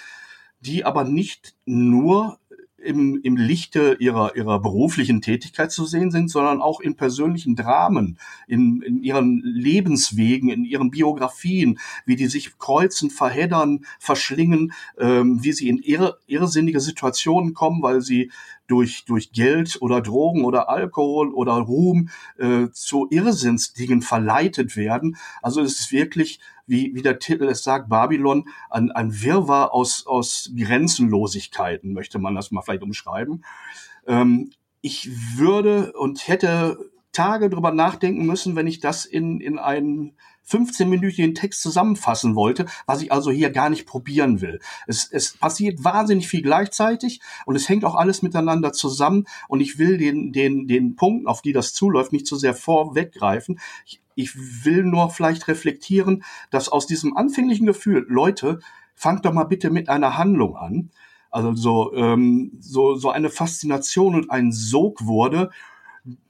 die 0.65 0.85
aber 0.85 1.05
nicht 1.05 1.55
nur 1.67 2.39
im, 2.85 3.21
im 3.23 3.37
Lichte 3.37 3.97
ihrer, 3.99 4.37
ihrer 4.37 4.61
beruflichen 4.61 5.21
Tätigkeit 5.23 5.73
zu 5.73 5.87
sehen 5.87 6.11
sind, 6.11 6.31
sondern 6.31 6.61
auch 6.61 6.81
in 6.81 6.97
persönlichen 6.97 7.57
Dramen, 7.57 8.19
in, 8.47 8.83
in 8.83 9.03
ihren 9.03 9.41
Lebenswegen, 9.43 10.51
in 10.51 10.65
ihren 10.65 10.91
Biografien, 10.91 11.79
wie 12.05 12.17
die 12.17 12.27
sich 12.27 12.59
kreuzen, 12.59 13.11
verheddern, 13.11 13.85
verschlingen, 13.99 14.73
ähm, 14.99 15.43
wie 15.43 15.53
sie 15.53 15.69
in 15.69 15.79
irre, 15.79 16.19
irrsinnige 16.27 16.81
Situationen 16.81 17.55
kommen, 17.55 17.83
weil 17.83 18.03
sie 18.03 18.31
durch, 18.67 19.05
durch 19.05 19.33
Geld 19.33 19.79
oder 19.81 20.01
Drogen 20.01 20.45
oder 20.45 20.69
Alkohol 20.69 21.33
oder 21.33 21.53
Ruhm 21.55 22.09
äh, 22.39 22.69
zu 22.73 23.07
Irrsinnsdingen 23.11 24.03
verleitet 24.03 24.77
werden. 24.77 25.17
Also 25.43 25.61
es 25.61 25.81
ist 25.81 25.93
wirklich, 25.93 26.41
wie, 26.67 26.95
wie 26.95 27.03
der 27.03 27.19
Titel 27.19 27.45
es 27.45 27.63
sagt, 27.63 27.89
Babylon, 27.89 28.49
ein, 28.71 28.91
ein 28.93 29.23
Wirrwarr 29.23 29.73
aus, 29.73 30.07
aus 30.07 30.51
Grenzenlosigkeiten, 30.57 31.93
möchte 31.93 32.19
man 32.19 32.35
das 32.35 32.51
mal 32.51 32.63
vielleicht 32.63 32.83
umschreiben. 32.83 33.45
Ähm, 34.07 34.51
ich 34.81 35.11
würde 35.37 35.93
und 35.93 36.29
hätte 36.29 36.79
Tage 37.13 37.49
drüber 37.49 37.71
nachdenken 37.71 38.27
müssen, 38.27 38.57
wenn 38.57 38.67
ich 38.67 38.81
das 38.81 39.05
in, 39.05 39.41
in 39.41 39.59
einen 39.59 40.15
15-minütigen 40.47 41.35
Text 41.35 41.63
zusammenfassen 41.63 42.35
wollte, 42.35 42.67
was 42.87 43.01
ich 43.01 43.13
also 43.13 43.31
hier 43.31 43.51
gar 43.51 43.71
nicht 43.71 43.87
probieren 43.87 44.41
will. 44.41 44.61
Es, 44.87 45.09
es 45.11 45.37
passiert 45.39 45.83
wahnsinnig 45.85 46.29
viel 46.29 46.43
gleichzeitig 46.43 47.21
und 47.47 47.57
es 47.57 47.69
hängt 47.69 47.85
auch 47.85 47.95
alles 47.95 48.21
miteinander 48.21 48.73
zusammen 48.73 49.27
und 49.49 49.61
ich 49.61 49.79
will 49.79 49.97
den, 49.97 50.33
den, 50.33 50.67
den 50.67 50.97
Punkten, 50.97 51.27
auf 51.27 51.41
die 51.41 51.53
das 51.53 51.73
zuläuft, 51.73 52.13
nicht 52.13 52.27
zu 52.27 52.37
sehr 52.37 52.55
vorweggreifen. 52.55 53.59
Ich, 53.87 54.01
ich 54.15 54.65
will 54.65 54.85
nur 54.85 55.11
vielleicht 55.11 55.49
reflektieren, 55.49 56.25
dass 56.51 56.69
aus 56.69 56.87
diesem 56.87 57.17
anfänglichen 57.17 57.67
Gefühl, 57.67 58.07
Leute, 58.09 58.61
fangt 58.95 59.25
doch 59.25 59.33
mal 59.33 59.45
bitte 59.45 59.71
mit 59.71 59.89
einer 59.89 60.17
Handlung 60.17 60.57
an. 60.57 60.91
Also 61.31 61.55
so, 61.55 61.95
ähm, 61.95 62.53
so, 62.61 62.95
so 62.95 63.11
eine 63.11 63.29
Faszination 63.29 64.15
und 64.15 64.31
ein 64.31 64.53
Sog 64.53 65.05
wurde 65.07 65.51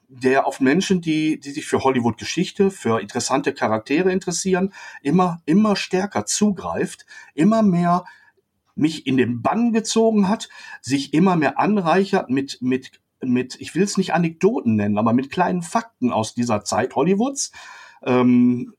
der 0.08 0.46
auf 0.46 0.60
Menschen, 0.60 1.00
die, 1.00 1.40
die 1.40 1.50
sich 1.50 1.66
für 1.66 1.82
Hollywood-Geschichte, 1.82 2.70
für 2.70 3.00
interessante 3.00 3.52
Charaktere 3.52 4.12
interessieren, 4.12 4.72
immer, 5.02 5.42
immer 5.44 5.76
stärker 5.76 6.24
zugreift, 6.24 7.04
immer 7.34 7.62
mehr 7.62 8.04
mich 8.76 9.06
in 9.06 9.16
den 9.16 9.42
Bann 9.42 9.72
gezogen 9.72 10.28
hat, 10.28 10.48
sich 10.80 11.14
immer 11.14 11.36
mehr 11.36 11.58
anreichert 11.58 12.30
mit, 12.30 12.58
mit, 12.60 13.00
mit, 13.30 13.56
ich 13.60 13.74
will 13.74 13.82
es 13.82 13.96
nicht 13.96 14.14
Anekdoten 14.14 14.76
nennen, 14.76 14.98
aber 14.98 15.12
mit 15.12 15.30
kleinen 15.30 15.62
Fakten 15.62 16.12
aus 16.12 16.34
dieser 16.34 16.64
Zeit 16.64 16.96
Hollywoods. 16.96 17.52
Ähm, 18.02 18.74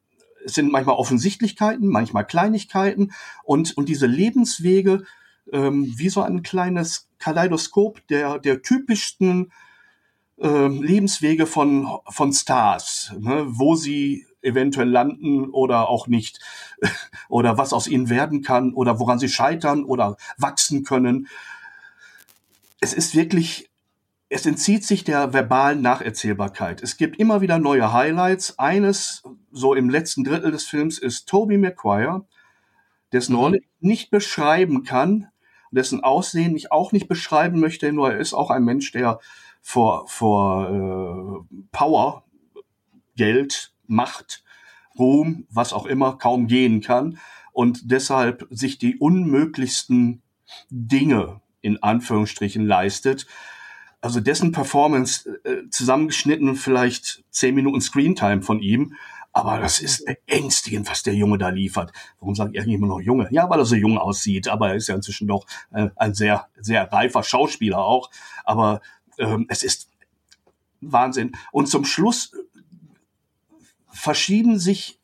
es 0.46 0.54
sind 0.54 0.72
manchmal 0.72 0.96
Offensichtlichkeiten, 0.96 1.88
manchmal 1.88 2.26
Kleinigkeiten 2.26 3.12
und, 3.44 3.76
und 3.78 3.90
diese 3.90 4.06
Lebenswege 4.06 5.04
ähm, 5.52 5.94
wie 5.98 6.10
so 6.10 6.22
ein 6.22 6.44
kleines 6.44 7.10
Kaleidoskop 7.20 8.06
der, 8.08 8.40
der 8.40 8.62
typischsten 8.62 9.52
äh, 10.38 10.68
Lebenswege 10.68 11.46
von, 11.46 11.88
von 12.10 12.34
Stars, 12.34 13.14
ne, 13.20 13.46
wo 13.48 13.76
sie 13.76 14.26
eventuell 14.42 14.90
landen 14.90 15.50
oder 15.50 15.90
auch 15.90 16.08
nicht 16.08 16.40
oder 17.30 17.58
was 17.58 17.74
aus 17.74 17.88
ihnen 17.88 18.10
werden 18.10 18.42
kann 18.42 18.74
oder 18.74 19.00
woran 19.00 19.20
sie 19.20 19.30
scheitern 19.30 19.84
oder 19.84 20.18
wachsen 20.38 20.84
können. 20.84 21.28
Es 22.80 22.94
ist 22.94 23.16
wirklich, 23.16 23.70
es 24.30 24.46
entzieht 24.46 24.84
sich 24.84 25.04
der 25.04 25.34
verbalen 25.34 25.82
Nacherzählbarkeit. 25.82 26.82
Es 26.82 26.98
gibt 26.98 27.18
immer 27.18 27.42
wieder 27.42 27.60
neue 27.60 27.94
Highlights. 27.94 28.58
Eines, 28.58 29.24
so 29.52 29.74
im 29.74 29.90
letzten 29.90 30.24
Drittel 30.24 30.52
des 30.52 30.66
Films, 30.66 30.98
ist 30.98 31.28
Toby 31.28 31.58
Maguire, 31.58 32.26
dessen 33.14 33.34
mhm. 33.34 33.40
Rolle 33.40 33.58
ich 33.58 33.68
nicht 33.80 34.10
beschreiben 34.10 34.84
kann, 34.84 35.28
dessen 35.72 36.04
Aussehen 36.04 36.56
ich 36.56 36.72
auch 36.72 36.92
nicht 36.92 37.08
beschreiben 37.08 37.60
möchte, 37.60 37.92
nur 37.92 38.14
er 38.14 38.20
ist 38.20 38.34
auch 38.34 38.50
ein 38.50 38.64
Mensch, 38.64 38.92
der 38.92 39.20
vor, 39.62 40.08
vor 40.08 41.46
äh, 41.50 41.58
Power, 41.72 42.24
Geld, 43.16 43.74
Macht, 43.88 44.44
Ruhm, 44.98 45.46
was 45.50 45.74
auch 45.74 45.86
immer, 45.86 46.18
kaum 46.18 46.48
gehen 46.48 46.82
kann 46.82 47.20
und 47.52 47.92
deshalb 47.92 48.48
sich 48.50 48.80
die 48.80 48.98
unmöglichsten 48.98 50.22
Dinge 50.70 51.42
in 51.62 51.82
Anführungsstrichen 51.82 52.66
leistet. 52.66 53.28
Also 54.06 54.20
dessen 54.20 54.52
Performance 54.52 55.28
äh, 55.46 55.68
zusammengeschnitten 55.72 56.54
vielleicht 56.54 57.24
zehn 57.32 57.56
Minuten 57.56 57.82
Screentime 57.82 58.44
von 58.44 58.60
ihm, 58.60 58.94
aber 59.34 59.58
das 59.58 59.80
ist 59.80 60.06
beängstigend, 60.06 60.88
was 60.92 61.02
der 61.02 61.16
Junge 61.16 61.40
da 61.40 61.50
liefert. 61.50 61.92
Warum 62.20 62.36
ich 62.36 62.40
eigentlich 62.40 62.68
immer 62.68 62.86
noch 62.86 63.02
Junge? 63.02 63.28
Ja, 63.32 63.50
weil 63.50 63.58
er 63.58 63.66
so 63.66 63.76
jung 63.76 63.98
aussieht, 63.98 64.48
aber 64.48 64.70
er 64.70 64.76
ist 64.76 64.90
ja 64.90 64.94
inzwischen 64.94 65.28
doch 65.28 65.48
äh, 65.72 65.90
ein 65.96 66.14
sehr, 66.14 66.48
sehr 66.56 66.94
reifer 66.94 67.24
Schauspieler 67.24 67.80
auch. 67.80 68.12
Aber 68.44 68.82
ähm, 69.18 69.48
es 69.50 69.64
ist 69.64 69.90
Wahnsinn. 70.82 71.32
Und 71.52 71.68
zum 71.68 71.84
Schluss 71.84 72.32
verschieben 73.90 74.60
sich 74.60 75.00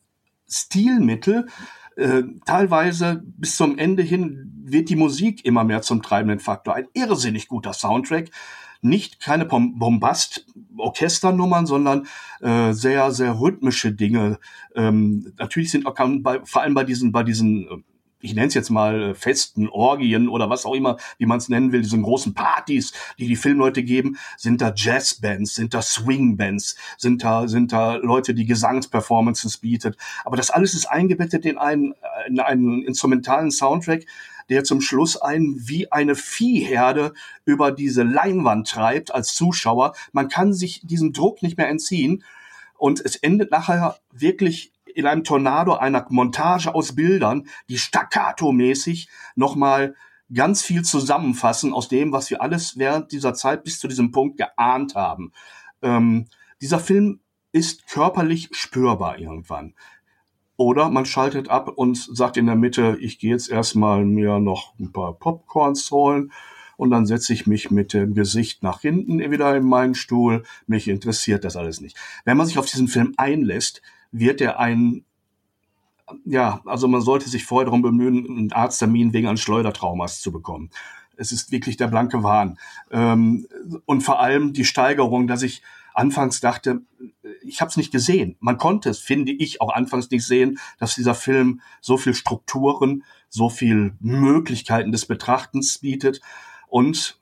Stilmittel. 0.47 1.47
Äh, 1.95 2.21
teilweise 2.45 3.23
bis 3.25 3.57
zum 3.57 3.79
Ende 3.79 4.03
hin 4.03 4.61
wird 4.63 4.89
die 4.89 4.95
Musik 4.95 5.43
immer 5.43 5.63
mehr 5.63 5.81
zum 5.81 6.03
treibenden 6.03 6.39
Faktor. 6.39 6.75
Ein 6.75 6.87
irrsinnig 6.93 7.47
guter 7.47 7.73
Soundtrack. 7.73 8.29
Nicht 8.81 9.19
keine 9.19 9.45
Bombast-Orchesternummern, 9.45 11.65
sondern 11.65 12.07
äh, 12.41 12.73
sehr, 12.73 13.11
sehr 13.11 13.39
rhythmische 13.39 13.91
Dinge. 13.91 14.39
Ähm, 14.75 15.33
natürlich 15.37 15.71
sind 15.71 15.85
auch 15.85 15.95
bei, 15.95 16.41
vor 16.43 16.63
allem 16.63 16.73
bei 16.73 16.83
diesen, 16.83 17.11
bei 17.11 17.23
diesen 17.23 17.67
äh, 17.67 17.77
ich 18.21 18.35
nenne 18.35 18.47
es 18.47 18.53
jetzt 18.53 18.69
mal 18.69 19.01
äh, 19.01 19.15
Festen, 19.15 19.67
Orgien 19.67 20.29
oder 20.29 20.49
was 20.49 20.65
auch 20.65 20.73
immer, 20.73 20.97
wie 21.17 21.25
man 21.25 21.39
es 21.39 21.49
nennen 21.49 21.71
will, 21.71 21.81
diesen 21.81 22.03
großen 22.03 22.33
Partys, 22.33 22.93
die 23.17 23.27
die 23.27 23.35
Filmleute 23.35 23.83
geben, 23.83 24.17
sind 24.37 24.61
da 24.61 24.73
Jazzbands, 24.75 25.55
sind 25.55 25.73
da 25.73 25.81
Swingbands, 25.81 26.77
sind 26.97 27.23
da 27.23 27.47
sind 27.47 27.73
da 27.73 27.95
Leute, 27.95 28.33
die 28.33 28.45
Gesangsperformances 28.45 29.57
bietet. 29.57 29.97
Aber 30.23 30.37
das 30.37 30.51
alles 30.51 30.73
ist 30.73 30.85
eingebettet 30.85 31.45
in 31.45 31.57
einen, 31.57 31.93
in 32.27 32.39
einen 32.39 32.83
instrumentalen 32.83 33.51
Soundtrack, 33.51 34.05
der 34.51 34.63
zum 34.63 34.81
Schluss 34.81 35.17
einen 35.17 35.67
wie 35.67 35.91
eine 35.91 36.15
Viehherde 36.15 37.13
über 37.45 37.71
diese 37.71 38.03
Leinwand 38.03 38.67
treibt 38.69 39.13
als 39.13 39.33
Zuschauer. 39.33 39.93
Man 40.11 40.27
kann 40.27 40.53
sich 40.53 40.81
diesem 40.83 41.13
Druck 41.13 41.41
nicht 41.41 41.57
mehr 41.57 41.69
entziehen. 41.69 42.23
Und 42.77 42.99
es 42.99 43.15
endet 43.15 43.49
nachher 43.51 43.97
wirklich 44.11 44.73
in 44.93 45.07
einem 45.07 45.23
Tornado 45.23 45.73
einer 45.75 46.05
Montage 46.09 46.75
aus 46.75 46.95
Bildern, 46.95 47.47
die 47.69 47.77
staccato-mäßig 47.77 49.07
nochmal 49.35 49.95
ganz 50.33 50.63
viel 50.63 50.83
zusammenfassen 50.83 51.73
aus 51.73 51.87
dem, 51.87 52.11
was 52.11 52.29
wir 52.29 52.41
alles 52.41 52.77
während 52.77 53.11
dieser 53.11 53.33
Zeit 53.33 53.63
bis 53.63 53.79
zu 53.79 53.87
diesem 53.87 54.11
Punkt 54.11 54.37
geahnt 54.37 54.95
haben. 54.95 55.31
Ähm, 55.81 56.27
dieser 56.61 56.79
Film 56.79 57.21
ist 57.51 57.87
körperlich 57.87 58.49
spürbar 58.51 59.19
irgendwann. 59.19 59.75
Oder 60.61 60.91
man 60.91 61.07
schaltet 61.07 61.49
ab 61.49 61.69
und 61.75 61.97
sagt 61.97 62.37
in 62.37 62.45
der 62.45 62.55
Mitte, 62.55 62.95
ich 63.01 63.17
gehe 63.17 63.31
jetzt 63.31 63.49
erstmal 63.49 64.05
mir 64.05 64.37
noch 64.37 64.75
ein 64.79 64.91
paar 64.91 65.13
Popcorns 65.13 65.89
holen 65.89 66.31
und 66.77 66.91
dann 66.91 67.07
setze 67.07 67.33
ich 67.33 67.47
mich 67.47 67.71
mit 67.71 67.93
dem 67.93 68.13
Gesicht 68.13 68.61
nach 68.61 68.81
hinten 68.81 69.17
wieder 69.31 69.55
in 69.57 69.63
meinen 69.63 69.95
Stuhl. 69.95 70.43
Mich 70.67 70.87
interessiert 70.87 71.45
das 71.45 71.55
alles 71.55 71.81
nicht. 71.81 71.97
Wenn 72.25 72.37
man 72.37 72.45
sich 72.45 72.59
auf 72.59 72.67
diesen 72.67 72.87
Film 72.87 73.15
einlässt, 73.17 73.81
wird 74.11 74.39
er 74.39 74.59
ein 74.59 75.03
ja, 76.25 76.61
also 76.65 76.87
man 76.87 77.01
sollte 77.01 77.27
sich 77.27 77.43
vorher 77.43 77.65
darum 77.65 77.81
bemühen, 77.81 78.27
einen 78.29 78.51
Arzttermin 78.51 79.13
wegen 79.13 79.29
eines 79.29 79.41
Schleudertraumas 79.41 80.21
zu 80.21 80.31
bekommen. 80.31 80.69
Es 81.17 81.31
ist 81.31 81.51
wirklich 81.51 81.77
der 81.77 81.87
blanke 81.87 82.21
Wahn. 82.21 82.59
Ähm, 82.91 83.47
und 83.85 84.01
vor 84.01 84.19
allem 84.19 84.53
die 84.53 84.65
Steigerung, 84.65 85.25
dass 85.25 85.41
ich 85.41 85.63
anfangs 85.93 86.39
dachte, 86.39 86.81
ich 87.43 87.61
habe 87.61 87.69
es 87.69 87.77
nicht 87.77 87.91
gesehen. 87.91 88.37
Man 88.39 88.57
konnte 88.57 88.89
es, 88.89 88.99
finde 88.99 89.31
ich, 89.31 89.61
auch 89.61 89.73
anfangs 89.73 90.09
nicht 90.09 90.25
sehen, 90.25 90.59
dass 90.77 90.95
dieser 90.95 91.15
Film 91.15 91.61
so 91.81 91.97
viel 91.97 92.13
Strukturen, 92.13 93.03
so 93.29 93.49
viel 93.49 93.93
Möglichkeiten 93.99 94.91
des 94.91 95.05
Betrachtens 95.05 95.79
bietet 95.79 96.21
und 96.67 97.19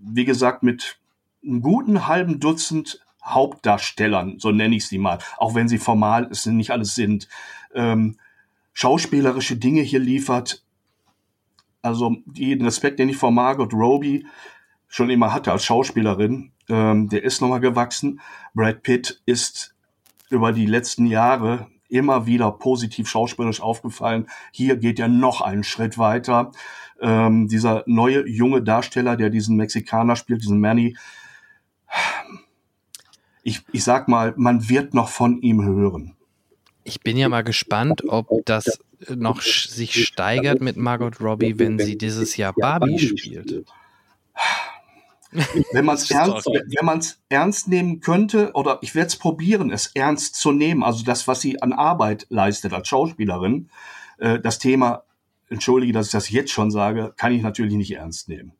wie 0.00 0.24
gesagt 0.24 0.62
mit 0.62 0.98
einem 1.42 1.62
guten 1.62 2.06
halben 2.06 2.40
Dutzend 2.40 3.00
Hauptdarstellern, 3.24 4.38
so 4.38 4.50
nenne 4.50 4.76
ich 4.76 4.86
sie 4.86 4.98
mal, 4.98 5.18
auch 5.38 5.54
wenn 5.54 5.68
sie 5.68 5.78
formal 5.78 6.28
es 6.30 6.44
nicht 6.44 6.70
alles 6.70 6.94
sind, 6.94 7.28
ähm, 7.74 8.18
schauspielerische 8.74 9.56
Dinge 9.56 9.80
hier 9.80 10.00
liefert. 10.00 10.62
Also 11.80 12.16
den 12.26 12.62
Respekt, 12.62 12.98
den 12.98 13.08
ich 13.08 13.16
vor 13.16 13.30
Margot 13.30 13.72
Robbie 13.72 14.26
schon 14.88 15.10
immer 15.10 15.32
hatte 15.32 15.52
als 15.52 15.64
Schauspielerin, 15.64 16.52
ähm, 16.68 17.08
der 17.08 17.24
ist 17.24 17.40
nochmal 17.40 17.60
gewachsen. 17.60 18.20
Brad 18.54 18.82
Pitt 18.82 19.22
ist 19.26 19.74
über 20.30 20.52
die 20.52 20.66
letzten 20.66 21.06
Jahre 21.06 21.68
immer 21.88 22.26
wieder 22.26 22.50
positiv 22.50 23.08
schauspielerisch 23.08 23.60
aufgefallen. 23.60 24.26
Hier 24.52 24.76
geht 24.76 24.98
er 24.98 25.08
noch 25.08 25.40
einen 25.40 25.64
Schritt 25.64 25.98
weiter. 25.98 26.52
Ähm, 27.00 27.48
dieser 27.48 27.84
neue 27.86 28.26
junge 28.28 28.62
Darsteller, 28.62 29.16
der 29.16 29.30
diesen 29.30 29.56
Mexikaner 29.56 30.16
spielt, 30.16 30.42
diesen 30.42 30.60
Manny, 30.60 30.96
ich, 33.42 33.60
ich 33.72 33.84
sag 33.84 34.08
mal, 34.08 34.34
man 34.36 34.68
wird 34.68 34.94
noch 34.94 35.08
von 35.08 35.40
ihm 35.42 35.62
hören. 35.64 36.16
Ich 36.82 37.00
bin 37.00 37.16
ja 37.16 37.28
mal 37.28 37.44
gespannt, 37.44 38.02
ob 38.08 38.28
das 38.44 38.78
noch 39.08 39.42
sich 39.42 40.06
steigert 40.06 40.60
mit 40.60 40.76
Margot 40.76 41.20
Robbie, 41.20 41.58
wenn 41.58 41.78
sie 41.78 41.96
dieses 41.96 42.36
Jahr 42.36 42.54
Barbie 42.54 42.98
spielt. 42.98 43.64
Wenn 45.72 45.84
man 45.84 45.96
es 45.96 46.10
ernst, 46.10 46.46
wenn 46.46 47.02
ernst 47.28 47.68
nehmen 47.68 48.00
könnte, 48.00 48.52
oder 48.54 48.78
ich 48.82 48.94
werde 48.94 49.08
es 49.08 49.16
probieren, 49.16 49.70
es 49.70 49.88
ernst 49.94 50.36
zu 50.36 50.52
nehmen, 50.52 50.82
also 50.82 51.04
das, 51.04 51.26
was 51.28 51.40
sie 51.40 51.60
an 51.60 51.72
Arbeit 51.72 52.26
leistet 52.30 52.72
als 52.72 52.88
Schauspielerin, 52.88 53.68
äh, 54.18 54.38
das 54.40 54.58
Thema, 54.58 55.02
entschuldige, 55.48 55.92
dass 55.92 56.06
ich 56.06 56.12
das 56.12 56.30
jetzt 56.30 56.52
schon 56.52 56.70
sage, 56.70 57.12
kann 57.16 57.32
ich 57.32 57.42
natürlich 57.42 57.74
nicht 57.74 57.92
ernst 57.92 58.28
nehmen. 58.28 58.52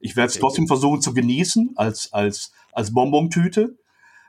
Ich 0.00 0.16
werde 0.16 0.32
es 0.32 0.38
trotzdem 0.38 0.66
versuchen 0.66 1.00
zu 1.00 1.14
genießen 1.14 1.72
als, 1.76 2.12
als, 2.12 2.52
als 2.72 2.92
Bonbontüte 2.92 3.76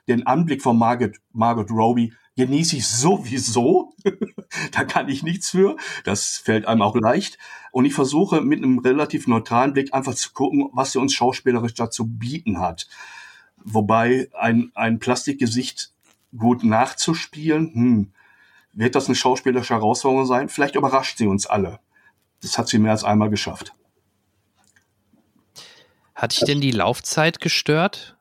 den 0.07 0.25
Anblick 0.27 0.61
von 0.61 0.77
Margot, 0.77 1.15
Margot 1.33 1.69
Robbie 1.71 2.13
genieße 2.36 2.77
ich 2.77 2.88
sowieso. 2.88 3.93
da 4.72 4.84
kann 4.84 5.09
ich 5.09 5.24
nichts 5.24 5.49
für. 5.49 5.76
Das 6.03 6.38
fällt 6.38 6.66
einem 6.66 6.82
auch 6.82 6.95
leicht. 6.95 7.38
Und 7.72 7.86
ich 7.86 7.93
versuche 7.93 8.41
mit 8.41 8.63
einem 8.63 8.80
relativ 8.80 9.28
neutralen 9.28 9.74
Blick 9.74 9.93
einfach 9.93 10.16
zu 10.16 10.32
gucken, 10.34 10.70
was 10.74 10.91
sie 10.91 10.99
uns 10.99 11.13
schauspielerisch 11.13 11.74
dazu 11.74 12.05
bieten 12.07 12.59
hat. 12.59 12.88
Wobei 13.57 14.30
ein, 14.34 14.72
ein 14.76 14.99
Plastikgesicht 14.99 15.91
gut 16.38 16.63
nachzuspielen, 16.63 17.74
hm, 17.74 18.13
wird 18.74 18.95
das 18.95 19.07
eine 19.07 19.16
schauspielerische 19.16 19.74
Herausforderung 19.74 20.26
sein? 20.26 20.49
Vielleicht 20.49 20.76
überrascht 20.76 21.18
sie 21.18 21.28
uns 21.28 21.47
alle. 21.47 21.80
Das 22.41 22.57
hat 22.57 22.68
sie 22.68 22.78
mehr 22.78 22.91
als 22.91 23.03
einmal 23.03 23.30
geschafft. 23.30 23.74
Hat 26.13 26.34
dich 26.34 26.45
denn 26.45 26.61
die 26.61 26.72
Laufzeit 26.72 27.39
gestört? 27.39 28.18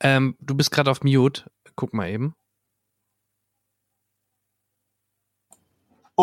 Ähm, 0.00 0.36
du 0.40 0.54
bist 0.54 0.70
gerade 0.70 0.90
auf 0.90 1.02
Mute. 1.02 1.50
Guck 1.76 1.94
mal 1.94 2.08
eben. 2.08 2.34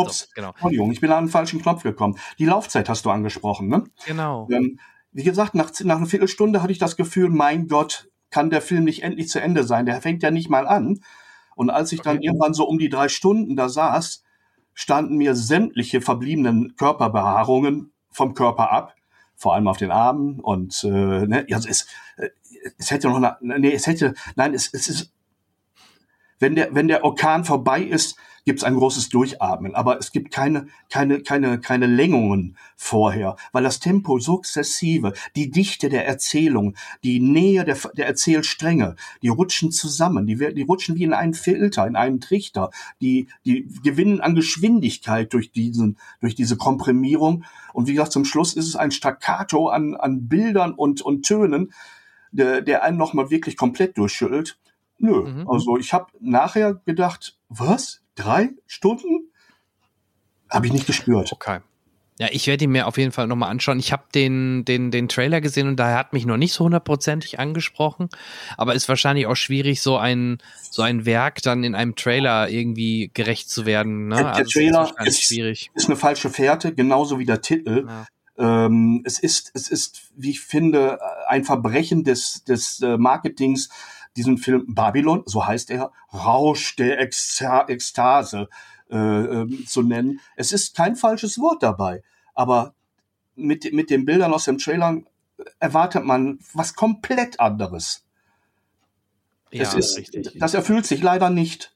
Ups, 0.01 0.19
so, 0.19 0.25
genau. 0.35 0.49
Entschuldigung, 0.49 0.91
ich 0.91 1.01
bin 1.01 1.11
an 1.11 1.25
den 1.25 1.29
falschen 1.31 1.61
Knopf 1.61 1.83
gekommen. 1.83 2.17
Die 2.39 2.45
Laufzeit 2.45 2.89
hast 2.89 3.05
du 3.05 3.09
angesprochen, 3.09 3.67
ne? 3.67 3.83
Genau. 4.05 4.47
Ähm, 4.51 4.79
wie 5.11 5.23
gesagt, 5.23 5.55
nach, 5.55 5.71
nach 5.83 5.97
einer 5.97 6.05
Viertelstunde 6.05 6.61
hatte 6.61 6.71
ich 6.71 6.79
das 6.79 6.95
Gefühl, 6.95 7.29
mein 7.29 7.67
Gott, 7.67 8.09
kann 8.29 8.49
der 8.49 8.61
Film 8.61 8.83
nicht 8.83 9.03
endlich 9.03 9.29
zu 9.29 9.39
Ende 9.39 9.63
sein? 9.63 9.85
Der 9.85 10.01
fängt 10.01 10.21
ja 10.23 10.31
nicht 10.31 10.49
mal 10.49 10.67
an. 10.67 10.99
Und 11.55 11.69
als 11.69 11.91
ich 11.91 12.01
okay. 12.01 12.09
dann 12.09 12.21
irgendwann 12.21 12.53
so 12.53 12.67
um 12.67 12.77
die 12.77 12.89
drei 12.89 13.09
Stunden 13.09 13.55
da 13.55 13.69
saß, 13.69 14.23
standen 14.73 15.17
mir 15.17 15.33
sämtliche 15.33 16.01
verbliebenen 16.01 16.75
Körperbehaarungen 16.75 17.91
vom 18.11 18.35
Körper 18.35 18.71
ab, 18.71 18.93
vor 19.35 19.55
allem 19.55 19.67
auf 19.67 19.77
den 19.77 19.91
Armen 19.91 20.39
und 20.39 20.83
äh, 20.83 21.25
ne, 21.25 21.47
also 21.51 21.67
es, 21.67 21.87
äh, 22.17 22.29
es 22.77 22.91
hätte 22.91 23.07
noch 23.07 23.17
eine, 23.17 23.59
nee, 23.59 23.73
es 23.73 23.87
hätte, 23.87 24.13
nein, 24.35 24.53
es, 24.53 24.71
es 24.71 24.87
ist, 24.87 25.13
wenn 26.37 26.55
der, 26.55 26.75
wenn 26.75 26.87
der 26.87 27.03
Orkan 27.03 27.43
vorbei 27.43 27.81
ist, 27.81 28.17
gibt 28.47 28.59
es 28.59 28.63
ein 28.63 28.75
großes 28.75 29.09
Durchatmen, 29.09 29.75
aber 29.75 29.99
es 29.99 30.13
gibt 30.13 30.31
keine, 30.31 30.67
keine, 30.89 31.19
keine, 31.19 31.59
keine 31.59 31.85
Längungen 31.85 32.55
vorher, 32.77 33.35
weil 33.51 33.63
das 33.63 33.81
Tempo 33.81 34.19
sukzessive, 34.19 35.11
die 35.35 35.51
Dichte 35.51 35.89
der 35.89 36.07
Erzählung, 36.07 36.77
die 37.03 37.19
Nähe 37.19 37.65
der, 37.65 37.77
der 37.97 38.07
Erzählstränge, 38.07 38.95
die 39.21 39.27
rutschen 39.27 39.73
zusammen, 39.73 40.25
die, 40.25 40.37
die 40.53 40.61
rutschen 40.61 40.95
wie 40.95 41.03
in 41.03 41.11
einen 41.11 41.33
Filter, 41.33 41.85
in 41.87 41.97
einen 41.97 42.21
Trichter, 42.21 42.71
die, 43.01 43.27
die 43.45 43.67
gewinnen 43.83 44.21
an 44.21 44.33
Geschwindigkeit 44.33 45.33
durch 45.33 45.51
diesen, 45.51 45.97
durch 46.21 46.33
diese 46.33 46.55
Komprimierung. 46.55 47.43
Und 47.73 47.89
wie 47.89 47.95
gesagt, 47.95 48.13
zum 48.13 48.23
Schluss 48.23 48.53
ist 48.53 48.69
es 48.69 48.77
ein 48.77 48.91
Staccato 48.91 49.67
an, 49.67 49.93
an 49.93 50.29
Bildern 50.29 50.71
und, 50.71 51.01
und 51.01 51.25
Tönen, 51.25 51.73
der, 52.31 52.61
der 52.61 52.83
einen 52.83 52.97
nochmal 52.97 53.29
wirklich 53.29 53.57
komplett 53.57 53.97
durchschüttelt. 53.97 54.57
Nö, 54.99 55.23
mhm. 55.23 55.49
also 55.49 55.77
ich 55.77 55.91
habe 55.91 56.07
nachher 56.21 56.75
gedacht, 56.85 57.37
was? 57.49 58.03
Drei 58.17 58.49
Stunden 58.65 59.31
habe 60.49 60.67
ich 60.67 60.73
nicht 60.73 60.87
gespürt. 60.87 61.31
Okay. 61.31 61.59
Ja, 62.19 62.27
ich 62.31 62.47
werde 62.47 62.63
ihn 62.63 62.71
mir 62.71 62.87
auf 62.87 62.97
jeden 62.97 63.11
Fall 63.11 63.27
nochmal 63.27 63.51
anschauen. 63.51 63.77
Ich 63.77 63.91
habe 63.91 64.05
den, 64.13 64.65
den, 64.65 64.89
den 64.89 65.07
Trailer 65.07 65.39
gesehen 65.39 65.67
und 65.67 65.75
daher 65.75 65.99
hat 65.99 66.13
mich 66.13 66.25
noch 66.25 66.37
nicht 66.37 66.51
so 66.51 66.65
hundertprozentig 66.65 67.39
angesprochen. 67.39 68.09
Aber 68.57 68.73
ist 68.73 68.89
wahrscheinlich 68.89 69.27
auch 69.27 69.35
schwierig, 69.35 69.81
so 69.81 69.97
ein, 69.97 70.39
so 70.71 70.81
ein 70.81 71.05
Werk 71.05 71.43
dann 71.43 71.63
in 71.63 71.75
einem 71.75 71.95
Trailer 71.95 72.49
irgendwie 72.49 73.11
gerecht 73.13 73.51
zu 73.51 73.67
werden. 73.67 74.07
Ne? 74.07 74.15
Der, 74.15 74.23
der 74.23 74.35
also 74.35 74.51
Trailer 74.51 74.95
ist, 75.01 75.07
ist, 75.07 75.23
schwierig. 75.25 75.69
ist 75.75 75.85
eine 75.87 75.95
falsche 75.95 76.31
Fährte, 76.31 76.73
genauso 76.73 77.19
wie 77.19 77.25
der 77.25 77.41
Titel. 77.41 77.85
Ja. 77.87 78.07
Ähm, 78.39 79.03
es 79.05 79.19
ist, 79.19 79.51
es 79.53 79.69
ist, 79.69 80.09
wie 80.15 80.31
ich 80.31 80.39
finde, 80.39 80.99
ein 81.27 81.43
Verbrechen 81.43 82.03
des, 82.03 82.43
des 82.45 82.81
äh, 82.81 82.97
Marketings, 82.97 83.69
diesen 84.17 84.37
Film 84.37 84.65
Babylon, 84.67 85.23
so 85.25 85.45
heißt 85.45 85.69
er, 85.71 85.91
Rausch 86.13 86.75
der 86.75 86.99
Ekstase 86.99 88.49
äh, 88.89 88.97
äh, 88.97 89.65
zu 89.65 89.83
nennen. 89.83 90.19
Es 90.35 90.51
ist 90.51 90.75
kein 90.75 90.95
falsches 90.95 91.39
Wort 91.39 91.63
dabei, 91.63 92.03
aber 92.33 92.73
mit, 93.35 93.71
mit 93.73 93.89
den 93.89 94.05
Bildern 94.05 94.33
aus 94.33 94.45
dem 94.45 94.57
Trailer 94.57 95.01
erwartet 95.59 96.03
man 96.03 96.39
was 96.53 96.73
komplett 96.73 97.39
anderes. 97.39 98.03
Ja, 99.51 99.63
es 99.63 99.73
ist, 99.73 99.97
richtig. 99.97 100.37
Das 100.39 100.53
erfüllt 100.53 100.85
sich 100.85 101.01
leider 101.01 101.29
nicht. 101.29 101.73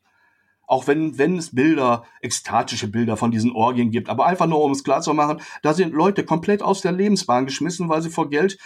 Auch 0.65 0.87
wenn, 0.87 1.17
wenn 1.17 1.37
es 1.37 1.53
Bilder, 1.53 2.05
ekstatische 2.21 2.87
Bilder 2.87 3.17
von 3.17 3.31
diesen 3.31 3.51
Orgien 3.51 3.91
gibt, 3.91 4.07
aber 4.07 4.25
einfach 4.25 4.47
nur 4.47 4.63
um 4.63 4.71
es 4.71 4.85
klar 4.85 5.01
zu 5.01 5.13
machen, 5.13 5.41
da 5.63 5.73
sind 5.73 5.93
Leute 5.93 6.23
komplett 6.23 6.61
aus 6.61 6.79
der 6.79 6.93
Lebensbahn 6.93 7.45
geschmissen, 7.45 7.89
weil 7.89 8.01
sie 8.01 8.09
vor 8.09 8.29
Geld 8.29 8.57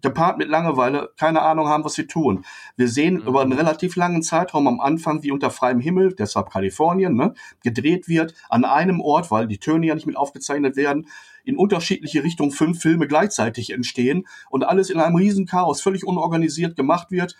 gepaart 0.00 0.38
mit 0.38 0.48
Langeweile 0.48 1.10
keine 1.16 1.42
Ahnung 1.42 1.68
haben, 1.68 1.84
was 1.84 1.94
sie 1.94 2.06
tun. 2.06 2.44
Wir 2.76 2.88
sehen 2.88 3.14
mhm. 3.14 3.26
über 3.26 3.42
einen 3.42 3.52
relativ 3.52 3.96
langen 3.96 4.22
Zeitraum 4.22 4.66
am 4.68 4.80
Anfang, 4.80 5.22
wie 5.22 5.30
unter 5.30 5.50
freiem 5.50 5.80
Himmel, 5.80 6.14
deshalb 6.14 6.50
Kalifornien, 6.50 7.14
ne, 7.14 7.34
gedreht 7.62 8.08
wird, 8.08 8.34
an 8.48 8.64
einem 8.64 9.00
Ort, 9.00 9.30
weil 9.30 9.46
die 9.46 9.58
Töne 9.58 9.86
ja 9.86 9.94
nicht 9.94 10.06
mit 10.06 10.16
aufgezeichnet 10.16 10.76
werden, 10.76 11.08
in 11.44 11.56
unterschiedliche 11.56 12.22
Richtungen 12.22 12.50
fünf 12.50 12.80
Filme 12.80 13.06
gleichzeitig 13.06 13.70
entstehen 13.70 14.26
und 14.50 14.64
alles 14.64 14.90
in 14.90 15.00
einem 15.00 15.16
riesen 15.16 15.46
Chaos 15.46 15.80
völlig 15.80 16.04
unorganisiert 16.04 16.76
gemacht 16.76 17.10
wird, 17.10 17.36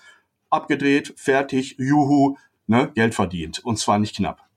abgedreht, 0.50 1.12
fertig, 1.16 1.76
juhu, 1.78 2.36
ne, 2.66 2.90
Geld 2.94 3.14
verdient. 3.14 3.58
Und 3.64 3.78
zwar 3.78 3.98
nicht 3.98 4.16
knapp. 4.16 4.48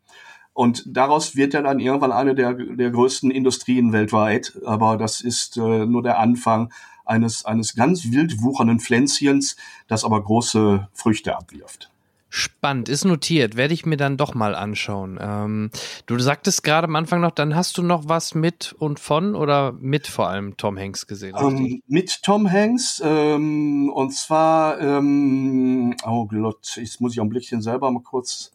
Und 0.54 0.84
daraus 0.86 1.36
wird 1.36 1.54
ja 1.54 1.62
dann 1.62 1.80
irgendwann 1.80 2.12
eine 2.12 2.36
der, 2.36 2.54
der 2.54 2.92
größten 2.92 3.32
Industrien 3.32 3.94
weltweit. 3.94 4.60
Aber 4.66 4.98
das 4.98 5.22
ist 5.22 5.58
äh, 5.58 5.86
nur 5.86 6.04
der 6.04 6.20
Anfang 6.20 6.72
eines, 7.12 7.46
eines 7.46 7.76
ganz 7.76 8.06
wild 8.06 8.42
wuchernden 8.42 8.80
Pflänzchens, 8.80 9.58
das 9.88 10.04
aber 10.04 10.24
große 10.24 10.88
Früchte 10.94 11.36
abwirft. 11.36 11.92
Spannend, 12.34 12.88
ist 12.88 13.04
notiert, 13.04 13.58
werde 13.58 13.74
ich 13.74 13.86
mir 13.86 13.98
dann 13.98 14.16
doch 14.16 14.34
mal 14.34 14.56
anschauen. 14.56 15.20
Ähm, 15.22 15.70
du 16.06 16.18
sagtest 16.18 16.64
gerade 16.64 16.88
am 16.88 16.96
Anfang 16.96 17.20
noch, 17.20 17.32
dann 17.32 17.56
hast 17.56 17.78
du 17.78 17.84
noch 17.84 18.08
was 18.08 18.36
mit 18.36 18.74
und 18.80 19.02
von 19.02 19.36
oder 19.36 19.74
mit 19.74 20.08
vor 20.08 20.30
allem 20.30 20.56
Tom 20.56 20.78
Hanks 20.78 21.08
gesehen? 21.08 21.36
Ähm, 21.38 21.82
mit 21.88 22.24
Tom 22.24 22.50
Hanks 22.50 23.02
ähm, 23.04 23.92
und 23.94 24.14
zwar, 24.14 24.80
ähm, 24.80 25.94
oh 26.06 26.26
Gott, 26.26 26.78
jetzt 26.78 27.02
muss 27.02 27.12
ich 27.12 27.20
auch 27.20 27.26
ein 27.26 27.30
Blickchen 27.30 27.62
selber 27.62 27.92
mal 27.92 28.02
kurz, 28.02 28.54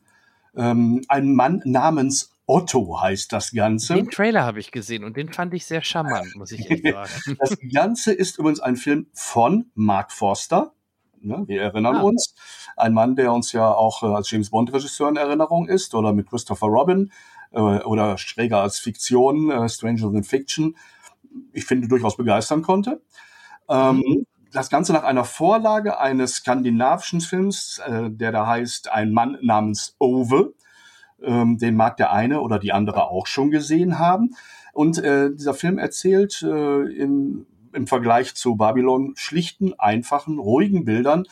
ähm, 0.56 1.04
ein 1.08 1.34
Mann 1.34 1.60
namens 1.66 2.30
Otto 2.46 3.00
heißt 3.00 3.32
das 3.32 3.50
Ganze. 3.50 3.94
Den 3.94 4.10
Trailer 4.10 4.44
habe 4.44 4.60
ich 4.60 4.70
gesehen 4.70 5.02
und 5.04 5.16
den 5.16 5.32
fand 5.32 5.52
ich 5.52 5.66
sehr 5.66 5.82
charmant, 5.82 6.34
muss 6.36 6.52
ich 6.52 6.70
echt 6.70 6.84
sagen. 6.92 7.36
das 7.38 7.56
Ganze 7.72 8.12
ist 8.12 8.38
übrigens 8.38 8.60
ein 8.60 8.76
Film 8.76 9.06
von 9.12 9.70
Mark 9.74 10.12
Forster. 10.12 10.72
Ne, 11.20 11.42
wir 11.46 11.60
erinnern 11.60 11.96
ah. 11.96 12.02
uns. 12.02 12.34
Ein 12.76 12.92
Mann, 12.92 13.16
der 13.16 13.32
uns 13.32 13.50
ja 13.52 13.72
auch 13.72 14.02
äh, 14.02 14.06
als 14.06 14.30
James 14.30 14.50
Bond-Regisseur 14.50 15.08
in 15.08 15.16
Erinnerung 15.16 15.66
ist 15.66 15.94
oder 15.94 16.12
mit 16.12 16.28
Christopher 16.28 16.66
Robin 16.66 17.10
äh, 17.50 17.58
oder 17.58 18.16
schräger 18.16 18.60
als 18.60 18.78
Fiktion, 18.78 19.50
äh, 19.50 19.68
Stranger 19.68 20.12
Than 20.12 20.22
Fiction, 20.22 20.76
ich 21.52 21.64
finde 21.64 21.88
durchaus 21.88 22.16
begeistern 22.16 22.62
konnte. 22.62 23.02
Ähm, 23.68 23.96
mhm. 23.96 24.26
Das 24.52 24.70
Ganze 24.70 24.92
nach 24.92 25.02
einer 25.02 25.24
Vorlage 25.24 25.98
eines 25.98 26.36
skandinavischen 26.36 27.20
Films, 27.20 27.82
der 27.86 28.32
da 28.32 28.46
heißt 28.46 28.90
Ein 28.90 29.12
Mann 29.12 29.36
namens 29.42 29.96
Ove 29.98 30.54
ähm, 31.22 31.58
den 31.58 31.76
mag 31.76 31.96
der 31.96 32.12
eine 32.12 32.40
oder 32.40 32.58
die 32.58 32.72
andere 32.72 33.10
auch 33.10 33.26
schon 33.26 33.50
gesehen 33.50 33.98
haben. 33.98 34.34
Und 34.72 34.98
äh, 34.98 35.30
dieser 35.32 35.54
Film 35.54 35.78
erzählt 35.78 36.42
äh, 36.42 36.82
in, 36.82 37.46
im 37.72 37.86
Vergleich 37.86 38.34
zu 38.34 38.56
Babylon 38.56 39.14
schlichten, 39.16 39.72
einfachen, 39.78 40.38
ruhigen 40.38 40.84
Bildern 40.84 41.24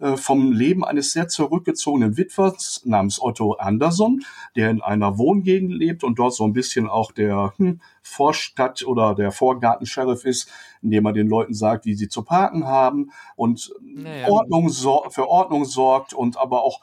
äh, 0.00 0.16
vom 0.16 0.52
Leben 0.52 0.82
eines 0.84 1.12
sehr 1.12 1.28
zurückgezogenen 1.28 2.16
Witwers 2.16 2.80
namens 2.84 3.20
Otto 3.20 3.52
Anderson, 3.54 4.22
der 4.56 4.70
in 4.70 4.80
einer 4.80 5.18
Wohngegend 5.18 5.72
lebt 5.72 6.04
und 6.04 6.18
dort 6.18 6.34
so 6.34 6.44
ein 6.44 6.54
bisschen 6.54 6.88
auch 6.88 7.12
der 7.12 7.52
hm, 7.56 7.80
Vorstadt- 8.02 8.84
oder 8.86 9.14
der 9.14 9.30
Vorgarten-Sheriff 9.30 10.24
ist, 10.24 10.50
indem 10.80 11.04
er 11.04 11.12
den 11.12 11.28
Leuten 11.28 11.52
sagt, 11.52 11.84
wie 11.84 11.94
sie 11.94 12.08
zu 12.08 12.22
parken 12.22 12.66
haben 12.66 13.10
und 13.36 13.74
naja. 13.82 14.28
Ordnung 14.28 14.70
für 14.70 15.28
Ordnung 15.28 15.66
sorgt 15.66 16.14
und 16.14 16.38
aber 16.38 16.62
auch 16.62 16.80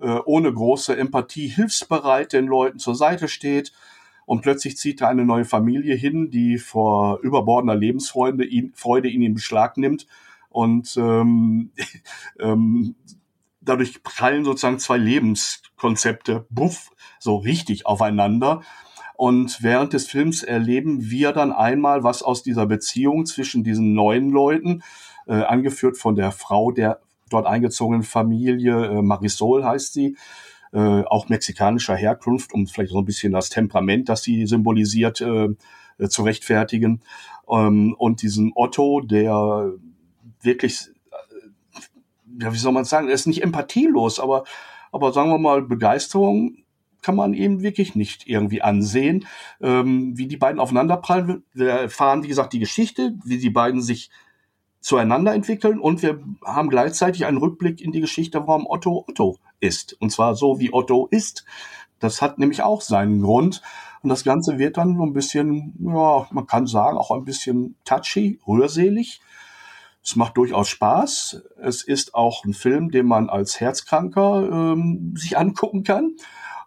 äh, 0.00 0.18
ohne 0.24 0.52
große 0.52 0.96
Empathie 0.96 1.48
hilfsbereit 1.48 2.32
den 2.32 2.46
Leuten 2.46 2.78
zur 2.78 2.94
Seite 2.94 3.28
steht. 3.28 3.72
Und 4.24 4.42
plötzlich 4.42 4.76
zieht 4.76 5.00
er 5.00 5.08
eine 5.08 5.24
neue 5.24 5.44
Familie 5.44 5.94
hin, 5.94 6.30
die 6.30 6.58
vor 6.58 7.20
überbordender 7.20 7.76
Lebensfreude 7.76 8.44
ihn, 8.44 8.72
Freude 8.74 9.08
ihn 9.08 9.22
in 9.22 9.34
Beschlag 9.34 9.76
nimmt. 9.76 10.06
Und 10.48 10.96
ähm, 10.96 11.70
ähm, 12.40 12.96
dadurch 13.60 14.02
prallen 14.02 14.44
sozusagen 14.44 14.78
zwei 14.78 14.96
Lebenskonzepte, 14.96 16.46
buff, 16.50 16.90
so 17.18 17.36
richtig 17.36 17.86
aufeinander. 17.86 18.62
Und 19.14 19.62
während 19.62 19.92
des 19.92 20.06
Films 20.08 20.42
erleben 20.42 21.10
wir 21.10 21.32
dann 21.32 21.52
einmal, 21.52 22.02
was 22.02 22.22
aus 22.22 22.42
dieser 22.42 22.66
Beziehung 22.66 23.24
zwischen 23.24 23.64
diesen 23.64 23.94
neuen 23.94 24.30
Leuten, 24.30 24.82
äh, 25.26 25.42
angeführt 25.42 25.96
von 25.96 26.14
der 26.14 26.32
Frau 26.32 26.70
der 26.70 27.00
dort 27.30 27.46
eingezogenen 27.46 28.02
Familie, 28.02 28.86
äh, 28.86 29.02
Marisol 29.02 29.64
heißt 29.64 29.92
sie, 29.92 30.16
äh, 30.72 31.02
auch 31.02 31.28
mexikanischer 31.28 31.96
Herkunft, 31.96 32.52
um 32.52 32.66
vielleicht 32.66 32.92
so 32.92 32.98
ein 32.98 33.04
bisschen 33.04 33.32
das 33.32 33.50
Temperament, 33.50 34.08
das 34.08 34.22
sie 34.22 34.46
symbolisiert, 34.46 35.20
äh, 35.20 35.48
zu 36.08 36.22
rechtfertigen. 36.22 37.02
Ähm, 37.48 37.94
und 37.98 38.22
diesen 38.22 38.52
Otto, 38.54 39.00
der 39.00 39.72
wirklich, 40.42 40.88
ja, 42.40 42.52
wie 42.52 42.58
soll 42.58 42.72
man 42.72 42.84
sagen, 42.84 43.08
er 43.08 43.14
ist 43.14 43.26
nicht 43.26 43.42
empathielos, 43.42 44.20
aber, 44.20 44.44
aber 44.92 45.12
sagen 45.12 45.30
wir 45.30 45.38
mal, 45.38 45.62
Begeisterung 45.62 46.58
kann 47.02 47.16
man 47.16 47.34
eben 47.34 47.62
wirklich 47.62 47.94
nicht 47.94 48.26
irgendwie 48.26 48.62
ansehen, 48.62 49.26
ähm, 49.60 50.18
wie 50.18 50.26
die 50.26 50.36
beiden 50.36 50.60
aufeinanderprallen. 50.60 51.44
Wir 51.54 51.70
erfahren, 51.70 52.24
wie 52.24 52.28
gesagt, 52.28 52.52
die 52.52 52.58
Geschichte, 52.58 53.14
wie 53.24 53.38
die 53.38 53.50
beiden 53.50 53.80
sich 53.80 54.10
zueinander 54.86 55.34
entwickeln 55.34 55.80
und 55.80 56.00
wir 56.02 56.20
haben 56.44 56.68
gleichzeitig 56.68 57.26
einen 57.26 57.38
Rückblick 57.38 57.80
in 57.80 57.90
die 57.90 58.00
Geschichte, 58.00 58.46
warum 58.46 58.68
Otto 58.68 59.04
Otto 59.08 59.36
ist. 59.58 59.94
Und 60.00 60.12
zwar 60.12 60.36
so, 60.36 60.60
wie 60.60 60.72
Otto 60.72 61.08
ist. 61.10 61.44
Das 61.98 62.22
hat 62.22 62.38
nämlich 62.38 62.62
auch 62.62 62.80
seinen 62.82 63.20
Grund. 63.20 63.62
Und 64.02 64.10
das 64.10 64.22
Ganze 64.22 64.58
wird 64.58 64.76
dann 64.76 64.96
so 64.96 65.02
ein 65.02 65.12
bisschen, 65.12 65.74
ja, 65.80 66.28
man 66.30 66.46
kann 66.46 66.68
sagen, 66.68 66.98
auch 66.98 67.10
ein 67.10 67.24
bisschen 67.24 67.74
touchy, 67.84 68.38
rührselig. 68.46 69.20
Es 70.04 70.14
macht 70.14 70.36
durchaus 70.36 70.68
Spaß. 70.68 71.42
Es 71.60 71.82
ist 71.82 72.14
auch 72.14 72.44
ein 72.44 72.54
Film, 72.54 72.92
den 72.92 73.06
man 73.06 73.28
als 73.28 73.58
Herzkranker 73.58 74.48
ähm, 74.52 75.14
sich 75.16 75.36
angucken 75.36 75.82
kann. 75.82 76.12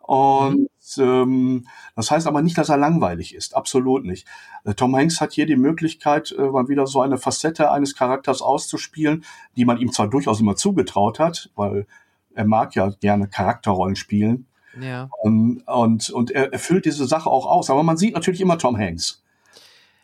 Und. 0.02 0.68
Ähm, 0.98 1.68
das 1.96 2.12
heißt 2.12 2.28
aber 2.28 2.42
nicht, 2.42 2.58
dass 2.58 2.70
er 2.70 2.78
langweilig 2.78 3.36
ist. 3.36 3.56
Absolut 3.56 4.06
nicht. 4.06 4.28
Äh, 4.64 4.74
Tom 4.74 4.96
Hanks 4.96 5.22
hat 5.22 5.34
hier 5.34 5.46
die 5.46 5.56
Möglichkeit, 5.56 6.34
äh, 6.38 6.50
mal 6.50 6.68
wieder 6.68 6.88
so 6.88 7.02
eine 7.02 7.18
Facette 7.18 7.72
eines 7.72 7.96
Charakters 7.96 8.42
auszuspielen, 8.42 9.26
die 9.56 9.66
man 9.66 9.78
ihm 9.78 9.92
zwar 9.92 10.10
durchaus 10.10 10.40
immer 10.40 10.56
zugetraut 10.56 11.20
hat, 11.20 11.50
weil 11.56 11.88
er 12.34 12.46
mag 12.46 12.76
ja 12.76 12.90
gerne 12.90 13.28
Charakterrollen 13.28 13.96
spielen. 13.96 14.48
Ja. 14.80 15.10
Und, 15.22 15.64
und, 15.68 16.10
und 16.10 16.32
er 16.32 16.54
erfüllt 16.54 16.86
diese 16.86 17.06
Sache 17.06 17.30
auch 17.30 17.46
aus. 17.46 17.70
Aber 17.70 17.84
man 17.84 17.98
sieht 17.98 18.14
natürlich 18.14 18.42
immer 18.42 18.58
Tom 18.58 18.78
Hanks. 18.78 19.24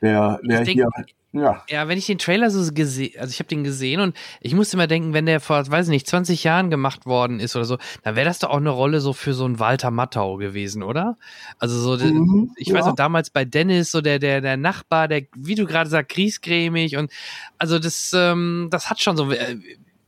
Der, 0.02 0.39
der 0.43 0.64
denk, 0.64 0.78
hier, 0.78 0.89
ja. 1.36 1.64
Ja, 1.70 1.88
wenn 1.89 1.98
ich 1.98 2.06
den 2.06 2.18
Trailer 2.18 2.50
so 2.50 2.72
gesehen, 2.74 3.20
also 3.20 3.30
ich 3.30 3.39
habe 3.39 3.50
den 3.50 3.66
gesehen 3.66 4.00
und 4.00 4.16
ich 4.39 4.54
musste 4.54 4.78
immer 4.78 4.88
denken, 4.88 5.14
wenn 5.14 5.26
der 5.26 5.41
vor, 5.41 5.70
weiß 5.70 5.88
ich 5.88 5.91
nicht, 5.91 6.08
20 6.08 6.46
Jahren 6.46 6.70
gemacht 6.70 7.06
worden 7.06 7.41
ist 7.41 7.58
oder 7.58 7.66
so, 7.66 7.78
dann 8.04 8.16
wäre 8.16 8.26
das 8.26 8.39
doch 8.39 8.50
auch 8.50 8.58
eine 8.58 8.70
Rolle 8.70 9.02
so 9.02 9.12
für 9.12 9.34
so 9.34 9.43
einen 9.43 9.60
Walter 9.60 9.91
Matthau 9.91 10.38
gewesen, 10.38 10.82
oder? 10.82 11.18
Also 11.60 11.98
so, 11.98 12.06
mhm, 12.06 12.52
ich 12.56 12.70
ja. 12.70 12.76
weiß 12.76 12.86
noch 12.86 12.96
damals 12.96 13.32
bei 13.32 13.43
Dennis, 13.43 13.91
so 13.91 14.00
der, 14.00 14.20
der, 14.20 14.39
der 14.39 14.56
Nachbar, 14.56 15.10
der, 15.10 15.24
wie 15.36 15.56
du 15.56 15.66
gerade 15.66 15.89
sagst, 15.89 16.16
griesgrämig 16.16 16.96
und 16.96 17.12
also 17.58 17.80
das, 17.80 18.14
ähm, 18.16 18.70
das 18.72 18.89
hat 18.89 19.02
schon 19.02 19.18
so, 19.18 19.30
äh, 19.32 19.58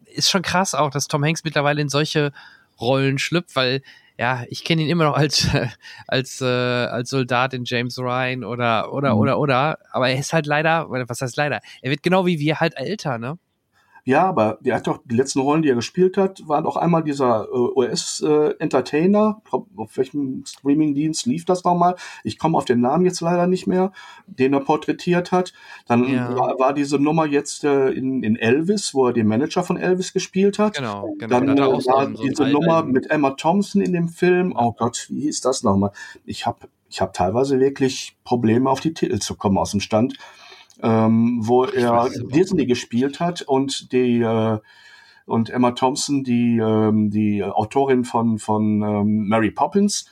ist 0.06 0.30
schon 0.30 0.44
krass 0.44 0.74
auch, 0.74 0.92
dass 0.92 1.10
Tom 1.10 1.26
Hanks 1.26 1.44
mittlerweile 1.44 1.82
in 1.82 1.90
solche 1.90 2.32
Rollen 2.80 3.18
schlüpft, 3.18 3.54
weil 3.58 3.82
ja, 4.18 4.44
ich 4.50 4.64
kenne 4.64 4.82
ihn 4.82 4.90
immer 4.90 5.06
noch 5.06 5.16
als 5.16 5.48
als 6.08 6.42
äh, 6.42 6.46
als 6.46 7.10
Soldat 7.10 7.54
in 7.54 7.64
James 7.66 7.98
Ryan 8.00 8.44
oder 8.44 8.92
oder 8.94 9.14
mhm. 9.14 9.22
oder 9.22 9.40
oder, 9.40 9.80
aber 9.92 10.10
er 10.10 10.20
ist 10.20 10.34
halt 10.34 10.46
leider, 10.46 10.90
was 10.90 11.22
heißt 11.22 11.38
leider? 11.38 11.62
Er 11.82 11.92
wird 11.92 12.04
genau 12.04 12.26
wie 12.26 12.40
wir 12.40 12.60
halt 12.60 12.78
älter, 12.78 13.18
ne? 13.18 13.38
Ja, 14.08 14.26
aber 14.26 14.58
der 14.62 14.76
hat 14.76 14.88
doch 14.88 15.02
die 15.04 15.18
letzten 15.18 15.42
Rollen, 15.42 15.64
die 15.64 15.68
er 15.68 15.76
gespielt 15.76 16.16
hat, 16.16 16.42
waren 16.48 16.66
auch 16.66 16.78
einmal 16.78 17.04
dieser 17.04 17.50
äh, 17.52 17.58
US-Entertainer. 17.76 19.42
Äh, 19.52 19.58
auf 19.76 19.98
welchem 19.98 20.46
Streamingdienst 20.48 21.26
lief 21.26 21.44
das 21.44 21.66
nochmal? 21.66 21.98
Ich 22.24 22.40
komme 22.40 22.58
auf 22.58 22.64
den 22.64 22.80
Namen 22.80 23.04
jetzt 23.04 23.20
leider 23.20 23.48
nicht 23.48 23.68
mehr, 23.68 23.92
den 24.26 24.54
er 24.54 24.62
porträtiert 24.62 25.34
hat. 25.34 25.52
Dann 25.88 26.06
ja. 26.08 26.34
war, 26.38 26.58
war, 26.58 26.74
diese 26.74 26.98
Nummer 27.00 27.26
jetzt 27.26 27.66
äh, 27.66 27.90
in, 27.90 28.24
in 28.24 28.38
Elvis, 28.38 28.94
wo 28.94 29.08
er 29.08 29.14
den 29.14 29.28
Manager 29.28 29.62
von 29.62 29.76
Elvis 29.76 30.14
gespielt 30.14 30.58
hat. 30.58 30.78
Genau, 30.78 31.14
genau. 31.20 31.42
Dann 31.42 31.58
äh, 31.58 31.62
war 31.62 32.16
so 32.16 32.24
diese 32.24 32.48
Nummer 32.48 32.84
mit 32.84 33.12
Emma 33.12 33.32
Thompson 33.32 33.82
in 33.82 33.92
dem 33.92 34.08
Film. 34.08 34.54
Oh 34.56 34.72
Gott, 34.72 35.08
wie 35.10 35.24
hieß 35.24 35.42
das 35.42 35.64
nochmal? 35.64 35.92
Ich 36.26 36.46
habe 36.46 36.70
ich 36.88 37.02
hab 37.02 37.12
teilweise 37.12 37.60
wirklich 37.60 38.16
Probleme, 38.24 38.70
auf 38.70 38.80
die 38.80 38.94
Titel 38.94 39.20
zu 39.20 39.36
kommen 39.36 39.58
aus 39.58 39.72
dem 39.72 39.82
Stand 39.82 40.18
ähm, 40.82 41.40
wo 41.42 41.66
er 41.66 42.10
Disney 42.10 42.66
gespielt 42.66 43.20
hat 43.20 43.42
und 43.42 43.92
die 43.92 44.22
äh, 44.22 44.60
und 45.26 45.50
Emma 45.50 45.72
Thompson, 45.72 46.24
die 46.24 46.58
ähm, 46.58 47.10
die 47.10 47.44
Autorin 47.44 48.06
von 48.06 48.40
von 48.40 48.82
ähm, 48.82 49.28
Mary 49.28 49.52
Poppins, 49.52 50.10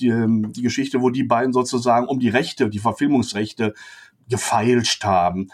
die, 0.00 0.08
ähm, 0.08 0.52
die 0.52 0.62
Geschichte, 0.62 1.00
wo 1.00 1.10
die 1.10 1.24
beiden 1.24 1.52
sozusagen 1.52 2.06
um 2.06 2.18
die 2.18 2.28
Rechte, 2.28 2.68
die 2.68 2.78
Verfilmungsrechte 2.78 3.74
gefeilscht 4.28 5.04
haben. 5.04 5.48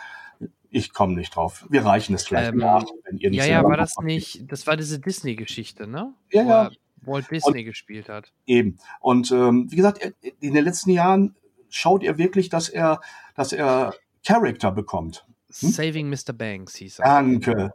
Ich 0.70 0.94
komme 0.94 1.14
nicht 1.14 1.36
drauf. 1.36 1.66
Wir 1.68 1.84
reichen 1.84 2.14
es 2.14 2.26
vielleicht 2.26 2.52
ähm, 2.52 2.58
nach, 2.58 2.84
wenn 3.04 3.18
ihr 3.18 3.30
nicht 3.30 3.40
Ja, 3.40 3.46
ja, 3.46 3.62
war 3.62 3.76
das 3.76 3.96
nicht, 4.02 4.50
das 4.50 4.66
war 4.66 4.76
diese 4.76 4.98
Disney-Geschichte, 4.98 5.86
ne? 5.86 6.14
Ja, 6.30 6.42
ja. 6.42 6.70
Walt 7.04 7.30
Disney 7.30 7.60
und, 7.60 7.64
gespielt 7.64 8.08
hat. 8.08 8.32
Eben. 8.46 8.78
Und 9.00 9.30
ähm, 9.32 9.66
wie 9.70 9.76
gesagt, 9.76 10.14
in 10.40 10.54
den 10.54 10.64
letzten 10.64 10.90
Jahren 10.90 11.34
schaut 11.68 12.02
er 12.02 12.16
wirklich, 12.16 12.48
dass 12.48 12.68
er, 12.68 13.00
dass 13.34 13.52
er 13.52 13.94
Character 14.24 14.72
bekommt. 14.72 15.26
Hm? 15.60 15.70
Saving 15.70 16.08
Mr. 16.08 16.32
Banks 16.32 16.76
hieß 16.76 17.00
er. 17.00 17.04
Danke. 17.04 17.72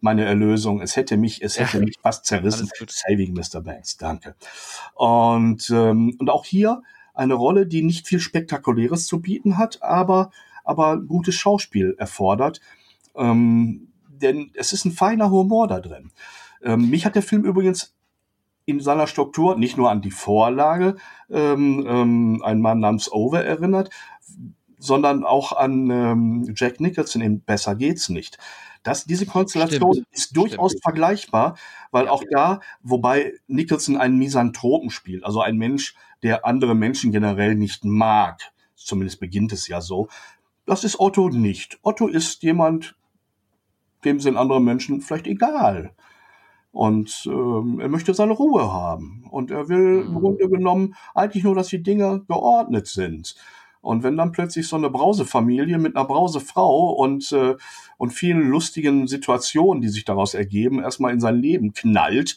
Meine 0.00 0.24
Erlösung. 0.24 0.80
Es 0.80 0.96
hätte 0.96 1.16
mich, 1.16 1.42
es 1.42 1.58
hätte 1.58 1.80
mich 1.80 1.96
fast 2.00 2.24
zerrissen. 2.24 2.68
Saving 2.88 3.34
Mr. 3.34 3.60
Banks. 3.60 3.96
Danke. 3.96 4.36
Und, 4.94 5.68
ähm, 5.70 6.16
und 6.18 6.30
auch 6.30 6.44
hier 6.44 6.82
eine 7.14 7.34
Rolle, 7.34 7.66
die 7.66 7.82
nicht 7.82 8.06
viel 8.06 8.20
Spektakuläres 8.20 9.06
zu 9.06 9.20
bieten 9.20 9.58
hat, 9.58 9.82
aber, 9.82 10.30
aber 10.64 11.00
gutes 11.00 11.34
Schauspiel 11.34 11.96
erfordert. 11.98 12.60
Ähm, 13.16 13.88
denn 14.08 14.52
es 14.54 14.72
ist 14.72 14.84
ein 14.84 14.92
feiner 14.92 15.30
Humor 15.30 15.66
da 15.66 15.80
drin. 15.80 16.12
Ähm, 16.62 16.90
mich 16.90 17.04
hat 17.04 17.16
der 17.16 17.22
Film 17.22 17.44
übrigens 17.44 17.94
in 18.66 18.80
seiner 18.80 19.06
Struktur 19.06 19.56
nicht 19.56 19.78
nur 19.78 19.90
an 19.90 20.02
die 20.02 20.10
Vorlage 20.10 20.96
ähm, 21.30 21.86
ähm, 21.88 22.42
ein 22.44 22.60
Mann 22.60 22.80
namens 22.80 23.10
Over 23.10 23.42
erinnert, 23.42 23.90
sondern 24.78 25.24
auch 25.24 25.52
an 25.52 25.90
ähm, 25.90 26.54
Jack 26.56 26.80
Nicholson 26.80 27.22
in 27.22 27.40
Besser 27.40 27.74
geht's 27.74 28.08
nicht. 28.08 28.38
Das, 28.82 29.04
diese 29.04 29.26
Konstellation 29.26 29.92
Stimmt. 29.92 30.08
ist 30.12 30.36
durchaus 30.36 30.72
Stimmt. 30.72 30.82
vergleichbar, 30.84 31.56
weil 31.90 32.06
ja. 32.06 32.10
auch 32.10 32.22
da, 32.30 32.60
wobei 32.82 33.34
Nicholson 33.46 33.96
einen 33.96 34.18
Misanthropen 34.18 34.90
spielt, 34.90 35.24
also 35.24 35.40
ein 35.40 35.56
Mensch, 35.56 35.94
der 36.22 36.46
andere 36.46 36.74
Menschen 36.74 37.12
generell 37.12 37.54
nicht 37.54 37.84
mag. 37.84 38.40
Zumindest 38.74 39.20
beginnt 39.20 39.52
es 39.52 39.68
ja 39.68 39.80
so. 39.80 40.08
Das 40.64 40.84
ist 40.84 41.00
Otto 41.00 41.28
nicht. 41.28 41.78
Otto 41.82 42.06
ist 42.06 42.42
jemand, 42.42 42.96
dem 44.04 44.20
sind 44.20 44.36
andere 44.36 44.60
Menschen 44.60 45.00
vielleicht 45.00 45.26
egal. 45.26 45.92
Und 46.70 47.26
ähm, 47.26 47.80
er 47.80 47.88
möchte 47.88 48.14
seine 48.14 48.32
Ruhe 48.32 48.72
haben. 48.72 49.24
Und 49.30 49.50
er 49.50 49.68
will 49.68 50.04
im 50.06 50.14
mhm. 50.14 50.18
Grunde 50.18 50.48
genommen 50.48 50.94
eigentlich 51.14 51.44
nur, 51.44 51.54
dass 51.54 51.68
die 51.68 51.82
Dinge 51.82 52.24
geordnet 52.28 52.86
sind. 52.86 53.34
Und 53.88 54.02
wenn 54.02 54.18
dann 54.18 54.32
plötzlich 54.32 54.68
so 54.68 54.76
eine 54.76 54.90
Brausefamilie 54.90 55.78
mit 55.78 55.96
einer 55.96 56.04
Brausefrau 56.04 56.90
und, 56.90 57.32
äh, 57.32 57.56
und 57.96 58.10
vielen 58.10 58.50
lustigen 58.50 59.06
Situationen, 59.06 59.80
die 59.80 59.88
sich 59.88 60.04
daraus 60.04 60.34
ergeben, 60.34 60.82
erstmal 60.82 61.14
in 61.14 61.20
sein 61.20 61.36
Leben 61.36 61.72
knallt, 61.72 62.36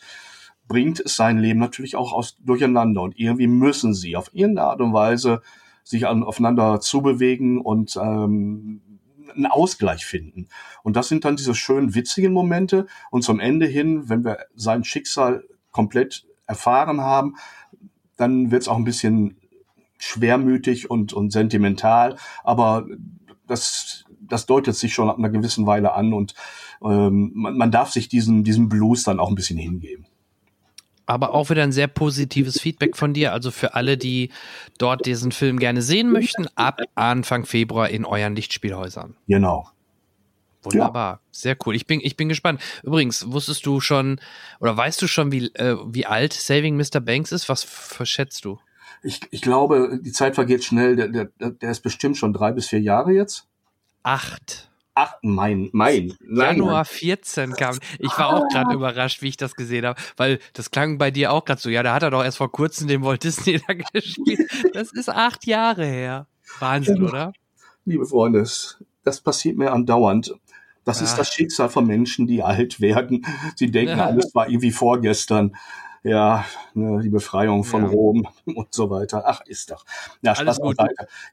bringt 0.70 1.02
es 1.02 1.18
sein 1.18 1.40
Leben 1.40 1.60
natürlich 1.60 1.98
auch 1.98 2.14
aus, 2.14 2.38
durcheinander. 2.40 3.02
Und 3.02 3.20
irgendwie 3.20 3.48
müssen 3.48 3.94
sie 3.94 4.16
auf 4.16 4.30
irgendeine 4.32 4.70
Art 4.70 4.80
und 4.80 4.94
Weise 4.94 5.42
sich 5.84 6.08
an, 6.08 6.24
aufeinander 6.24 6.80
zubewegen 6.80 7.60
und 7.60 7.98
ähm, 8.02 8.82
einen 9.36 9.48
Ausgleich 9.48 10.06
finden. 10.06 10.48
Und 10.84 10.96
das 10.96 11.10
sind 11.10 11.26
dann 11.26 11.36
diese 11.36 11.54
schönen, 11.54 11.94
witzigen 11.94 12.32
Momente. 12.32 12.88
Und 13.10 13.24
zum 13.24 13.42
Ende 13.42 13.66
hin, 13.66 14.08
wenn 14.08 14.24
wir 14.24 14.38
sein 14.56 14.86
Schicksal 14.86 15.44
komplett 15.72 16.26
erfahren 16.48 17.02
haben, 17.02 17.36
dann 18.16 18.52
wird 18.52 18.62
es 18.62 18.68
auch 18.70 18.78
ein 18.78 18.86
bisschen 18.86 19.41
schwermütig 20.02 20.90
und, 20.90 21.14
und 21.14 21.32
sentimental, 21.32 22.18
aber 22.44 22.86
das, 23.48 24.06
das 24.20 24.46
deutet 24.46 24.76
sich 24.76 24.94
schon 24.94 25.10
ab 25.10 25.18
einer 25.18 25.30
gewissen 25.30 25.66
Weile 25.66 25.94
an 25.94 26.14
und 26.14 26.34
ähm, 26.84 27.32
man, 27.36 27.58
man 27.58 27.72
darf 27.72 27.92
sich 27.92 28.10
diesen, 28.10 28.44
diesen 28.44 28.70
Blues 28.70 29.04
dann 29.04 29.20
auch 29.20 29.30
ein 29.30 29.36
bisschen 29.36 29.58
hingeben. 29.58 30.06
Aber 31.06 31.34
auch 31.34 31.50
wieder 31.50 31.64
ein 31.64 31.74
sehr 31.74 31.88
positives 31.88 32.60
Feedback 32.60 32.96
von 32.96 33.14
dir. 33.14 33.34
Also 33.34 33.52
für 33.52 33.74
alle, 33.74 33.98
die 33.98 34.30
dort 34.78 35.06
diesen 35.06 35.34
Film 35.34 35.60
gerne 35.60 35.82
sehen 35.82 36.10
möchten, 36.10 36.48
ab 36.56 36.80
Anfang 36.96 37.46
Februar 37.46 37.90
in 37.90 38.06
euren 38.06 38.36
Lichtspielhäusern. 38.36 39.16
Genau. 39.28 39.68
Wunderbar, 40.64 41.14
ja. 41.14 41.20
sehr 41.32 41.58
cool. 41.66 41.76
Ich 41.76 41.88
bin, 41.88 42.00
ich 42.02 42.16
bin 42.16 42.30
gespannt. 42.30 42.62
Übrigens, 42.84 43.30
wusstest 43.32 43.66
du 43.66 43.80
schon 43.80 44.22
oder 44.60 44.78
weißt 44.78 45.02
du 45.02 45.08
schon, 45.08 45.32
wie, 45.32 45.48
äh, 45.56 45.76
wie 45.88 46.06
alt 46.06 46.34
Saving 46.34 46.78
Mr. 46.78 47.00
Banks 47.00 47.32
ist? 47.32 47.50
Was 47.50 47.64
verschätzt 47.64 48.46
du? 48.46 48.60
Ich, 49.04 49.22
ich 49.32 49.42
glaube, 49.42 50.00
die 50.02 50.12
Zeit 50.12 50.36
vergeht 50.36 50.64
schnell. 50.64 50.96
Der, 50.96 51.08
der, 51.08 51.26
der 51.40 51.72
ist 51.72 51.82
bestimmt 51.82 52.18
schon 52.18 52.34
drei 52.34 52.52
bis 52.52 52.68
vier 52.68 52.82
Jahre 52.82 53.12
jetzt. 53.12 53.48
Acht. 54.04 54.70
Ach, 54.94 55.14
mein, 55.22 55.70
mein. 55.72 56.14
Nein, 56.20 56.58
Januar 56.58 56.86
14 56.86 57.54
kam. 57.54 57.80
Ich 57.98 58.18
war 58.18 58.34
auch 58.34 58.48
gerade 58.50 58.74
überrascht, 58.74 59.22
wie 59.22 59.30
ich 59.30 59.38
das 59.38 59.56
gesehen 59.56 59.86
habe, 59.86 60.00
weil 60.18 60.40
das 60.54 60.70
klang 60.70 60.98
bei 60.98 61.12
dir 61.12 61.32
auch 61.32 61.46
gerade 61.46 61.62
so. 61.62 61.70
Ja, 61.70 61.82
da 61.82 61.94
hat 61.94 62.04
er 62.04 62.12
doch 62.12 62.24
erst 62.24 62.38
vor 62.38 62.52
kurzem 62.52 62.88
den 62.88 63.02
Walt 63.02 63.24
Disney 63.24 63.62
da 63.68 63.74
gespielt. 63.74 64.52
Das 64.74 64.92
ist 64.92 65.10
acht 65.10 65.48
Jahre 65.48 65.86
her. 65.86 66.28
Wahnsinn, 66.60 67.04
oder? 67.04 67.32
Liebe 67.86 68.06
Freunde, 68.06 68.46
das 69.04 69.22
passiert 69.22 69.58
mir 69.58 69.72
andauernd. 69.72 70.36
Das 70.84 71.00
ja. 71.00 71.06
ist 71.06 71.16
das 71.16 71.32
Schicksal 71.34 71.70
von 71.70 71.86
Menschen, 71.88 72.28
die 72.28 72.44
alt 72.44 72.82
werden. 72.82 73.26
Sie 73.56 73.72
denken, 73.72 73.98
ja. 73.98 74.06
alles 74.06 74.36
war 74.36 74.50
irgendwie 74.50 74.72
vorgestern 74.72 75.56
ja, 76.04 76.46
ne, 76.74 77.02
die 77.02 77.10
Befreiung 77.10 77.64
von 77.64 77.84
ja. 77.84 77.90
Rom 77.90 78.28
und 78.46 78.74
so 78.74 78.90
weiter. 78.90 79.24
Ach, 79.26 79.42
ist 79.46 79.72
doch. 79.72 79.86
Ja, 80.22 80.34
Alles 80.34 80.58
Spaß 80.58 80.62
gut. 80.62 80.78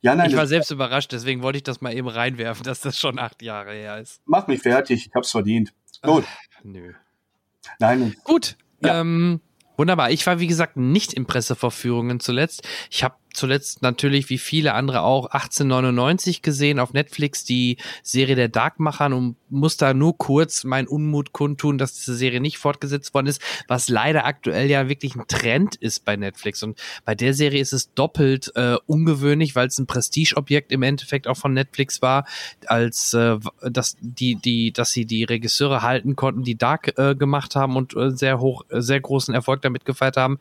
Ja, 0.02 0.14
nein, 0.14 0.30
ich 0.30 0.36
war 0.36 0.46
selbst 0.46 0.70
überrascht, 0.70 1.12
deswegen 1.12 1.42
wollte 1.42 1.58
ich 1.58 1.62
das 1.62 1.80
mal 1.80 1.94
eben 1.94 2.08
reinwerfen, 2.08 2.64
dass 2.64 2.80
das 2.80 2.98
schon 2.98 3.18
acht 3.18 3.42
Jahre 3.42 3.72
her 3.72 3.98
ist. 3.98 4.20
Mach 4.26 4.46
mich 4.46 4.60
fertig, 4.60 5.06
ich 5.06 5.14
hab's 5.14 5.30
verdient. 5.30 5.72
Gut. 6.02 6.24
Ach, 6.26 6.64
nö. 6.64 6.92
Nein. 7.78 8.14
Gut. 8.24 8.56
Ja. 8.80 9.00
Ähm, 9.00 9.40
wunderbar. 9.76 10.10
Ich 10.10 10.26
war, 10.26 10.38
wie 10.38 10.46
gesagt, 10.46 10.76
nicht 10.76 11.12
in 11.12 11.26
Presseverführungen 11.26 12.20
zuletzt. 12.20 12.66
Ich 12.90 13.02
habe 13.04 13.14
zuletzt 13.38 13.82
natürlich 13.82 14.28
wie 14.30 14.38
viele 14.38 14.74
andere 14.74 15.02
auch 15.02 15.26
1899 15.26 16.42
gesehen 16.42 16.80
auf 16.80 16.92
Netflix, 16.92 17.44
die 17.44 17.78
Serie 18.02 18.34
der 18.34 18.48
Darkmachern 18.48 19.12
und 19.12 19.36
muss 19.48 19.76
da 19.76 19.94
nur 19.94 20.18
kurz 20.18 20.64
meinen 20.64 20.88
Unmut 20.88 21.32
kundtun, 21.32 21.78
dass 21.78 21.94
diese 21.94 22.16
Serie 22.16 22.40
nicht 22.40 22.58
fortgesetzt 22.58 23.14
worden 23.14 23.28
ist, 23.28 23.40
was 23.68 23.88
leider 23.88 24.24
aktuell 24.24 24.68
ja 24.68 24.88
wirklich 24.88 25.14
ein 25.14 25.26
Trend 25.28 25.76
ist 25.76 26.04
bei 26.04 26.16
Netflix. 26.16 26.62
Und 26.62 26.78
bei 27.04 27.14
der 27.14 27.32
Serie 27.32 27.60
ist 27.60 27.72
es 27.72 27.94
doppelt 27.94 28.52
äh, 28.56 28.76
ungewöhnlich, 28.86 29.54
weil 29.54 29.68
es 29.68 29.78
ein 29.78 29.86
Prestigeobjekt 29.86 30.72
im 30.72 30.82
Endeffekt 30.82 31.28
auch 31.28 31.36
von 31.36 31.52
Netflix 31.52 32.02
war, 32.02 32.26
als 32.66 33.14
äh, 33.14 33.38
dass 33.62 33.96
die, 34.00 34.34
die, 34.34 34.72
dass 34.72 34.90
sie 34.90 35.06
die 35.06 35.24
Regisseure 35.24 35.82
halten 35.82 36.16
konnten, 36.16 36.42
die 36.42 36.58
Dark 36.58 36.98
äh, 36.98 37.14
gemacht 37.14 37.54
haben 37.56 37.76
und 37.76 37.96
äh, 37.96 38.10
sehr 38.10 38.40
hoch, 38.40 38.64
äh, 38.68 38.82
sehr 38.82 39.00
großen 39.00 39.32
Erfolg 39.32 39.62
damit 39.62 39.84
gefeiert 39.84 40.16
haben. 40.16 40.38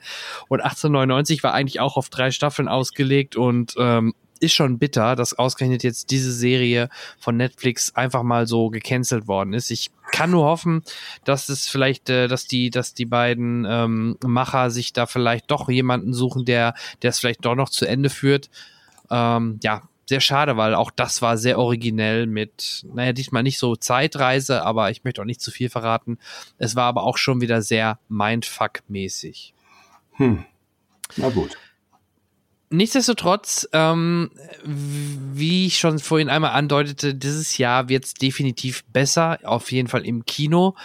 Und 0.47 0.61
1899 0.61 1.43
war 1.43 1.53
eigentlich 1.53 1.79
auch 1.79 1.97
auf 1.97 2.09
drei 2.09 2.31
Staffeln 2.31 2.67
ausgelegt 2.87 3.35
und 3.35 3.75
ähm, 3.77 4.13
ist 4.39 4.53
schon 4.53 4.77
bitter, 4.77 5.15
dass 5.15 5.33
ausgerechnet 5.33 5.83
jetzt 5.83 6.11
diese 6.11 6.31
Serie 6.31 6.89
von 7.19 7.37
Netflix 7.37 7.95
einfach 7.95 8.21
mal 8.21 8.45
so 8.45 8.69
gecancelt 8.69 9.27
worden 9.27 9.53
ist. 9.53 9.71
Ich 9.71 9.89
kann 10.11 10.29
nur 10.31 10.45
hoffen, 10.45 10.83
dass 11.25 11.49
es 11.49 11.67
vielleicht, 11.67 12.09
äh, 12.09 12.27
dass 12.27 12.45
die, 12.45 12.69
dass 12.69 12.93
die 12.93 13.05
beiden 13.05 13.65
ähm, 13.67 14.17
Macher 14.23 14.69
sich 14.69 14.93
da 14.93 15.05
vielleicht 15.07 15.49
doch 15.49 15.69
jemanden 15.69 16.13
suchen, 16.13 16.45
der, 16.45 16.75
der 17.01 17.09
es 17.09 17.19
vielleicht 17.19 17.45
doch 17.45 17.55
noch 17.55 17.69
zu 17.69 17.85
Ende 17.85 18.09
führt. 18.09 18.49
Ähm, 19.09 19.59
ja, 19.63 19.89
sehr 20.05 20.21
schade, 20.21 20.55
weil 20.55 20.75
auch 20.75 20.91
das 20.91 21.21
war 21.21 21.37
sehr 21.37 21.57
originell 21.57 22.27
mit, 22.27 22.85
naja, 22.93 23.11
diesmal 23.11 23.43
nicht 23.43 23.57
so 23.57 23.75
Zeitreise, 23.75 24.63
aber 24.63 24.91
ich 24.91 25.03
möchte 25.03 25.21
auch 25.21 25.25
nicht 25.25 25.41
zu 25.41 25.51
viel 25.51 25.69
verraten. 25.69 26.19
Es 26.59 26.75
war 26.75 26.85
aber 26.85 27.03
auch 27.03 27.17
schon 27.17 27.41
wieder 27.41 27.61
sehr 27.61 27.99
Mindfuck-mäßig. 28.07 29.53
Hm. 30.13 30.45
Na 31.17 31.29
gut. 31.29 31.57
Nichtsdestotrotz, 32.69 33.67
ähm, 33.71 34.29
wie 34.65 35.67
ich 35.67 35.79
schon 35.79 35.99
vorhin 35.99 36.29
einmal 36.29 36.51
andeutete, 36.51 37.15
dieses 37.15 37.57
Jahr 37.57 37.87
wird 37.87 38.03
es 38.03 38.13
definitiv 38.13 38.83
besser, 38.91 39.39
auf 39.43 39.71
jeden 39.71 39.87
Fall 39.87 40.05
im 40.05 40.25
Kino. 40.25 40.75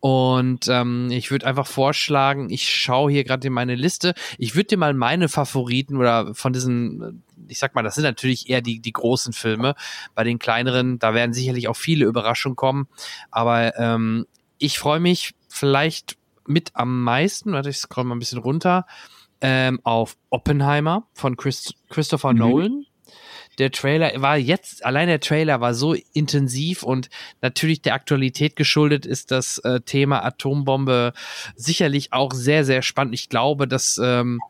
Und 0.00 0.66
ähm, 0.66 1.08
ich 1.12 1.30
würde 1.30 1.46
einfach 1.46 1.66
vorschlagen, 1.66 2.50
ich 2.50 2.68
schaue 2.68 3.12
hier 3.12 3.22
gerade 3.22 3.46
in 3.46 3.52
meine 3.52 3.76
Liste. 3.76 4.14
Ich 4.36 4.56
würde 4.56 4.68
dir 4.68 4.78
mal 4.78 4.94
meine 4.94 5.28
Favoriten 5.28 5.96
oder 5.96 6.34
von 6.34 6.52
diesen, 6.52 7.22
ich 7.46 7.60
sag 7.60 7.74
mal, 7.74 7.82
das 7.82 7.94
sind 7.94 8.04
natürlich 8.04 8.48
eher 8.48 8.60
die, 8.60 8.80
die 8.80 8.92
großen 8.92 9.32
Filme. 9.32 9.76
Bei 10.16 10.24
den 10.24 10.40
kleineren, 10.40 10.98
da 10.98 11.14
werden 11.14 11.32
sicherlich 11.32 11.68
auch 11.68 11.76
viele 11.76 12.06
Überraschungen 12.06 12.56
kommen. 12.56 12.88
Aber 13.30 13.76
ähm, 13.78 14.26
ich 14.58 14.78
freue 14.78 15.00
mich 15.00 15.34
vielleicht 15.48 16.16
mit 16.48 16.70
am 16.74 17.02
meisten, 17.04 17.52
warte, 17.52 17.70
ich 17.70 17.78
scroll 17.78 18.04
mal 18.04 18.16
ein 18.16 18.20
bisschen 18.20 18.38
runter 18.38 18.86
ähm, 19.40 19.80
auf 19.84 20.16
Oppenheimer 20.30 21.06
von 21.12 21.36
Chris, 21.36 21.74
Christopher 21.88 22.32
mhm. 22.32 22.38
Nolan. 22.38 22.84
Der 23.58 23.72
Trailer 23.72 24.12
war 24.22 24.36
jetzt, 24.36 24.84
allein 24.84 25.08
der 25.08 25.18
Trailer 25.18 25.60
war 25.60 25.74
so 25.74 25.94
intensiv 26.12 26.84
und 26.84 27.10
natürlich 27.42 27.82
der 27.82 27.94
Aktualität 27.94 28.54
geschuldet 28.54 29.04
ist 29.04 29.32
das 29.32 29.58
äh, 29.58 29.80
Thema 29.80 30.24
Atombombe 30.24 31.12
sicherlich 31.56 32.12
auch 32.12 32.32
sehr, 32.32 32.64
sehr 32.64 32.82
spannend. 32.82 33.14
Ich 33.14 33.28
glaube, 33.28 33.66
dass 33.66 34.00
ähm, 34.00 34.40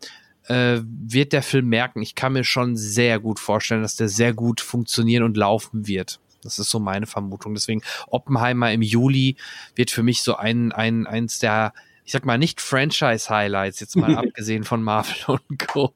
äh, 0.48 0.80
wird 0.82 1.32
der 1.32 1.42
Film 1.42 1.68
merken. 1.68 2.02
Ich 2.02 2.14
kann 2.14 2.34
mir 2.34 2.44
schon 2.44 2.76
sehr 2.76 3.18
gut 3.18 3.38
vorstellen, 3.38 3.82
dass 3.82 3.96
der 3.96 4.08
sehr 4.08 4.34
gut 4.34 4.60
funktionieren 4.60 5.22
und 5.22 5.36
laufen 5.38 5.86
wird. 5.86 6.20
Das 6.42 6.58
ist 6.58 6.70
so 6.70 6.78
meine 6.78 7.06
Vermutung. 7.06 7.54
Deswegen 7.54 7.82
Oppenheimer 8.08 8.72
im 8.72 8.82
Juli 8.82 9.36
wird 9.74 9.90
für 9.90 10.02
mich 10.02 10.22
so 10.22 10.36
ein, 10.36 10.72
ein, 10.72 11.06
eins 11.06 11.38
der 11.38 11.72
ich 12.08 12.12
sag 12.12 12.24
mal, 12.24 12.38
nicht 12.38 12.62
Franchise-Highlights, 12.62 13.80
jetzt 13.80 13.94
mal 13.94 14.16
abgesehen 14.16 14.64
von 14.64 14.82
Marvel 14.82 15.38
und 15.50 15.68
Co. 15.68 15.92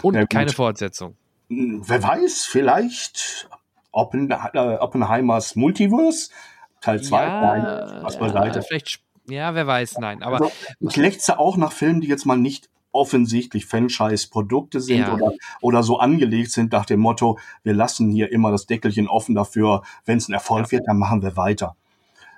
Und 0.00 0.30
keine 0.30 0.52
Fortsetzung. 0.52 1.16
Hm, 1.48 1.82
wer 1.84 2.00
weiß, 2.00 2.46
vielleicht 2.48 3.48
Oppen, 3.90 4.30
äh, 4.30 4.76
Oppenheimers 4.78 5.56
Multiverse, 5.56 6.30
Teil 6.80 7.02
2, 7.02 7.20
ja, 7.20 7.40
nein, 7.40 8.04
was 8.04 8.16
beiseite. 8.20 8.60
Ja, 8.60 8.64
vielleicht, 8.64 9.00
ja, 9.28 9.54
wer 9.56 9.66
weiß, 9.66 9.98
nein. 9.98 10.22
Aber 10.22 10.40
also, 10.40 10.52
ich 10.78 10.94
lechze 10.94 11.40
auch 11.40 11.56
nach 11.56 11.72
Filmen, 11.72 12.00
die 12.00 12.06
jetzt 12.06 12.24
mal 12.24 12.36
nicht 12.36 12.70
offensichtlich 12.92 13.66
Franchise-Produkte 13.66 14.80
sind 14.80 14.98
ja. 14.98 15.14
oder, 15.14 15.32
oder 15.60 15.82
so 15.82 15.98
angelegt 15.98 16.52
sind 16.52 16.70
nach 16.70 16.86
dem 16.86 17.00
Motto, 17.00 17.40
wir 17.64 17.74
lassen 17.74 18.12
hier 18.12 18.30
immer 18.30 18.52
das 18.52 18.66
Deckelchen 18.66 19.08
offen 19.08 19.34
dafür, 19.34 19.82
wenn 20.04 20.18
es 20.18 20.28
ein 20.28 20.32
Erfolg 20.32 20.66
ja. 20.66 20.70
wird, 20.78 20.86
dann 20.86 20.98
machen 20.98 21.22
wir 21.22 21.36
weiter. 21.36 21.74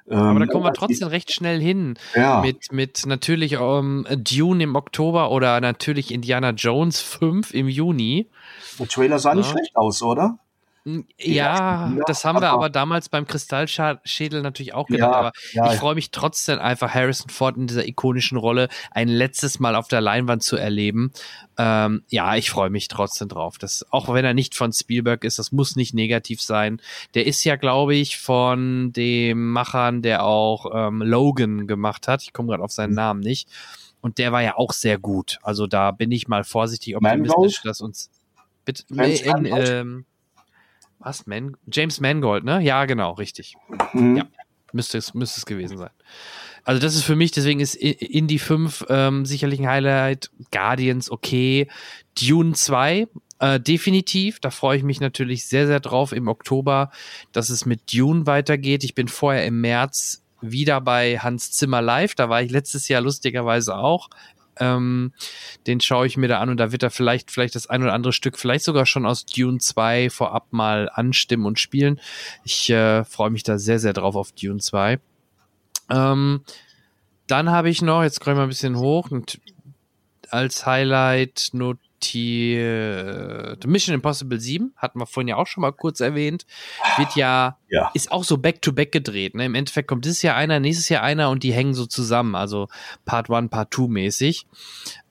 Aber 0.09 0.35
da 0.41 0.45
ähm, 0.45 0.49
kommen 0.49 0.65
wir 0.65 0.73
trotzdem 0.73 1.09
recht 1.09 1.33
schnell 1.33 1.61
hin. 1.61 1.95
Ja. 2.15 2.41
Mit, 2.41 2.73
mit 2.73 3.07
natürlich 3.07 3.59
um, 3.59 4.07
ähm, 4.09 4.25
Dune 4.25 4.65
im 4.65 4.75
Oktober 4.75 5.31
oder 5.31 5.61
natürlich 5.61 6.13
Indiana 6.13 6.51
Jones 6.51 7.01
5 7.01 7.55
im 7.55 7.69
Juni. 7.69 8.29
Der 8.79 8.89
Trailer 8.89 9.19
sah 9.19 9.31
ja. 9.31 9.37
nicht 9.37 9.51
schlecht 9.51 9.77
aus, 9.77 10.03
oder? 10.03 10.39
Ja, 10.85 11.01
ja, 11.17 11.95
das 12.07 12.25
haben 12.25 12.41
wir 12.41 12.51
aber 12.51 12.69
damals 12.69 13.09
beim 13.09 13.25
Kristallschädel 13.27 14.43
natürlich 14.43 14.75
auch 14.75 14.89
gedacht. 14.89 15.13
Ja, 15.13 15.17
aber 15.17 15.33
ja, 15.53 15.73
ich 15.73 15.79
freue 15.79 15.95
mich 15.95 16.11
trotzdem 16.11 16.59
einfach, 16.59 16.93
Harrison 16.93 17.31
Ford 17.31 17.57
in 17.57 17.69
dieser 17.69 17.87
ikonischen 17.87 18.37
Rolle 18.37 18.69
ein 18.91 19.09
letztes 19.09 19.61
Mal 19.61 19.77
auf 19.77 19.87
der 19.87 20.01
Leinwand 20.01 20.43
zu 20.43 20.57
erleben. 20.57 21.13
Ähm, 21.57 22.03
ja, 22.09 22.35
ich 22.35 22.51
freue 22.51 22.71
mich 22.71 22.89
trotzdem 22.89 23.29
drauf. 23.29 23.59
Das, 23.59 23.87
auch 23.91 24.13
wenn 24.13 24.25
er 24.25 24.35
nicht 24.35 24.57
von 24.57 24.73
Spielberg 24.73 25.23
ist, 25.23 25.39
das 25.39 25.53
muss 25.53 25.77
nicht 25.77 25.95
negativ 25.95 26.43
sein. 26.43 26.81
Der 27.15 27.27
ist 27.27 27.45
ja, 27.45 27.55
glaube 27.55 27.95
ich, 27.95 28.19
von 28.19 28.93
dem 28.93 29.53
Machern, 29.53 30.03
der 30.03 30.25
auch 30.25 30.67
ähm, 30.75 31.01
Logan 31.01 31.69
gemacht 31.69 32.09
hat. 32.09 32.23
Ich 32.23 32.33
komme 32.33 32.49
gerade 32.49 32.63
auf 32.65 32.73
seinen 32.73 32.91
mhm. 32.91 32.97
Namen 32.97 33.21
nicht. 33.21 33.49
Und 34.01 34.19
der 34.19 34.33
war 34.33 34.43
ja 34.43 34.57
auch 34.57 34.73
sehr 34.73 34.99
gut. 34.99 35.39
Also 35.43 35.69
da 35.69 35.93
bin 35.93 36.11
ich 36.11 36.27
mal 36.27 36.43
vorsichtig 36.43 36.97
optimistisch, 36.97 37.63
dass 37.63 37.81
uns 37.81 38.11
bitte, 38.65 38.83
nee, 38.89 39.15
in, 39.15 39.47
ähm, 39.47 40.05
was? 41.05 41.27
Man 41.27 41.57
James 41.71 42.01
Mangold, 42.01 42.45
ne? 42.45 42.61
Ja, 42.63 42.85
genau, 42.85 43.13
richtig. 43.13 43.55
Mhm. 43.93 44.17
Ja, 44.17 44.25
müsste 44.73 44.99
es, 44.99 45.15
müsste 45.15 45.39
es 45.39 45.47
gewesen 45.47 45.79
sein. 45.79 45.91
Also 46.65 46.81
das 46.81 46.95
ist 46.95 47.03
für 47.03 47.17
mich, 47.17 47.33
deswegen 47.33 47.61
ist 47.61 47.75
Indie 47.75 48.39
5 48.39 48.87
ähm, 48.89 49.27
sicherlich 49.27 49.61
ein 49.61 49.69
Highlight. 49.69 50.31
Guardians, 50.53 51.11
okay. 51.11 51.69
Dune 52.15 52.53
2, 52.53 53.09
äh, 53.41 53.59
definitiv. 53.59 54.39
Da 54.39 54.51
freue 54.51 54.77
ich 54.77 54.85
mich 54.85 55.01
natürlich 55.01 55.47
sehr, 55.47 55.67
sehr 55.67 55.81
drauf 55.81 56.13
im 56.13 56.29
Oktober, 56.29 56.91
dass 57.33 57.51
es 57.51 57.67
mit 57.67 57.93
Dune 57.93 58.27
weitergeht. 58.27 58.85
Ich 58.85 58.95
bin 58.95 59.09
vorher 59.09 59.45
im 59.45 59.61
März 59.61 60.23
wieder 60.41 60.81
bei 60.81 61.19
Hans 61.19 61.51
Zimmer 61.53 61.83
live. 61.83 62.15
Da 62.15 62.29
war 62.29 62.43
ich 62.43 62.51
letztes 62.51 62.89
Jahr 62.89 63.01
lustigerweise 63.01 63.77
auch 63.77 64.09
ähm, 64.59 65.13
den 65.67 65.81
schaue 65.81 66.07
ich 66.07 66.17
mir 66.17 66.29
da 66.29 66.41
an 66.41 66.51
und 66.51 66.59
da 66.59 66.73
wird 66.73 66.83
er 66.83 66.91
vielleicht, 66.91 67.31
vielleicht 67.31 67.55
das 67.55 67.69
ein 67.69 67.83
oder 67.83 67.95
andere 67.95 68.13
Stück, 68.13 68.39
vielleicht 68.39 68.65
sogar 68.65 68.87
schon 68.87 69.07
aus 69.07 69.25
Dune 69.25 69.59
2 69.59 70.11
vorab 70.11 70.53
mal 70.53 70.91
anstimmen 70.93 71.47
und 71.47 71.59
spielen. 71.59 72.01
Ich 72.45 72.71
äh, 72.71 73.05
freue 73.05 73.31
mich 73.31 73.43
da 73.43 73.59
sehr, 73.59 73.79
sehr 73.79 73.93
drauf 73.93 74.15
auf 74.15 74.33
Dune 74.33 74.61
2. 74.61 74.99
Ähm, 75.91 76.43
dann 77.27 77.51
habe 77.51 77.71
ich 77.71 77.83
noch, 77.83 78.03
jetzt 78.03 78.21
komme 78.21 78.35
ich 78.35 78.39
mal 78.39 78.43
ein 78.45 78.49
bisschen 78.51 78.79
hoch, 78.79 79.09
als 80.31 80.67
Highlight 80.67 81.51
notiert 82.03 82.63
notiert. 83.53 83.67
Mission 83.67 83.95
Impossible 83.95 84.39
7, 84.39 84.73
hatten 84.77 84.99
wir 84.99 85.07
vorhin 85.07 85.29
ja 85.29 85.37
auch 85.37 85.47
schon 85.47 85.63
mal 85.63 85.73
kurz 85.73 86.01
erwähnt, 86.01 86.47
wird 86.97 87.17
ja, 87.17 87.59
ja. 87.69 87.91
ist 87.95 88.11
auch 88.13 88.25
so 88.25 88.39
back-to-back 88.39 88.89
-back 88.89 88.93
gedreht. 88.93 89.35
Ne? 89.35 89.47
Im 89.47 89.55
Endeffekt 89.55 89.89
kommt 89.89 90.05
dieses 90.05 90.23
Jahr 90.23 90.37
einer, 90.37 90.61
nächstes 90.61 90.89
Jahr 90.89 91.03
einer 91.03 91.31
und 91.31 91.43
die 91.43 91.53
hängen 91.53 91.75
so 91.75 91.87
zusammen, 91.87 92.35
also 92.35 92.69
Part 93.05 93.31
1, 93.31 93.51
Part 93.51 93.75
2 93.75 93.89
mäßig. 93.89 94.47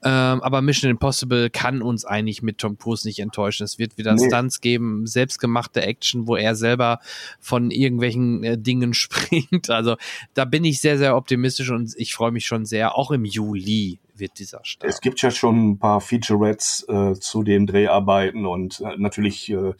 Ähm, 0.04 0.42
aber 0.42 0.62
Mission 0.62 0.90
Impossible 0.90 1.48
kann 1.48 1.80
uns 1.80 2.04
eigentlich 2.04 2.42
mit 2.42 2.58
Tom 2.58 2.76
Cruise 2.76 3.06
nicht 3.06 3.20
enttäuschen. 3.20 3.64
Es 3.64 3.78
wird 3.78 3.98
wieder 3.98 4.14
nee. 4.14 4.26
Stunts 4.26 4.60
geben, 4.60 5.06
selbstgemachte 5.06 5.82
Action, 5.82 6.26
wo 6.26 6.34
er 6.34 6.56
selber 6.56 6.98
von 7.38 7.70
irgendwelchen 7.70 8.42
äh, 8.42 8.58
Dingen 8.58 8.94
springt. 8.94 9.70
Also 9.70 9.96
da 10.34 10.44
bin 10.44 10.64
ich 10.64 10.80
sehr, 10.80 10.98
sehr 10.98 11.16
optimistisch 11.16 11.70
und 11.70 11.92
ich 11.96 12.14
freue 12.14 12.32
mich 12.32 12.46
schon 12.46 12.64
sehr, 12.64 12.96
auch 12.96 13.12
im 13.12 13.24
Juli 13.24 14.00
wird 14.22 14.38
dieser 14.38 14.64
Start. 14.64 14.90
Es 14.90 15.02
gibt 15.02 15.20
ja 15.20 15.30
schon 15.30 15.72
ein 15.72 15.78
paar 15.78 16.00
Featurettes 16.00 16.86
äh, 16.88 17.12
zu 17.14 17.42
den 17.42 17.66
Dreharbeiten 17.66 18.46
und 18.46 18.80
äh, 18.80 18.96
natürlich 18.96 19.50
äh, 19.50 19.74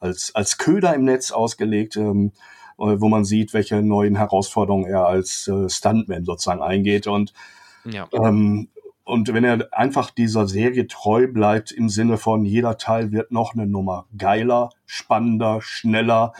als, 0.00 0.34
als 0.34 0.56
Köder 0.56 0.94
im 0.94 1.04
Netz 1.04 1.30
ausgelegt, 1.32 1.96
ähm, 1.96 2.32
äh, 2.78 2.96
wo 2.98 3.08
man 3.08 3.26
sieht, 3.26 3.52
welche 3.52 3.82
neuen 3.82 4.16
Herausforderungen 4.16 4.86
er 4.86 5.06
als 5.06 5.48
äh, 5.48 5.68
Stuntman 5.68 6.24
sozusagen 6.24 6.62
eingeht. 6.62 7.06
Und, 7.06 7.34
ja. 7.84 8.08
ähm, 8.12 8.68
und 9.04 9.34
wenn 9.34 9.44
er 9.44 9.68
einfach 9.72 10.10
dieser 10.10 10.46
Serie 10.46 10.86
treu 10.86 11.26
bleibt 11.26 11.72
im 11.72 11.90
Sinne 11.90 12.16
von 12.16 12.46
jeder 12.46 12.78
Teil 12.78 13.12
wird 13.12 13.32
noch 13.32 13.54
eine 13.54 13.66
Nummer 13.66 14.06
geiler, 14.16 14.70
spannender, 14.86 15.60
schneller, 15.60 16.32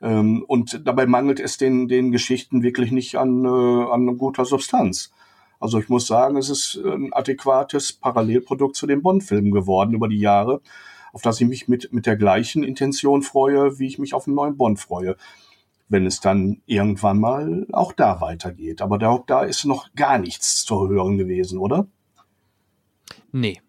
ähm, 0.00 0.44
und 0.48 0.82
dabei 0.84 1.06
mangelt 1.06 1.38
es 1.38 1.58
den, 1.58 1.86
den 1.86 2.10
Geschichten 2.10 2.62
wirklich 2.62 2.90
nicht 2.90 3.16
an, 3.16 3.44
äh, 3.44 3.48
an 3.48 4.18
guter 4.18 4.44
Substanz. 4.44 5.12
Also 5.62 5.78
ich 5.78 5.88
muss 5.88 6.08
sagen, 6.08 6.36
es 6.36 6.50
ist 6.50 6.74
ein 6.84 7.12
adäquates 7.12 7.92
Parallelprodukt 7.92 8.74
zu 8.74 8.88
den 8.88 9.00
Bond-Filmen 9.00 9.52
geworden 9.52 9.94
über 9.94 10.08
die 10.08 10.18
Jahre, 10.18 10.60
auf 11.12 11.22
das 11.22 11.40
ich 11.40 11.46
mich 11.46 11.68
mit, 11.68 11.92
mit 11.92 12.04
der 12.04 12.16
gleichen 12.16 12.64
Intention 12.64 13.22
freue, 13.22 13.78
wie 13.78 13.86
ich 13.86 13.96
mich 14.00 14.12
auf 14.12 14.26
einen 14.26 14.34
neuen 14.34 14.56
Bond 14.56 14.80
freue. 14.80 15.14
Wenn 15.88 16.04
es 16.04 16.18
dann 16.18 16.62
irgendwann 16.66 17.20
mal 17.20 17.66
auch 17.70 17.92
da 17.92 18.20
weitergeht. 18.20 18.82
Aber 18.82 18.98
da, 18.98 19.22
da 19.28 19.44
ist 19.44 19.64
noch 19.64 19.94
gar 19.94 20.18
nichts 20.18 20.64
zu 20.64 20.88
hören 20.88 21.16
gewesen, 21.16 21.58
oder? 21.58 21.86
Nee. 23.30 23.60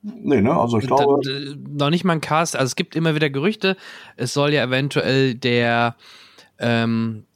Nee, 0.00 0.40
ne? 0.40 0.58
Also 0.58 0.78
ich 0.78 0.86
glaube. 0.86 1.20
Da, 1.22 1.84
noch 1.84 1.90
nicht 1.90 2.04
mal 2.04 2.14
ein 2.14 2.22
Cast. 2.22 2.56
Also 2.56 2.66
es 2.66 2.76
gibt 2.76 2.96
immer 2.96 3.14
wieder 3.14 3.28
Gerüchte. 3.28 3.76
Es 4.16 4.32
soll 4.32 4.54
ja 4.54 4.64
eventuell 4.64 5.34
der 5.34 5.96
ähm, 6.58 7.26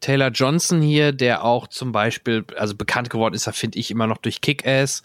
Taylor 0.00 0.28
Johnson 0.28 0.80
hier, 0.80 1.12
der 1.12 1.44
auch 1.44 1.66
zum 1.66 1.90
Beispiel, 1.90 2.44
also 2.56 2.76
bekannt 2.76 3.10
geworden 3.10 3.34
ist, 3.34 3.48
finde 3.54 3.78
ich 3.78 3.90
immer 3.90 4.06
noch 4.06 4.18
durch 4.18 4.40
Kick-Ass. 4.40 5.02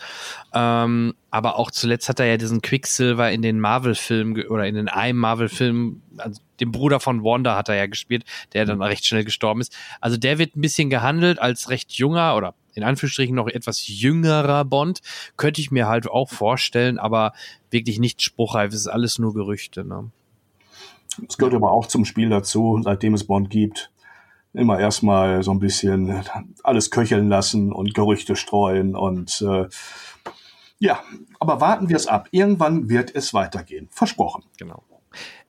Ähm, 0.53 1.15
aber 1.31 1.57
auch 1.57 1.71
zuletzt 1.71 2.07
hat 2.07 2.19
er 2.19 2.27
ja 2.27 2.37
diesen 2.37 2.61
Quicksilver 2.61 3.31
in 3.31 3.41
den 3.41 3.59
Marvel-Filmen 3.59 4.47
oder 4.47 4.67
in 4.67 4.75
den 4.75 4.87
einem 4.87 5.19
Marvel-Film, 5.19 6.01
also 6.17 6.41
den 6.59 6.71
Bruder 6.71 6.99
von 6.99 7.23
Wanda 7.23 7.55
hat 7.55 7.69
er 7.69 7.75
ja 7.75 7.87
gespielt, 7.87 8.25
der 8.53 8.65
dann 8.65 8.81
recht 8.81 9.05
schnell 9.05 9.23
gestorben 9.23 9.61
ist. 9.61 9.75
Also 10.01 10.17
der 10.17 10.37
wird 10.37 10.55
ein 10.55 10.61
bisschen 10.61 10.89
gehandelt 10.89 11.39
als 11.39 11.69
recht 11.69 11.93
junger 11.93 12.35
oder 12.35 12.53
in 12.75 12.83
Anführungsstrichen 12.83 13.35
noch 13.35 13.47
etwas 13.47 13.87
jüngerer 13.87 14.65
Bond. 14.65 14.99
Könnte 15.35 15.61
ich 15.61 15.71
mir 15.71 15.87
halt 15.87 16.07
auch 16.07 16.29
vorstellen, 16.29 16.99
aber 16.99 17.33
wirklich 17.71 17.99
nicht 17.99 18.21
spruchreif. 18.21 18.71
Es 18.73 18.81
ist 18.81 18.87
alles 18.87 19.17
nur 19.19 19.33
Gerüchte. 19.33 19.83
Ne? 19.83 20.11
Es 21.27 21.37
gehört 21.37 21.55
aber 21.55 21.71
auch 21.71 21.87
zum 21.87 22.05
Spiel 22.05 22.29
dazu, 22.29 22.79
seitdem 22.83 23.15
es 23.15 23.23
Bond 23.23 23.49
gibt 23.49 23.89
immer 24.53 24.79
erstmal 24.79 25.43
so 25.43 25.51
ein 25.51 25.59
bisschen 25.59 26.23
alles 26.63 26.91
köcheln 26.91 27.29
lassen 27.29 27.71
und 27.71 27.93
Gerüchte 27.93 28.35
streuen 28.35 28.95
und 28.95 29.41
äh, 29.41 29.67
ja, 30.79 31.03
aber 31.39 31.59
warten 31.59 31.89
wir 31.89 31.97
es 31.97 32.07
ab. 32.07 32.29
Irgendwann 32.31 32.89
wird 32.89 33.13
es 33.13 33.33
weitergehen. 33.33 33.89
Versprochen. 33.91 34.43
Genau. 34.57 34.83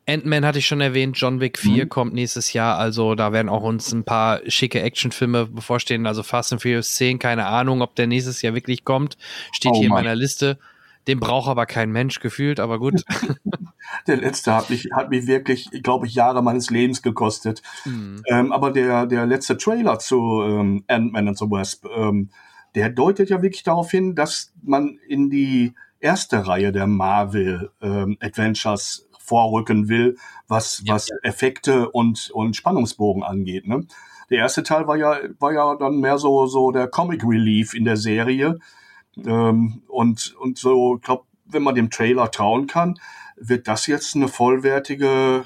Ant-Man 0.06 0.44
hatte 0.44 0.58
ich 0.58 0.66
schon 0.66 0.80
erwähnt, 0.80 1.16
John 1.18 1.40
Wick 1.40 1.56
4 1.58 1.84
mhm. 1.84 1.88
kommt 1.88 2.14
nächstes 2.14 2.52
Jahr, 2.52 2.78
also 2.78 3.14
da 3.14 3.32
werden 3.32 3.48
auch 3.48 3.62
uns 3.62 3.92
ein 3.92 4.02
paar 4.02 4.40
schicke 4.48 4.80
Actionfilme 4.80 5.46
bevorstehen, 5.46 6.06
also 6.06 6.24
Fast 6.24 6.52
and 6.52 6.62
Furious 6.62 6.96
10, 6.96 7.20
keine 7.20 7.46
Ahnung, 7.46 7.80
ob 7.80 7.94
der 7.94 8.08
nächstes 8.08 8.42
Jahr 8.42 8.54
wirklich 8.54 8.84
kommt, 8.84 9.16
steht 9.52 9.72
oh 9.72 9.76
hier 9.76 9.86
in 9.86 9.92
meiner 9.92 10.16
Liste. 10.16 10.58
Den 11.10 11.18
braucht 11.18 11.48
aber 11.48 11.66
kein 11.66 11.90
Mensch 11.90 12.20
gefühlt, 12.20 12.60
aber 12.60 12.78
gut. 12.78 13.02
der 14.06 14.16
letzte 14.16 14.54
hat 14.54 14.70
mich, 14.70 14.90
hat 14.92 15.10
mich 15.10 15.26
wirklich, 15.26 15.68
glaube 15.82 16.06
ich, 16.06 16.14
Jahre 16.14 16.40
meines 16.40 16.70
Lebens 16.70 17.02
gekostet. 17.02 17.62
Mhm. 17.84 18.22
Ähm, 18.28 18.52
aber 18.52 18.70
der, 18.70 19.06
der 19.06 19.26
letzte 19.26 19.56
Trailer 19.56 19.98
zu 19.98 20.40
ähm, 20.44 20.84
Ant-Man 20.86 21.26
and 21.26 21.38
the 21.38 21.46
Wasp, 21.46 21.84
ähm, 21.86 22.30
der 22.76 22.90
deutet 22.90 23.28
ja 23.28 23.42
wirklich 23.42 23.64
darauf 23.64 23.90
hin, 23.90 24.14
dass 24.14 24.52
man 24.62 25.00
in 25.08 25.30
die 25.30 25.74
erste 25.98 26.46
Reihe 26.46 26.70
der 26.70 26.86
Marvel 26.86 27.72
ähm, 27.82 28.16
Adventures 28.20 29.08
vorrücken 29.18 29.88
will, 29.88 30.16
was, 30.46 30.80
ja. 30.84 30.94
was 30.94 31.08
Effekte 31.24 31.90
und, 31.90 32.30
und 32.30 32.54
Spannungsbogen 32.54 33.24
angeht. 33.24 33.66
Ne? 33.66 33.84
Der 34.30 34.38
erste 34.38 34.62
Teil 34.62 34.86
war 34.86 34.96
ja, 34.96 35.18
war 35.40 35.52
ja 35.52 35.74
dann 35.74 35.98
mehr 35.98 36.18
so, 36.18 36.46
so 36.46 36.70
der 36.70 36.86
Comic 36.86 37.24
Relief 37.24 37.74
in 37.74 37.84
der 37.84 37.96
Serie. 37.96 38.60
Ähm, 39.26 39.82
und, 39.88 40.34
und 40.36 40.58
so, 40.58 40.96
ich 40.96 41.02
glaube, 41.02 41.24
wenn 41.44 41.62
man 41.62 41.74
dem 41.74 41.90
Trailer 41.90 42.30
trauen 42.30 42.66
kann, 42.66 42.98
wird 43.36 43.68
das 43.68 43.86
jetzt 43.86 44.14
eine 44.14 44.28
vollwertige 44.28 45.44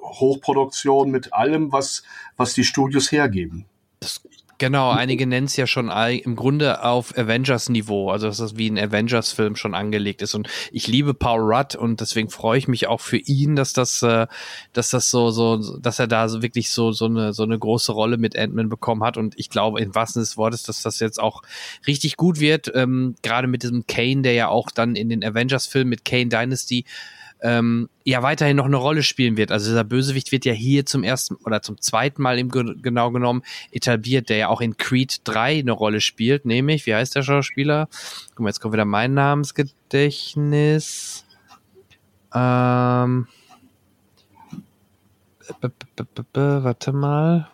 Hochproduktion 0.00 1.10
mit 1.10 1.32
allem, 1.32 1.72
was, 1.72 2.02
was 2.36 2.54
die 2.54 2.64
Studios 2.64 3.10
hergeben. 3.10 3.66
Das 4.00 4.22
Genau, 4.58 4.90
einige 4.90 5.26
nennen 5.26 5.46
es 5.46 5.56
ja 5.56 5.66
schon 5.66 5.90
im 5.90 6.36
Grunde 6.36 6.84
auf 6.84 7.16
Avengers-Niveau, 7.18 8.10
also 8.10 8.28
dass 8.28 8.36
das 8.36 8.56
wie 8.56 8.70
ein 8.70 8.78
Avengers-Film 8.78 9.56
schon 9.56 9.74
angelegt 9.74 10.22
ist. 10.22 10.34
Und 10.34 10.48
ich 10.70 10.86
liebe 10.86 11.12
Paul 11.12 11.40
Rudd 11.40 11.74
und 11.74 12.00
deswegen 12.00 12.30
freue 12.30 12.58
ich 12.58 12.68
mich 12.68 12.86
auch 12.86 13.00
für 13.00 13.16
ihn, 13.16 13.56
dass 13.56 13.72
das, 13.72 14.02
äh, 14.02 14.26
dass 14.72 14.90
das 14.90 15.10
so, 15.10 15.30
so, 15.30 15.78
dass 15.78 15.98
er 15.98 16.06
da 16.06 16.28
so 16.28 16.42
wirklich 16.42 16.70
so, 16.70 16.92
so 16.92 17.06
eine, 17.06 17.32
so 17.32 17.42
eine 17.42 17.58
große 17.58 17.90
Rolle 17.92 18.16
mit 18.16 18.38
Ant-Man 18.38 18.68
bekommen 18.68 19.02
hat. 19.02 19.16
Und 19.16 19.38
ich 19.38 19.50
glaube, 19.50 19.80
in 19.80 19.94
wahrsten 19.94 20.22
des 20.22 20.36
Wortes, 20.36 20.62
dass 20.62 20.82
das 20.82 21.00
jetzt 21.00 21.20
auch 21.20 21.42
richtig 21.86 22.16
gut 22.16 22.38
wird. 22.38 22.70
Ähm, 22.74 23.16
Gerade 23.22 23.48
mit 23.48 23.64
diesem 23.64 23.86
Kane, 23.86 24.22
der 24.22 24.34
ja 24.34 24.48
auch 24.48 24.70
dann 24.70 24.94
in 24.94 25.08
den 25.08 25.24
Avengers-Filmen 25.24 25.90
mit 25.90 26.04
Kane 26.04 26.28
Dynasty 26.28 26.84
ähm, 27.44 27.88
ja 28.04 28.22
weiterhin 28.22 28.56
noch 28.56 28.64
eine 28.64 28.76
Rolle 28.76 29.02
spielen 29.02 29.36
wird. 29.36 29.52
Also 29.52 29.70
dieser 29.70 29.84
Bösewicht 29.84 30.32
wird 30.32 30.46
ja 30.46 30.54
hier 30.54 30.86
zum 30.86 31.04
ersten 31.04 31.36
oder 31.44 31.60
zum 31.60 31.78
zweiten 31.78 32.22
Mal 32.22 32.38
im 32.38 32.48
genau 32.48 33.10
genommen 33.10 33.42
etabliert, 33.70 34.30
der 34.30 34.38
ja 34.38 34.48
auch 34.48 34.62
in 34.62 34.78
Creed 34.78 35.20
3 35.24 35.58
eine 35.58 35.72
Rolle 35.72 36.00
spielt, 36.00 36.46
nämlich, 36.46 36.86
wie 36.86 36.94
heißt 36.94 37.14
der 37.14 37.22
Schauspieler? 37.22 37.88
Guck 38.30 38.40
mal, 38.40 38.48
jetzt 38.48 38.60
kommt 38.60 38.72
wieder 38.72 38.86
mein 38.86 39.12
Namensgedächtnis. 39.12 41.26
Ähm, 42.34 43.26
warte 46.32 46.92
mal. 46.92 47.50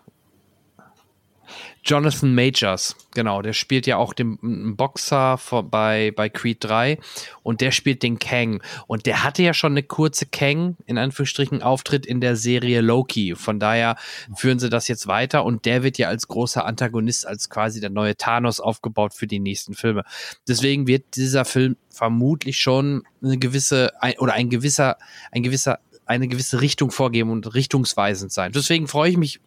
Jonathan 1.83 2.35
Majors, 2.35 2.95
genau, 3.15 3.41
der 3.41 3.55
spielt 3.55 3.87
ja 3.87 3.97
auch 3.97 4.13
den 4.13 4.77
Boxer 4.77 5.39
vor, 5.39 5.63
bei, 5.63 6.13
bei 6.15 6.29
Creed 6.29 6.59
3 6.61 6.99
und 7.43 7.61
der 7.61 7.71
spielt 7.71 8.03
den 8.03 8.19
Kang. 8.19 8.63
Und 8.87 9.07
der 9.07 9.25
hatte 9.25 9.43
ja 9.43 9.55
schon 9.55 9.73
eine 9.73 9.83
kurze 9.83 10.27
Kang, 10.27 10.77
in 10.87 10.99
Anführungsstrichen, 10.99 11.63
Auftritt 11.63 12.05
in 12.05 12.21
der 12.21 12.37
Serie 12.37 12.83
Loki. 12.83 13.35
Von 13.35 13.59
daher 13.59 13.97
führen 14.37 14.59
sie 14.59 14.69
das 14.69 14.89
jetzt 14.89 15.07
weiter 15.07 15.45
und 15.45 15.65
der 15.65 15.83
wird 15.83 15.97
ja 15.97 16.09
als 16.09 16.29
großer 16.29 16.65
Antagonist, 16.65 17.27
als 17.27 17.49
quasi 17.49 17.81
der 17.81 17.91
neue 17.91 18.17
Thanos 18.17 18.61
aufgebaut 18.61 19.15
für 19.15 19.27
die 19.27 19.41
nächsten 19.41 19.75
Filme. 19.75 20.05
Deswegen 20.47 20.87
wird 20.87 21.17
dieser 21.17 21.45
Film 21.45 21.77
vermutlich 21.89 22.61
schon 22.61 23.05
eine 23.23 23.39
gewisse, 23.39 23.93
ein, 24.03 24.19
oder 24.19 24.35
ein 24.35 24.51
gewisser, 24.51 24.99
ein 25.33 25.43
gewisser 25.43 25.79
eine 26.11 26.27
gewisse 26.27 26.61
Richtung 26.61 26.91
vorgeben 26.91 27.31
und 27.31 27.55
richtungsweisend 27.55 28.33
sein. 28.33 28.51
Deswegen 28.51 28.89
freue 28.89 29.11
ich 29.11 29.17
mich 29.17 29.41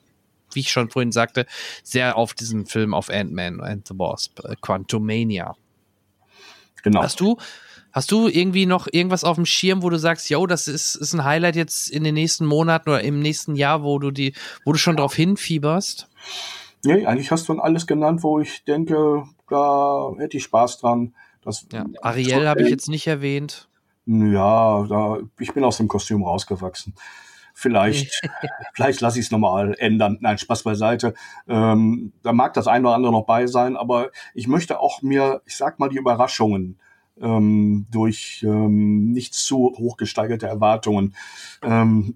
wie 0.56 0.62
ich 0.62 0.72
schon 0.72 0.90
vorhin 0.90 1.12
sagte, 1.12 1.46
sehr 1.84 2.18
auf 2.18 2.34
diesen 2.34 2.66
Film 2.66 2.94
auf 2.94 3.10
Ant-Man 3.10 3.62
and 3.62 3.88
the 3.88 3.98
Wasp, 3.98 4.40
äh, 4.44 4.56
Quantumania. 4.62 5.56
Genau. 6.84 7.02
Hast 7.02 7.20
du, 7.20 7.38
hast 7.92 8.12
du 8.12 8.28
irgendwie 8.28 8.66
noch 8.66 8.88
irgendwas 8.92 9.24
auf 9.24 9.36
dem 9.36 9.46
Schirm, 9.46 9.84
wo 9.84 9.90
du 9.90 9.98
sagst, 9.98 10.30
yo, 10.30 10.46
das 10.46 10.68
ist, 10.68 10.96
ist 10.96 11.14
ein 11.14 11.24
Highlight 11.24 11.56
jetzt 11.56 11.90
in 11.90 12.04
den 12.04 12.14
nächsten 12.14 12.46
Monaten 12.46 12.90
oder 12.90 13.02
im 13.02 13.20
nächsten 13.20 13.56
Jahr, 13.56 13.84
wo 13.84 14.00
du 14.00 14.12
die, 14.12 14.34
wo 14.66 14.74
du 14.74 14.78
schon 14.78 14.98
drauf 14.98 15.16
hinfieberst? 15.16 16.10
Nee, 16.86 17.06
eigentlich 17.06 17.32
hast 17.32 17.48
du 17.48 17.54
alles 17.60 17.88
genannt, 17.88 18.24
wo 18.24 18.40
ich 18.40 18.66
denke, 18.66 19.24
da 19.50 20.12
hätte 20.18 20.38
ich 20.38 20.44
Spaß 20.44 20.80
dran. 20.80 21.16
Das, 21.42 21.66
ja, 21.72 21.86
Ariel 22.02 22.48
habe 22.48 22.64
ich 22.64 22.70
jetzt 22.70 22.90
nicht 22.90 23.08
erwähnt. 23.08 23.70
Ja, 24.06 24.86
da, 24.88 25.20
ich 25.40 25.54
bin 25.54 25.64
aus 25.64 25.78
dem 25.78 25.88
Kostüm 25.88 26.24
rausgewachsen. 26.24 26.94
Vielleicht, 27.54 28.22
vielleicht 28.74 29.02
lasse 29.02 29.20
ich 29.20 29.26
es 29.26 29.32
nochmal 29.32 29.76
ändern. 29.78 30.18
Nein, 30.22 30.38
Spaß 30.38 30.64
beiseite. 30.64 31.14
Ähm, 31.48 32.14
da 32.24 32.34
mag 32.34 32.54
das 32.54 32.68
ein 32.68 32.86
oder 32.86 32.96
andere 32.96 33.12
noch 33.12 33.26
bei 33.26 33.48
sein, 33.48 33.78
aber 33.78 34.12
ich 34.34 34.48
möchte 34.48 34.80
auch 34.80 35.02
mir, 35.02 35.42
ich 35.46 35.56
sag 35.56 35.80
mal, 35.80 35.90
die 35.90 35.98
Überraschungen 35.98 36.80
ähm, 37.22 37.86
durch 37.92 38.44
ähm, 38.44 39.12
nicht 39.12 39.34
zu 39.34 39.74
hochgesteigerte 39.78 40.48
Erwartungen 40.48 41.16
ähm, 41.62 42.16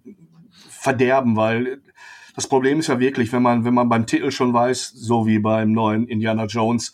verderben, 0.69 1.35
weil 1.35 1.81
das 2.35 2.47
Problem 2.47 2.79
ist 2.79 2.87
ja 2.87 2.99
wirklich, 2.99 3.31
wenn 3.33 3.41
man, 3.41 3.65
wenn 3.65 3.73
man 3.73 3.89
beim 3.89 4.05
Titel 4.05 4.31
schon 4.31 4.53
weiß, 4.53 4.89
so 4.95 5.25
wie 5.25 5.39
beim 5.39 5.71
neuen 5.71 6.07
Indiana 6.07 6.45
Jones, 6.45 6.93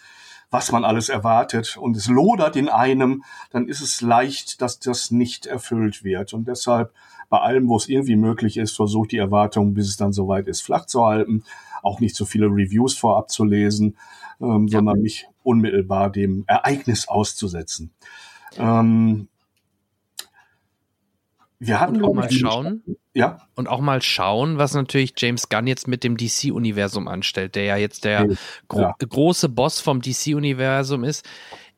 was 0.53 0.71
man 0.71 0.85
alles 0.85 1.09
erwartet 1.09 1.77
und 1.77 1.97
es 1.97 2.07
lodert 2.07 2.55
in 2.55 2.69
einem, 2.69 3.23
dann 3.49 3.67
ist 3.67 3.81
es 3.81 4.01
leicht, 4.01 4.61
dass 4.61 4.79
das 4.79 5.09
nicht 5.09 5.47
erfüllt 5.47 6.03
wird. 6.03 6.31
Und 6.31 6.47
deshalb 6.47 6.93
bei 7.27 7.39
allem, 7.39 7.67
wo 7.67 7.75
es 7.75 7.89
irgendwie 7.89 8.15
möglich 8.15 8.57
ist, 8.57 8.75
versucht 8.75 9.13
die 9.13 9.17
Erwartungen, 9.17 9.73
bis 9.73 9.89
es 9.89 9.97
dann 9.97 10.13
soweit 10.13 10.47
ist, 10.47 10.61
flach 10.61 10.85
zu 10.85 11.03
halten, 11.03 11.43
auch 11.81 11.99
nicht 11.99 12.15
so 12.15 12.25
viele 12.25 12.45
Reviews 12.45 12.95
vorab 12.95 13.31
zu 13.31 13.43
lesen, 13.43 13.97
ähm, 14.39 14.67
ja. 14.67 14.77
sondern 14.77 15.01
mich 15.01 15.25
unmittelbar 15.41 16.11
dem 16.11 16.43
Ereignis 16.45 17.07
auszusetzen. 17.07 17.91
Ähm, 18.55 19.29
wir 21.57 21.79
hatten 21.79 21.95
und 21.95 22.03
auch 22.03 22.13
mal 22.13 22.31
schauen. 22.31 22.83
Ja. 23.13 23.37
Und 23.55 23.67
auch 23.67 23.79
mal 23.79 24.01
schauen, 24.01 24.57
was 24.57 24.73
natürlich 24.73 25.13
James 25.17 25.49
Gunn 25.49 25.67
jetzt 25.67 25.87
mit 25.87 26.03
dem 26.03 26.17
DC-Universum 26.17 27.07
anstellt, 27.07 27.55
der 27.55 27.63
ja 27.63 27.77
jetzt 27.77 28.05
der 28.05 28.27
gro 28.67 28.81
ja. 28.81 28.95
große 28.97 29.49
Boss 29.49 29.79
vom 29.79 30.01
DC-Universum 30.01 31.03
ist. 31.03 31.25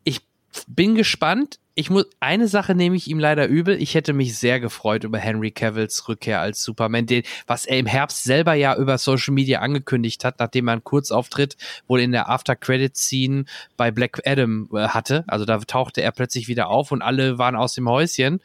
Ich 0.04 0.22
bin 0.68 0.96
gespannt 0.96 1.60
ich 1.78 1.90
muss, 1.90 2.06
eine 2.22 2.48
Sache 2.48 2.74
nehme 2.74 2.96
ich 2.96 3.10
ihm 3.10 3.20
leider 3.20 3.48
übel. 3.48 3.80
Ich 3.82 3.96
hätte 3.96 4.14
mich 4.14 4.38
sehr 4.38 4.62
gefreut 4.62 5.04
über 5.04 5.18
Henry 5.18 5.52
Cavills 5.52 6.08
Rückkehr 6.08 6.40
als 6.40 6.64
Superman, 6.64 7.06
den, 7.06 7.24
was 7.48 7.66
er 7.66 7.78
im 7.78 7.86
Herbst 7.86 8.24
selber 8.24 8.54
ja 8.54 8.78
über 8.78 8.98
Social 8.98 9.34
Media 9.34 9.60
angekündigt 9.60 10.24
hat, 10.24 10.40
nachdem 10.40 10.70
er 10.70 10.74
einen 10.74 10.84
Kurzauftritt 10.86 11.58
wohl 11.88 12.00
in 12.00 12.14
der 12.14 12.30
After 12.30 12.56
Credit 12.56 12.96
Scene 12.96 13.44
bei 13.76 13.92
Black 13.92 14.22
Adam 14.26 14.70
äh, 14.74 14.88
hatte. 14.88 15.26
Also 15.28 15.44
da 15.44 15.58
tauchte 15.60 16.02
er 16.02 16.14
plötzlich 16.14 16.48
wieder 16.48 16.70
auf 16.70 16.94
und 16.94 17.02
alle 17.02 17.38
waren 17.38 17.58
aus 17.58 17.74
dem 17.74 17.90
Häuschen. 17.90 18.40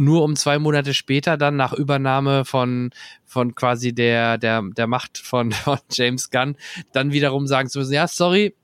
Nur 0.00 0.24
um 0.24 0.36
zwei 0.36 0.58
Monate 0.58 0.94
später 0.94 1.36
dann 1.36 1.56
nach 1.56 1.72
Übernahme 1.72 2.44
von, 2.44 2.90
von 3.26 3.54
quasi 3.54 3.94
der, 3.94 4.38
der, 4.38 4.62
der 4.62 4.86
Macht 4.86 5.18
von, 5.18 5.52
von 5.52 5.78
James 5.90 6.30
Gunn 6.30 6.56
dann 6.92 7.12
wiederum 7.12 7.46
sagen 7.46 7.68
zu 7.68 7.78
müssen, 7.78 7.92
ja, 7.92 8.08
sorry, 8.08 8.54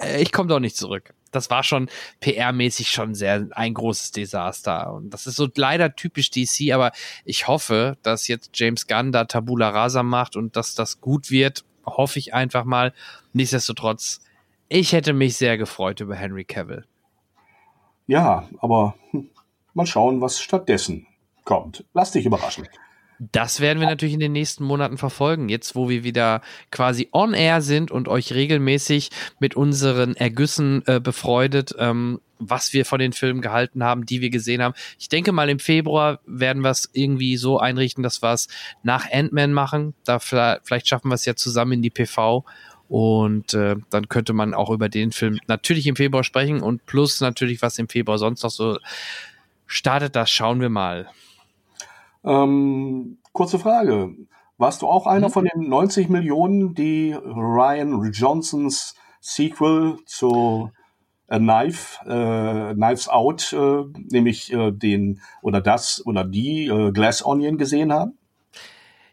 äh, 0.00 0.22
ich 0.22 0.32
komme 0.32 0.48
doch 0.48 0.60
nicht 0.60 0.76
zurück 0.76 1.14
das 1.30 1.50
war 1.50 1.62
schon 1.62 1.88
PR-mäßig 2.20 2.90
schon 2.90 3.14
sehr 3.14 3.48
ein 3.52 3.74
großes 3.74 4.12
Desaster. 4.12 4.92
Und 4.92 5.10
das 5.10 5.26
ist 5.26 5.36
so 5.36 5.48
leider 5.54 5.94
typisch 5.94 6.30
DC, 6.30 6.72
aber 6.72 6.92
ich 7.24 7.48
hoffe, 7.48 7.96
dass 8.02 8.28
jetzt 8.28 8.50
James 8.54 8.86
Gunn 8.86 9.12
da 9.12 9.24
Tabula 9.24 9.70
Rasa 9.70 10.02
macht 10.02 10.36
und 10.36 10.56
dass 10.56 10.74
das 10.74 11.00
gut 11.00 11.30
wird. 11.30 11.64
Hoffe 11.86 12.18
ich 12.18 12.34
einfach 12.34 12.64
mal. 12.64 12.92
Nichtsdestotrotz, 13.32 14.20
ich 14.68 14.92
hätte 14.92 15.12
mich 15.12 15.36
sehr 15.36 15.56
gefreut 15.56 16.00
über 16.00 16.14
Henry 16.14 16.44
Cavill. 16.44 16.84
ja, 18.06 18.48
aber 18.58 18.96
hm, 19.10 19.30
mal 19.74 19.86
schauen, 19.86 20.20
was 20.20 20.40
stattdessen 20.40 21.06
kommt. 21.44 21.84
Lass 21.94 22.12
dich 22.12 22.26
überraschen. 22.26 22.66
Das 23.32 23.60
werden 23.60 23.80
wir 23.80 23.86
natürlich 23.86 24.14
in 24.14 24.20
den 24.20 24.32
nächsten 24.32 24.64
Monaten 24.64 24.96
verfolgen. 24.96 25.50
Jetzt, 25.50 25.74
wo 25.74 25.90
wir 25.90 26.04
wieder 26.04 26.40
quasi 26.70 27.10
on 27.12 27.34
air 27.34 27.60
sind 27.60 27.90
und 27.90 28.08
euch 28.08 28.32
regelmäßig 28.32 29.10
mit 29.38 29.54
unseren 29.54 30.16
Ergüssen 30.16 30.82
äh, 30.86 31.00
befreudet, 31.00 31.74
ähm, 31.78 32.20
was 32.38 32.72
wir 32.72 32.86
von 32.86 32.98
den 32.98 33.12
Filmen 33.12 33.42
gehalten 33.42 33.84
haben, 33.84 34.06
die 34.06 34.22
wir 34.22 34.30
gesehen 34.30 34.62
haben. 34.62 34.74
Ich 34.98 35.10
denke 35.10 35.32
mal, 35.32 35.50
im 35.50 35.58
Februar 35.58 36.20
werden 36.24 36.62
wir 36.62 36.70
es 36.70 36.88
irgendwie 36.94 37.36
so 37.36 37.58
einrichten, 37.58 38.02
dass 38.02 38.22
wir 38.22 38.32
es 38.32 38.48
nach 38.82 39.04
Ant-Man 39.12 39.52
machen. 39.52 39.92
Da 40.04 40.18
vielleicht 40.18 40.88
schaffen 40.88 41.10
wir 41.10 41.14
es 41.14 41.26
ja 41.26 41.36
zusammen 41.36 41.72
in 41.72 41.82
die 41.82 41.90
PV. 41.90 42.46
Und 42.88 43.54
äh, 43.54 43.76
dann 43.90 44.08
könnte 44.08 44.32
man 44.32 44.54
auch 44.54 44.70
über 44.70 44.88
den 44.88 45.12
Film 45.12 45.38
natürlich 45.46 45.86
im 45.86 45.94
Februar 45.94 46.24
sprechen 46.24 46.60
und 46.60 46.86
plus 46.86 47.20
natürlich, 47.20 47.62
was 47.62 47.78
im 47.78 47.88
Februar 47.88 48.18
sonst 48.18 48.42
noch 48.42 48.50
so 48.50 48.78
startet, 49.70 50.16
das 50.16 50.30
schauen 50.30 50.60
wir 50.60 50.68
mal. 50.68 51.08
Ähm, 52.24 53.18
kurze 53.32 53.58
Frage. 53.58 54.14
Warst 54.58 54.82
du 54.82 54.88
auch 54.88 55.06
einer 55.06 55.28
mhm. 55.28 55.32
von 55.32 55.44
den 55.46 55.68
90 55.68 56.10
Millionen, 56.10 56.74
die 56.74 57.12
Ryan 57.12 58.10
Johnsons 58.12 58.94
Sequel 59.20 59.98
zu 60.04 60.70
A 61.28 61.38
Knife, 61.38 62.04
äh, 62.04 62.74
Knives 62.74 63.08
Out, 63.08 63.52
äh, 63.52 63.84
nämlich 64.10 64.52
äh, 64.52 64.72
den 64.72 65.20
oder 65.42 65.60
das 65.60 66.04
oder 66.04 66.24
die 66.24 66.66
äh, 66.66 66.90
Glass 66.90 67.24
Onion 67.24 67.56
gesehen 67.56 67.92
haben? 67.92 68.18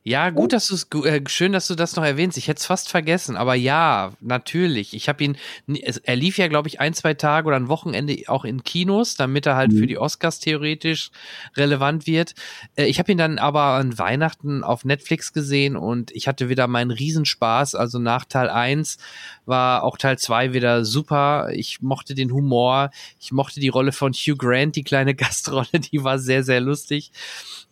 Ja, 0.07 0.29
gut, 0.29 0.53
dass 0.53 0.67
du 0.67 0.75
es 0.75 0.87
äh, 1.03 1.21
schön, 1.27 1.51
dass 1.51 1.67
du 1.67 1.75
das 1.75 1.97
noch 1.97 2.05
erwähnst. 2.05 2.37
Ich 2.37 2.47
hätte 2.47 2.59
es 2.59 2.65
fast 2.65 2.87
vergessen, 2.87 3.35
aber 3.35 3.55
ja, 3.55 4.13
natürlich. 4.21 4.93
Ich 4.93 5.09
habe 5.09 5.21
ihn, 5.21 5.35
er 5.67 6.15
lief 6.15 6.37
ja, 6.37 6.47
glaube 6.47 6.69
ich, 6.69 6.79
ein, 6.79 6.93
zwei 6.93 7.13
Tage 7.13 7.45
oder 7.45 7.57
ein 7.57 7.67
Wochenende 7.67 8.15
auch 8.27 8.45
in 8.45 8.63
Kinos, 8.63 9.15
damit 9.15 9.45
er 9.45 9.57
halt 9.57 9.73
mhm. 9.73 9.79
für 9.79 9.85
die 9.85 9.97
Oscars 9.97 10.39
theoretisch 10.39 11.11
relevant 11.57 12.07
wird. 12.07 12.35
Äh, 12.77 12.85
ich 12.85 12.99
habe 12.99 13.11
ihn 13.11 13.17
dann 13.17 13.37
aber 13.37 13.63
an 13.63 13.99
Weihnachten 13.99 14.63
auf 14.63 14.85
Netflix 14.85 15.33
gesehen 15.33 15.75
und 15.75 16.11
ich 16.11 16.29
hatte 16.29 16.47
wieder 16.47 16.67
meinen 16.67 16.91
Riesenspaß. 16.91 17.75
Also 17.75 17.99
nach 17.99 18.23
Teil 18.23 18.49
1 18.49 18.99
war 19.45 19.83
auch 19.83 19.97
Teil 19.97 20.17
2 20.17 20.53
wieder 20.53 20.85
super. 20.85 21.49
Ich 21.51 21.81
mochte 21.81 22.15
den 22.15 22.31
Humor, 22.31 22.91
ich 23.19 23.33
mochte 23.33 23.59
die 23.59 23.67
Rolle 23.67 23.91
von 23.91 24.13
Hugh 24.13 24.37
Grant, 24.37 24.77
die 24.77 24.85
kleine 24.85 25.15
Gastrolle, 25.15 25.81
die 25.91 26.01
war 26.01 26.17
sehr, 26.17 26.45
sehr 26.45 26.61
lustig. 26.61 27.11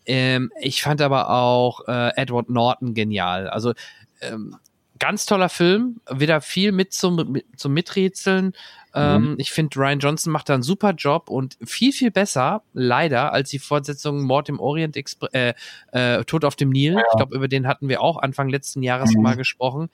Ähm, 0.06 0.52
ich 0.60 0.82
fand 0.82 1.02
aber 1.02 1.30
auch 1.30 1.88
äh, 1.88 2.12
Edward 2.16 2.50
Norton 2.50 2.94
genial. 2.94 3.50
Also 3.50 3.74
ähm, 4.22 4.56
ganz 5.00 5.26
toller 5.26 5.50
Film, 5.50 6.00
wieder 6.10 6.42
viel 6.42 6.72
mit 6.72 6.94
zum, 6.94 7.32
mit, 7.32 7.46
zum 7.58 7.74
Miträtseln. 7.74 8.54
Ähm, 8.94 9.32
mhm. 9.32 9.36
Ich 9.40 9.52
finde, 9.52 9.78
Ryan 9.78 10.00
Johnson 10.00 10.32
macht 10.32 10.48
da 10.48 10.54
einen 10.54 10.64
super 10.64 10.92
Job 10.92 11.30
und 11.30 11.58
viel, 11.64 11.92
viel 11.92 12.12
besser, 12.12 12.64
leider, 12.74 13.34
als 13.34 13.50
die 13.50 13.60
Fortsetzung 13.60 14.24
Mord 14.24 14.48
im 14.48 14.60
Orient 14.60 14.96
Express, 14.96 15.30
äh, 15.34 15.54
äh, 15.92 16.24
Tod 16.24 16.46
auf 16.46 16.56
dem 16.56 16.70
Nil. 16.70 16.94
Ja. 16.94 17.02
Ich 17.12 17.18
glaube, 17.18 17.36
über 17.36 17.48
den 17.48 17.68
hatten 17.68 17.90
wir 17.90 18.02
auch 18.02 18.18
Anfang 18.18 18.48
letzten 18.48 18.84
Jahres 18.84 19.14
mhm. 19.14 19.22
mal 19.22 19.36
gesprochen. 19.36 19.90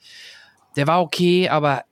Der 0.76 0.86
war 0.86 1.02
okay, 1.02 1.48
aber 1.48 1.84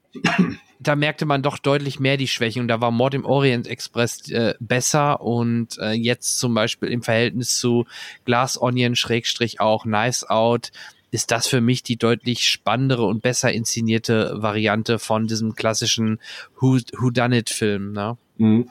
da 0.81 0.97
merkte 0.97 1.27
man 1.27 1.43
doch 1.43 1.59
deutlich 1.59 2.01
mehr 2.01 2.17
die 2.17 2.27
Schwächen 2.27 2.63
und 2.63 2.69
da 2.69 2.81
war 2.81 2.91
Mord 2.91 3.15
im 3.15 3.27
Orient 3.27 3.69
Express 3.69 4.31
äh, 4.31 4.55
besser 4.61 5.21
und 5.21 5.79
äh, 5.79 5.93
jetzt 5.93 6.39
zum 6.39 6.55
Beispiel 6.55 6.89
im 6.89 7.03
Verhältnis 7.03 7.59
zu 7.59 7.87
Glass 8.25 8.61
Onion 8.61 8.97
Schrägstrich 8.97 9.61
auch 9.61 9.85
Nice 9.85 10.25
Out 10.25 10.73
ist 11.11 11.31
das 11.31 11.47
für 11.47 11.61
mich 11.61 11.83
die 11.83 11.97
deutlich 11.97 12.47
spannendere 12.47 13.05
und 13.05 13.21
besser 13.21 13.53
inszenierte 13.53 14.37
Variante 14.37 14.99
von 14.99 15.27
diesem 15.27 15.55
klassischen 15.55 16.19
Who, 16.61 16.79
Who 16.99 17.11
Done 17.11 17.37
It 17.37 17.51
Film. 17.51 17.93
Ne? 17.93 18.17
Mhm. 18.39 18.71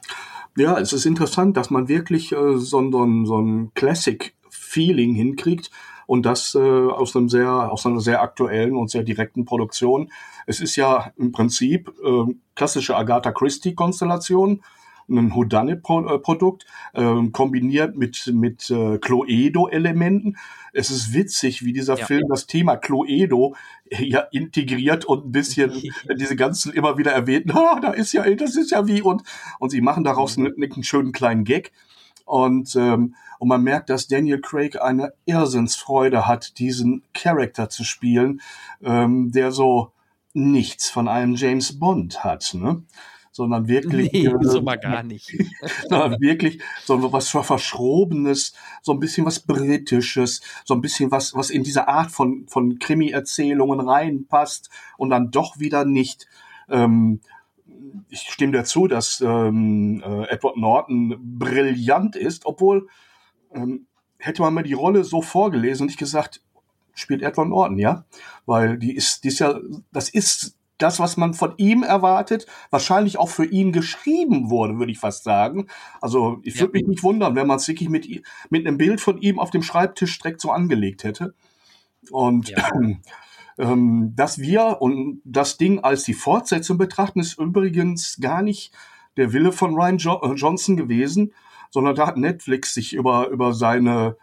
Ja, 0.55 0.79
es 0.79 0.93
ist 0.93 1.05
interessant, 1.05 1.57
dass 1.57 1.69
man 1.69 1.87
wirklich 1.87 2.31
äh, 2.31 2.57
so, 2.57 2.79
ein, 2.79 3.25
so 3.25 3.39
ein 3.39 3.71
Classic-Feeling 3.75 5.13
hinkriegt 5.13 5.69
und 6.09 6.25
das 6.25 6.55
äh, 6.55 6.57
aus, 6.57 7.15
einem 7.15 7.29
sehr, 7.29 7.71
aus 7.71 7.85
einer 7.85 7.99
sehr 7.99 8.23
aktuellen 8.23 8.75
und 8.75 8.89
sehr 8.89 9.03
direkten 9.03 9.45
Produktion. 9.45 10.11
Es 10.47 10.59
ist 10.59 10.75
ja 10.75 11.13
im 11.17 11.31
Prinzip 11.31 11.93
äh, 12.03 12.33
klassische 12.55 12.95
Agatha 12.95 13.31
Christie-Konstellation, 13.31 14.63
ein 15.07 15.35
Houdanet-Produkt, 15.35 16.65
äh, 16.93 17.27
kombiniert 17.31 17.95
mit, 17.95 18.25
mit 18.33 18.71
äh, 18.71 18.97
Cluedo-Elementen. 18.97 20.37
Es 20.73 20.89
ist 20.89 21.13
witzig, 21.13 21.63
wie 21.63 21.73
dieser 21.73 21.99
ja. 21.99 22.07
Film 22.07 22.27
das 22.27 22.47
Thema 22.47 22.75
Cluedo 22.75 23.55
ja 23.91 24.21
integriert 24.31 25.05
und 25.05 25.27
ein 25.27 25.31
bisschen 25.31 25.71
diese 26.19 26.35
ganzen 26.35 26.73
immer 26.73 26.97
wieder 26.97 27.11
erwähnten, 27.11 27.51
ah, 27.51 27.79
da 27.79 27.91
ist 27.91 28.13
ja, 28.13 28.27
das 28.33 28.55
ist 28.55 28.71
ja 28.71 28.87
wie 28.87 29.03
und, 29.03 29.21
und 29.59 29.69
sie 29.69 29.81
machen 29.81 30.03
daraus 30.03 30.37
mhm. 30.37 30.47
einen, 30.57 30.73
einen 30.73 30.83
schönen 30.83 31.11
kleinen 31.11 31.43
Gag. 31.43 31.71
Und, 32.29 32.75
ähm, 32.75 33.15
und 33.39 33.47
man 33.47 33.63
merkt, 33.63 33.89
dass 33.89 34.07
Daniel 34.07 34.39
Craig 34.39 34.79
eine 34.79 35.13
Irrsinnsfreude 35.25 36.27
hat, 36.27 36.59
diesen 36.59 37.01
Charakter 37.11 37.69
zu 37.69 37.83
spielen, 37.83 38.41
ähm, 38.83 39.31
der 39.31 39.51
so 39.51 39.93
nichts 40.33 40.91
von 40.91 41.07
einem 41.07 41.33
James 41.33 41.79
Bond 41.79 42.23
hat, 42.23 42.53
ne? 42.53 42.83
sondern 43.31 43.67
wirklich 43.67 44.11
nee, 44.11 44.27
äh, 44.27 44.35
so 44.41 44.61
mal 44.61 44.77
gar 44.77 45.01
nicht. 45.01 45.35
sondern 45.89 46.21
wirklich 46.21 46.61
so 46.85 47.11
was 47.11 47.29
verschrobenes, 47.29 48.53
so 48.83 48.91
ein 48.91 48.99
bisschen 48.99 49.25
was 49.25 49.39
britisches, 49.39 50.41
so 50.63 50.75
ein 50.75 50.81
bisschen 50.81 51.09
was 51.09 51.33
was 51.33 51.49
in 51.49 51.63
diese 51.63 51.87
Art 51.87 52.11
von 52.11 52.45
von 52.47 52.77
Krimi-Erzählungen 52.77 53.79
reinpasst 53.79 54.69
und 54.97 55.09
dann 55.09 55.31
doch 55.31 55.57
wieder 55.57 55.83
nicht. 55.83 56.27
Ähm, 56.69 57.21
ich 58.09 58.21
stimme 58.21 58.53
dazu, 58.53 58.87
dass 58.87 59.21
ähm, 59.21 60.03
äh, 60.05 60.23
Edward 60.29 60.57
Norton 60.57 61.15
brillant 61.19 62.15
ist, 62.15 62.45
obwohl 62.45 62.87
ähm, 63.53 63.85
hätte 64.17 64.41
man 64.41 64.53
mir 64.53 64.63
die 64.63 64.73
Rolle 64.73 65.03
so 65.03 65.21
vorgelesen 65.21 65.83
und 65.83 65.89
ich 65.89 65.97
gesagt, 65.97 66.41
spielt 66.93 67.21
Edward 67.21 67.49
Norton, 67.49 67.77
ja, 67.77 68.05
weil 68.45 68.77
die 68.77 68.95
ist, 68.95 69.23
die 69.23 69.29
ist 69.29 69.39
ja, 69.39 69.59
das 69.91 70.09
ist 70.09 70.55
das, 70.77 70.99
was 70.99 71.17
man 71.17 71.33
von 71.33 71.53
ihm 71.57 71.83
erwartet, 71.83 72.45
wahrscheinlich 72.69 73.19
auch 73.19 73.29
für 73.29 73.45
ihn 73.45 73.71
geschrieben 73.71 74.49
wurde, 74.49 74.79
würde 74.79 74.91
ich 74.91 74.99
fast 74.99 75.23
sagen. 75.23 75.67
Also 76.01 76.39
ich 76.43 76.59
würde 76.59 76.77
ja. 76.77 76.81
mich 76.81 76.87
nicht 76.87 77.03
wundern, 77.03 77.35
wenn 77.35 77.47
man 77.47 77.57
es 77.57 77.67
wirklich 77.67 77.89
mit, 77.89 78.07
mit 78.49 78.65
einem 78.65 78.77
Bild 78.77 79.01
von 79.01 79.17
ihm 79.21 79.39
auf 79.39 79.51
dem 79.51 79.61
Schreibtisch 79.61 80.17
direkt 80.19 80.39
so 80.39 80.51
angelegt 80.51 81.03
hätte. 81.03 81.33
Und 82.11 82.49
ja. 82.49 82.69
ähm, 83.59 84.13
dass 84.15 84.39
wir 84.39 84.77
und 84.79 85.21
das 85.25 85.57
Ding 85.57 85.79
als 85.79 86.03
die 86.03 86.13
Fortsetzung 86.13 86.77
betrachten, 86.77 87.19
ist 87.19 87.37
übrigens 87.37 88.17
gar 88.19 88.41
nicht 88.41 88.73
der 89.17 89.33
Wille 89.33 89.51
von 89.51 89.75
Ryan 89.75 89.97
jo 89.97 90.19
äh, 90.23 90.33
Johnson 90.33 90.77
gewesen, 90.77 91.33
sondern 91.69 91.95
da 91.95 92.07
hat 92.07 92.17
Netflix 92.17 92.73
sich 92.73 92.93
über, 92.93 93.27
über 93.27 93.53
seine 93.53 94.15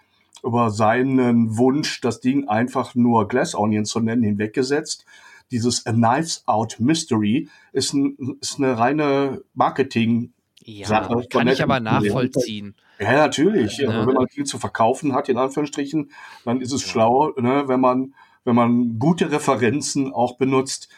über 0.44 0.70
seinen 0.70 1.56
Wunsch, 1.56 2.00
das 2.00 2.20
Ding 2.20 2.46
einfach 2.46 2.94
nur 2.94 3.26
Glass 3.26 3.54
Onion 3.54 3.84
zu 3.84 4.00
nennen, 4.00 4.22
hinweggesetzt. 4.22 5.04
Dieses 5.50 5.86
A 5.86 5.92
Knives 5.92 6.44
Out 6.46 6.76
Mystery 6.78 7.48
ist, 7.72 7.94
ein, 7.94 8.38
ist 8.40 8.58
eine 8.58 8.78
reine 8.78 9.42
Marketing- 9.54 10.32
ja, 10.66 10.86
Sache 10.86 11.26
kann 11.30 11.46
ich 11.46 11.62
aber 11.62 11.78
nachvollziehen. 11.78 12.74
Ja, 12.98 13.12
natürlich. 13.12 13.78
Ja, 13.78 13.92
ne? 13.92 14.06
Wenn 14.06 14.14
man 14.14 14.28
viel 14.28 14.44
zu 14.44 14.58
verkaufen 14.58 15.14
hat, 15.14 15.28
in 15.28 15.38
Anführungsstrichen, 15.38 16.10
dann 16.44 16.60
ist 16.60 16.72
es 16.72 16.82
ja. 16.82 16.88
schlau, 16.88 17.32
ne, 17.38 17.64
wenn 17.66 17.80
man, 17.80 18.14
wenn 18.46 18.54
man 18.54 18.98
gute 18.98 19.30
Referenzen 19.30 20.12
auch 20.12 20.38
benutzt. 20.38 20.88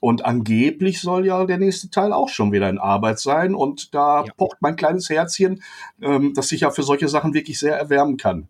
Und 0.00 0.24
angeblich 0.24 1.00
soll 1.00 1.26
ja 1.26 1.44
der 1.44 1.58
nächste 1.58 1.90
Teil 1.90 2.12
auch 2.12 2.28
schon 2.28 2.50
wieder 2.50 2.70
in 2.70 2.78
Arbeit 2.78 3.18
sein. 3.18 3.54
Und 3.54 3.94
da 3.94 4.24
ja. 4.24 4.32
pocht 4.36 4.56
mein 4.60 4.76
kleines 4.76 5.10
Herzchen, 5.10 5.62
ähm, 6.00 6.32
das 6.34 6.48
sich 6.48 6.62
ja 6.62 6.70
für 6.70 6.82
solche 6.82 7.08
Sachen 7.08 7.34
wirklich 7.34 7.58
sehr 7.58 7.76
erwärmen 7.76 8.16
kann. 8.16 8.48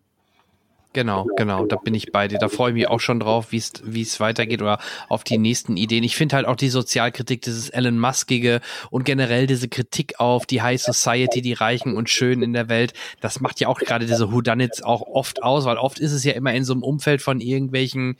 Genau, 0.93 1.27
genau, 1.37 1.65
da 1.65 1.75
bin 1.77 1.95
ich 1.95 2.11
bei 2.11 2.27
dir. 2.27 2.37
Da 2.37 2.49
freue 2.49 2.69
ich 2.69 2.75
mich 2.75 2.87
auch 2.87 2.99
schon 2.99 3.19
drauf, 3.19 3.51
wie 3.51 3.57
es 3.57 4.19
weitergeht 4.19 4.61
oder 4.61 4.77
auf 5.09 5.23
die 5.23 5.39
nächsten 5.39 5.75
Ideen. 5.75 6.03
Ich 6.03 6.15
finde 6.15 6.35
halt 6.35 6.45
auch 6.45 6.55
die 6.55 6.69
Sozialkritik, 6.69 7.41
dieses 7.41 7.69
Elon 7.69 7.97
Muskige 7.99 8.61
und 8.91 9.03
generell 9.03 9.47
diese 9.47 9.67
Kritik 9.67 10.19
auf 10.19 10.45
die 10.45 10.61
High 10.61 10.79
Society, 10.79 11.41
die 11.41 11.53
Reichen 11.53 11.97
und 11.97 12.11
Schönen 12.11 12.43
in 12.43 12.53
der 12.53 12.69
Welt, 12.69 12.93
das 13.21 13.39
macht 13.39 13.59
ja 13.59 13.69
auch 13.69 13.79
gerade 13.79 14.05
diese 14.05 14.31
Whodunits 14.31 14.83
auch 14.83 15.01
oft 15.01 15.41
aus, 15.41 15.65
weil 15.65 15.77
oft 15.77 15.99
ist 15.99 16.11
es 16.11 16.23
ja 16.23 16.33
immer 16.33 16.53
in 16.53 16.63
so 16.63 16.73
einem 16.73 16.83
Umfeld 16.83 17.23
von 17.23 17.41
irgendwelchen 17.41 18.17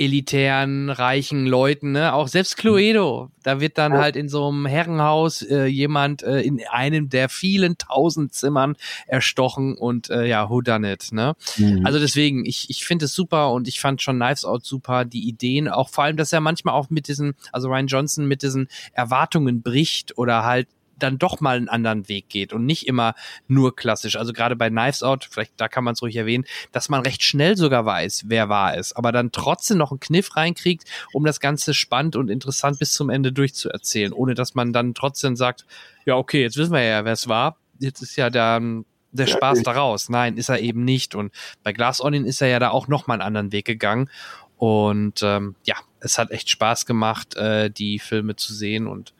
elitären, 0.00 0.88
reichen 0.88 1.46
Leuten, 1.46 1.92
ne? 1.92 2.14
Auch 2.14 2.26
selbst 2.26 2.56
Cluedo, 2.56 3.30
da 3.42 3.60
wird 3.60 3.76
dann 3.76 3.92
halt 3.92 4.16
in 4.16 4.30
so 4.30 4.48
einem 4.48 4.64
Herrenhaus 4.64 5.42
äh, 5.42 5.66
jemand 5.66 6.22
äh, 6.22 6.40
in 6.40 6.62
einem 6.70 7.10
der 7.10 7.28
vielen 7.28 7.76
tausend 7.76 8.32
Zimmern 8.32 8.76
erstochen 9.06 9.76
und 9.76 10.08
äh, 10.08 10.26
ja, 10.26 10.48
who 10.48 10.62
done 10.62 10.90
it, 10.90 11.12
ne? 11.12 11.34
Mhm. 11.58 11.84
Also 11.84 11.98
deswegen, 11.98 12.46
ich, 12.46 12.70
ich 12.70 12.86
finde 12.86 13.04
es 13.04 13.14
super 13.14 13.52
und 13.52 13.68
ich 13.68 13.78
fand 13.78 14.00
schon 14.00 14.16
Knives 14.16 14.46
Out 14.46 14.64
super, 14.64 15.04
die 15.04 15.28
Ideen, 15.28 15.68
auch 15.68 15.90
vor 15.90 16.04
allem, 16.04 16.16
dass 16.16 16.32
er 16.32 16.40
manchmal 16.40 16.74
auch 16.74 16.88
mit 16.88 17.06
diesen, 17.06 17.34
also 17.52 17.68
Ryan 17.68 17.86
Johnson 17.86 18.26
mit 18.26 18.42
diesen 18.42 18.68
Erwartungen 18.94 19.60
bricht 19.60 20.16
oder 20.16 20.44
halt 20.44 20.66
dann 21.02 21.18
doch 21.18 21.40
mal 21.40 21.56
einen 21.56 21.68
anderen 21.68 22.08
Weg 22.08 22.28
geht 22.28 22.52
und 22.52 22.66
nicht 22.66 22.86
immer 22.86 23.14
nur 23.48 23.74
klassisch. 23.74 24.16
Also 24.16 24.32
gerade 24.32 24.56
bei 24.56 24.70
Knives 24.70 25.02
Out, 25.02 25.28
vielleicht 25.30 25.52
da 25.56 25.68
kann 25.68 25.84
man 25.84 25.94
es 25.94 26.02
ruhig 26.02 26.16
erwähnen, 26.16 26.44
dass 26.72 26.88
man 26.88 27.02
recht 27.02 27.22
schnell 27.22 27.56
sogar 27.56 27.84
weiß, 27.84 28.24
wer 28.26 28.48
war 28.48 28.76
es, 28.76 28.92
aber 28.94 29.12
dann 29.12 29.32
trotzdem 29.32 29.78
noch 29.78 29.90
einen 29.90 30.00
Kniff 30.00 30.36
reinkriegt, 30.36 30.84
um 31.12 31.24
das 31.24 31.40
Ganze 31.40 31.74
spannend 31.74 32.16
und 32.16 32.28
interessant 32.28 32.78
bis 32.78 32.92
zum 32.92 33.10
Ende 33.10 33.32
durchzuerzählen, 33.32 34.12
ohne 34.12 34.34
dass 34.34 34.54
man 34.54 34.72
dann 34.72 34.94
trotzdem 34.94 35.36
sagt, 35.36 35.66
ja, 36.04 36.16
okay, 36.16 36.42
jetzt 36.42 36.56
wissen 36.56 36.72
wir 36.72 36.82
ja, 36.82 37.04
wer 37.04 37.12
es 37.12 37.28
war. 37.28 37.56
Jetzt 37.78 38.02
ist 38.02 38.16
ja 38.16 38.30
dann 38.30 38.84
der 39.12 39.26
ja, 39.26 39.36
Spaß 39.36 39.62
daraus. 39.62 40.08
Nein, 40.08 40.36
ist 40.36 40.48
er 40.48 40.60
eben 40.60 40.84
nicht. 40.84 41.14
Und 41.14 41.32
bei 41.62 41.72
Glass 41.72 42.00
Onion 42.00 42.24
ist 42.24 42.40
er 42.40 42.48
ja 42.48 42.58
da 42.58 42.70
auch 42.70 42.88
nochmal 42.88 43.16
einen 43.16 43.26
anderen 43.26 43.52
Weg 43.52 43.64
gegangen. 43.64 44.10
Und 44.56 45.22
ähm, 45.22 45.56
ja, 45.64 45.76
es 46.00 46.18
hat 46.18 46.30
echt 46.30 46.50
Spaß 46.50 46.86
gemacht, 46.86 47.34
äh, 47.36 47.70
die 47.70 47.98
Filme 47.98 48.36
zu 48.36 48.54
sehen. 48.54 48.86
Und 48.86 49.14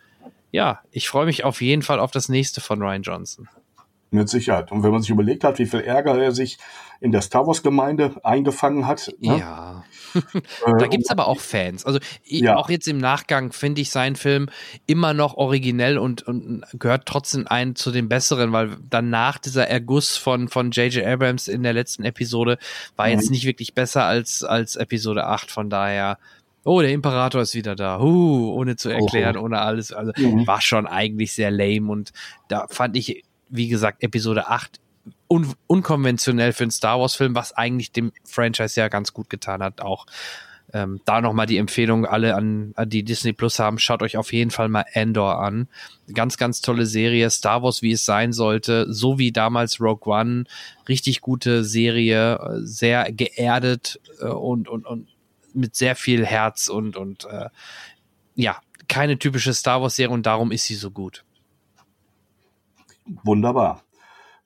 ja, 0.50 0.80
ich 0.90 1.08
freue 1.08 1.26
mich 1.26 1.44
auf 1.44 1.60
jeden 1.60 1.82
Fall 1.82 2.00
auf 2.00 2.10
das 2.10 2.28
nächste 2.28 2.60
von 2.60 2.82
Ryan 2.82 3.02
Johnson. 3.02 3.48
Mit 4.12 4.28
Sicherheit. 4.28 4.72
Und 4.72 4.82
wenn 4.82 4.90
man 4.90 5.02
sich 5.02 5.10
überlegt 5.10 5.44
hat, 5.44 5.60
wie 5.60 5.66
viel 5.66 5.80
Ärger 5.80 6.20
er 6.20 6.32
sich 6.32 6.58
in 7.00 7.12
der 7.12 7.22
Star 7.22 7.46
Wars-Gemeinde 7.46 8.16
eingefangen 8.24 8.86
hat. 8.86 9.12
Ne? 9.20 9.38
Ja. 9.38 9.84
da 10.78 10.86
gibt's 10.86 11.10
aber 11.10 11.28
auch 11.28 11.40
Fans. 11.40 11.86
Also 11.86 11.98
ja. 12.24 12.56
auch 12.56 12.68
jetzt 12.68 12.88
im 12.88 12.98
Nachgang 12.98 13.52
finde 13.52 13.80
ich 13.80 13.90
seinen 13.90 14.16
Film 14.16 14.50
immer 14.86 15.14
noch 15.14 15.34
originell 15.34 15.96
und, 15.96 16.22
und 16.26 16.64
gehört 16.74 17.06
trotzdem 17.06 17.46
ein 17.46 17.74
zu 17.74 17.90
den 17.90 18.08
besseren, 18.08 18.52
weil 18.52 18.76
danach 18.90 19.38
dieser 19.38 19.68
Erguss 19.68 20.16
von 20.16 20.48
von 20.48 20.72
J.J. 20.72 21.06
Abrams 21.06 21.48
in 21.48 21.62
der 21.62 21.72
letzten 21.72 22.04
Episode 22.04 22.58
war 22.96 23.06
mhm. 23.06 23.12
jetzt 23.12 23.30
nicht 23.30 23.46
wirklich 23.46 23.74
besser 23.74 24.04
als, 24.04 24.44
als 24.44 24.76
Episode 24.76 25.24
8. 25.26 25.50
Von 25.50 25.70
daher 25.70 26.18
Oh, 26.64 26.80
der 26.80 26.92
Imperator 26.92 27.40
ist 27.40 27.54
wieder 27.54 27.74
da. 27.74 28.00
Uh, 28.00 28.52
ohne 28.54 28.76
zu 28.76 28.90
erklären, 28.90 29.36
oh. 29.36 29.44
ohne 29.44 29.60
alles. 29.60 29.92
Also 29.92 30.12
mhm. 30.16 30.46
war 30.46 30.60
schon 30.60 30.86
eigentlich 30.86 31.32
sehr 31.32 31.50
lame 31.50 31.90
und 31.90 32.12
da 32.48 32.66
fand 32.68 32.96
ich 32.96 33.24
wie 33.50 33.68
gesagt, 33.68 34.02
Episode 34.02 34.48
8 34.48 34.80
un 35.28 35.54
unkonventionell 35.66 36.52
für 36.52 36.64
einen 36.64 36.70
Star 36.70 37.00
Wars-Film, 37.00 37.34
was 37.34 37.52
eigentlich 37.52 37.92
dem 37.92 38.12
Franchise 38.24 38.80
ja 38.80 38.88
ganz 38.88 39.12
gut 39.12 39.28
getan 39.28 39.62
hat. 39.62 39.80
Auch 39.80 40.06
ähm, 40.72 41.00
da 41.04 41.20
nochmal 41.20 41.46
die 41.46 41.58
Empfehlung, 41.58 42.06
alle 42.06 42.36
an, 42.36 42.72
an, 42.76 42.88
die 42.88 43.02
Disney 43.02 43.32
Plus 43.32 43.58
haben, 43.58 43.78
schaut 43.78 44.02
euch 44.02 44.16
auf 44.16 44.32
jeden 44.32 44.50
Fall 44.50 44.68
mal 44.68 44.84
Endor 44.92 45.40
an. 45.40 45.68
Ganz, 46.14 46.36
ganz 46.36 46.60
tolle 46.60 46.86
Serie. 46.86 47.28
Star 47.30 47.62
Wars, 47.62 47.82
wie 47.82 47.92
es 47.92 48.04
sein 48.04 48.32
sollte, 48.32 48.92
so 48.92 49.18
wie 49.18 49.32
damals 49.32 49.80
Rogue 49.80 50.12
One. 50.12 50.44
Richtig 50.88 51.20
gute 51.20 51.64
Serie, 51.64 52.38
sehr 52.62 53.10
geerdet 53.12 54.00
äh, 54.20 54.26
und, 54.26 54.68
und, 54.68 54.86
und 54.86 55.08
mit 55.54 55.74
sehr 55.76 55.96
viel 55.96 56.24
Herz 56.24 56.68
und, 56.68 56.96
und 56.96 57.24
äh, 57.24 57.48
ja, 58.34 58.60
keine 58.88 59.18
typische 59.18 59.54
Star 59.54 59.82
Wars-Serie 59.82 60.12
und 60.12 60.26
darum 60.26 60.52
ist 60.52 60.64
sie 60.64 60.74
so 60.74 60.90
gut. 60.90 61.24
Wunderbar. 63.24 63.82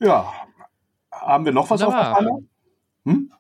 Ja, 0.01 0.33
haben 1.11 1.45
wir 1.45 1.53
noch 1.53 1.71
was 1.71 1.81
Wunderbar. 1.81 2.13
auf 2.13 2.19
der? 2.19 3.13
Hm? 3.13 3.31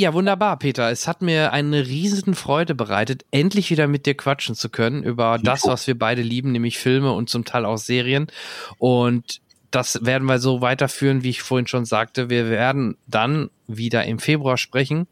Ja, 0.00 0.14
wunderbar, 0.14 0.56
Peter. 0.60 0.92
Es 0.92 1.08
hat 1.08 1.22
mir 1.22 1.52
eine 1.52 1.84
riesen 1.88 2.34
Freude 2.36 2.76
bereitet, 2.76 3.24
endlich 3.32 3.70
wieder 3.70 3.88
mit 3.88 4.06
dir 4.06 4.16
quatschen 4.16 4.54
zu 4.54 4.68
können 4.68 5.02
über 5.02 5.38
das, 5.42 5.66
was 5.66 5.88
wir 5.88 5.98
beide 5.98 6.22
lieben, 6.22 6.52
nämlich 6.52 6.78
Filme 6.78 7.12
und 7.12 7.28
zum 7.28 7.44
Teil 7.44 7.64
auch 7.64 7.78
Serien. 7.78 8.28
Und 8.78 9.40
das 9.72 10.04
werden 10.04 10.26
wir 10.26 10.38
so 10.38 10.60
weiterführen, 10.60 11.24
wie 11.24 11.30
ich 11.30 11.42
vorhin 11.42 11.66
schon 11.66 11.84
sagte. 11.84 12.30
Wir 12.30 12.48
werden 12.48 12.96
dann 13.08 13.50
wieder 13.66 14.04
im 14.04 14.20
Februar 14.20 14.56
sprechen, 14.56 15.08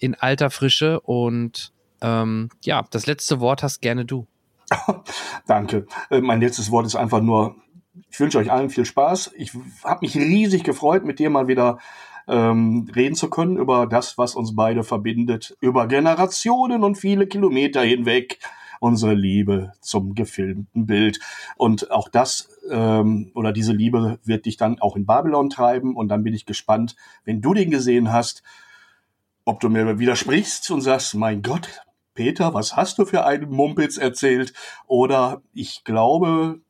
in 0.00 0.14
alter 0.14 0.50
Frische. 0.50 1.00
Und 1.00 1.72
ähm, 2.02 2.48
ja, 2.62 2.84
das 2.90 3.06
letzte 3.06 3.40
Wort 3.40 3.62
hast 3.62 3.80
gerne 3.80 4.04
du. 4.04 4.26
Danke. 5.46 5.86
Äh, 6.10 6.20
mein 6.20 6.40
letztes 6.40 6.70
Wort 6.70 6.86
ist 6.86 6.96
einfach 6.96 7.20
nur 7.20 7.56
ich 8.10 8.20
wünsche 8.20 8.38
euch 8.38 8.50
allen 8.50 8.70
viel 8.70 8.84
Spaß. 8.84 9.32
Ich 9.36 9.52
habe 9.84 10.00
mich 10.02 10.16
riesig 10.16 10.64
gefreut, 10.64 11.04
mit 11.04 11.18
dir 11.18 11.30
mal 11.30 11.48
wieder 11.48 11.78
ähm, 12.28 12.88
reden 12.94 13.14
zu 13.14 13.28
können 13.30 13.56
über 13.56 13.86
das, 13.86 14.18
was 14.18 14.34
uns 14.34 14.54
beide 14.54 14.84
verbindet, 14.84 15.56
über 15.60 15.86
Generationen 15.88 16.84
und 16.84 16.96
viele 16.96 17.26
Kilometer 17.26 17.82
hinweg. 17.82 18.38
Unsere 18.82 19.12
Liebe 19.12 19.72
zum 19.82 20.14
gefilmten 20.14 20.86
Bild. 20.86 21.20
Und 21.56 21.90
auch 21.90 22.08
das 22.08 22.48
ähm, 22.70 23.30
oder 23.34 23.52
diese 23.52 23.74
Liebe 23.74 24.18
wird 24.24 24.46
dich 24.46 24.56
dann 24.56 24.80
auch 24.80 24.96
in 24.96 25.04
Babylon 25.04 25.50
treiben. 25.50 25.94
Und 25.94 26.08
dann 26.08 26.24
bin 26.24 26.32
ich 26.32 26.46
gespannt, 26.46 26.96
wenn 27.24 27.42
du 27.42 27.52
den 27.52 27.70
gesehen 27.70 28.10
hast, 28.10 28.42
ob 29.44 29.60
du 29.60 29.68
mir 29.68 29.98
widersprichst 29.98 30.70
und 30.70 30.80
sagst, 30.80 31.14
mein 31.14 31.42
Gott, 31.42 31.82
Peter, 32.14 32.54
was 32.54 32.76
hast 32.76 32.98
du 32.98 33.04
für 33.04 33.24
einen 33.24 33.50
Mumpitz 33.50 33.96
erzählt? 33.96 34.52
Oder 34.86 35.42
ich 35.52 35.84
glaube, 35.84 36.60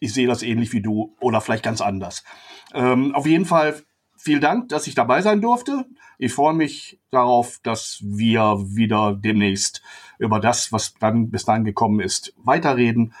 ich 0.00 0.12
sehe 0.12 0.26
das 0.26 0.42
ähnlich 0.42 0.72
wie 0.72 0.82
du 0.82 1.14
oder 1.20 1.40
vielleicht 1.40 1.64
ganz 1.64 1.80
anders. 1.80 2.24
Ähm, 2.72 3.14
auf 3.14 3.26
jeden 3.26 3.46
Fall 3.46 3.82
vielen 4.16 4.40
Dank, 4.40 4.68
dass 4.68 4.86
ich 4.86 4.94
dabei 4.94 5.22
sein 5.22 5.40
durfte. 5.40 5.84
Ich 6.18 6.32
freue 6.32 6.54
mich 6.54 7.00
darauf, 7.10 7.58
dass 7.62 8.00
wir 8.02 8.58
wieder 8.66 9.14
demnächst 9.14 9.82
über 10.18 10.40
das, 10.40 10.72
was 10.72 10.94
dann 10.94 11.30
bis 11.30 11.44
dahin 11.44 11.64
gekommen 11.64 12.00
ist, 12.00 12.34
weiterreden. 12.36 13.14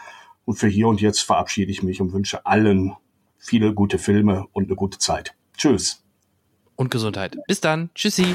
Und 0.44 0.56
für 0.56 0.68
hier 0.68 0.88
und 0.88 1.00
jetzt 1.00 1.20
verabschiede 1.20 1.70
ich 1.70 1.82
mich 1.82 2.00
und 2.00 2.12
wünsche 2.12 2.44
allen 2.46 2.96
viele 3.38 3.74
gute 3.74 3.98
Filme 3.98 4.46
und 4.52 4.64
eine 4.64 4.76
gute 4.76 4.98
Zeit. 4.98 5.34
Tschüss. 5.56 6.03
Und 6.76 6.90
Gesundheit. 6.90 7.36
Bis 7.46 7.60
dann. 7.60 7.90
Tschüssi. 7.94 8.34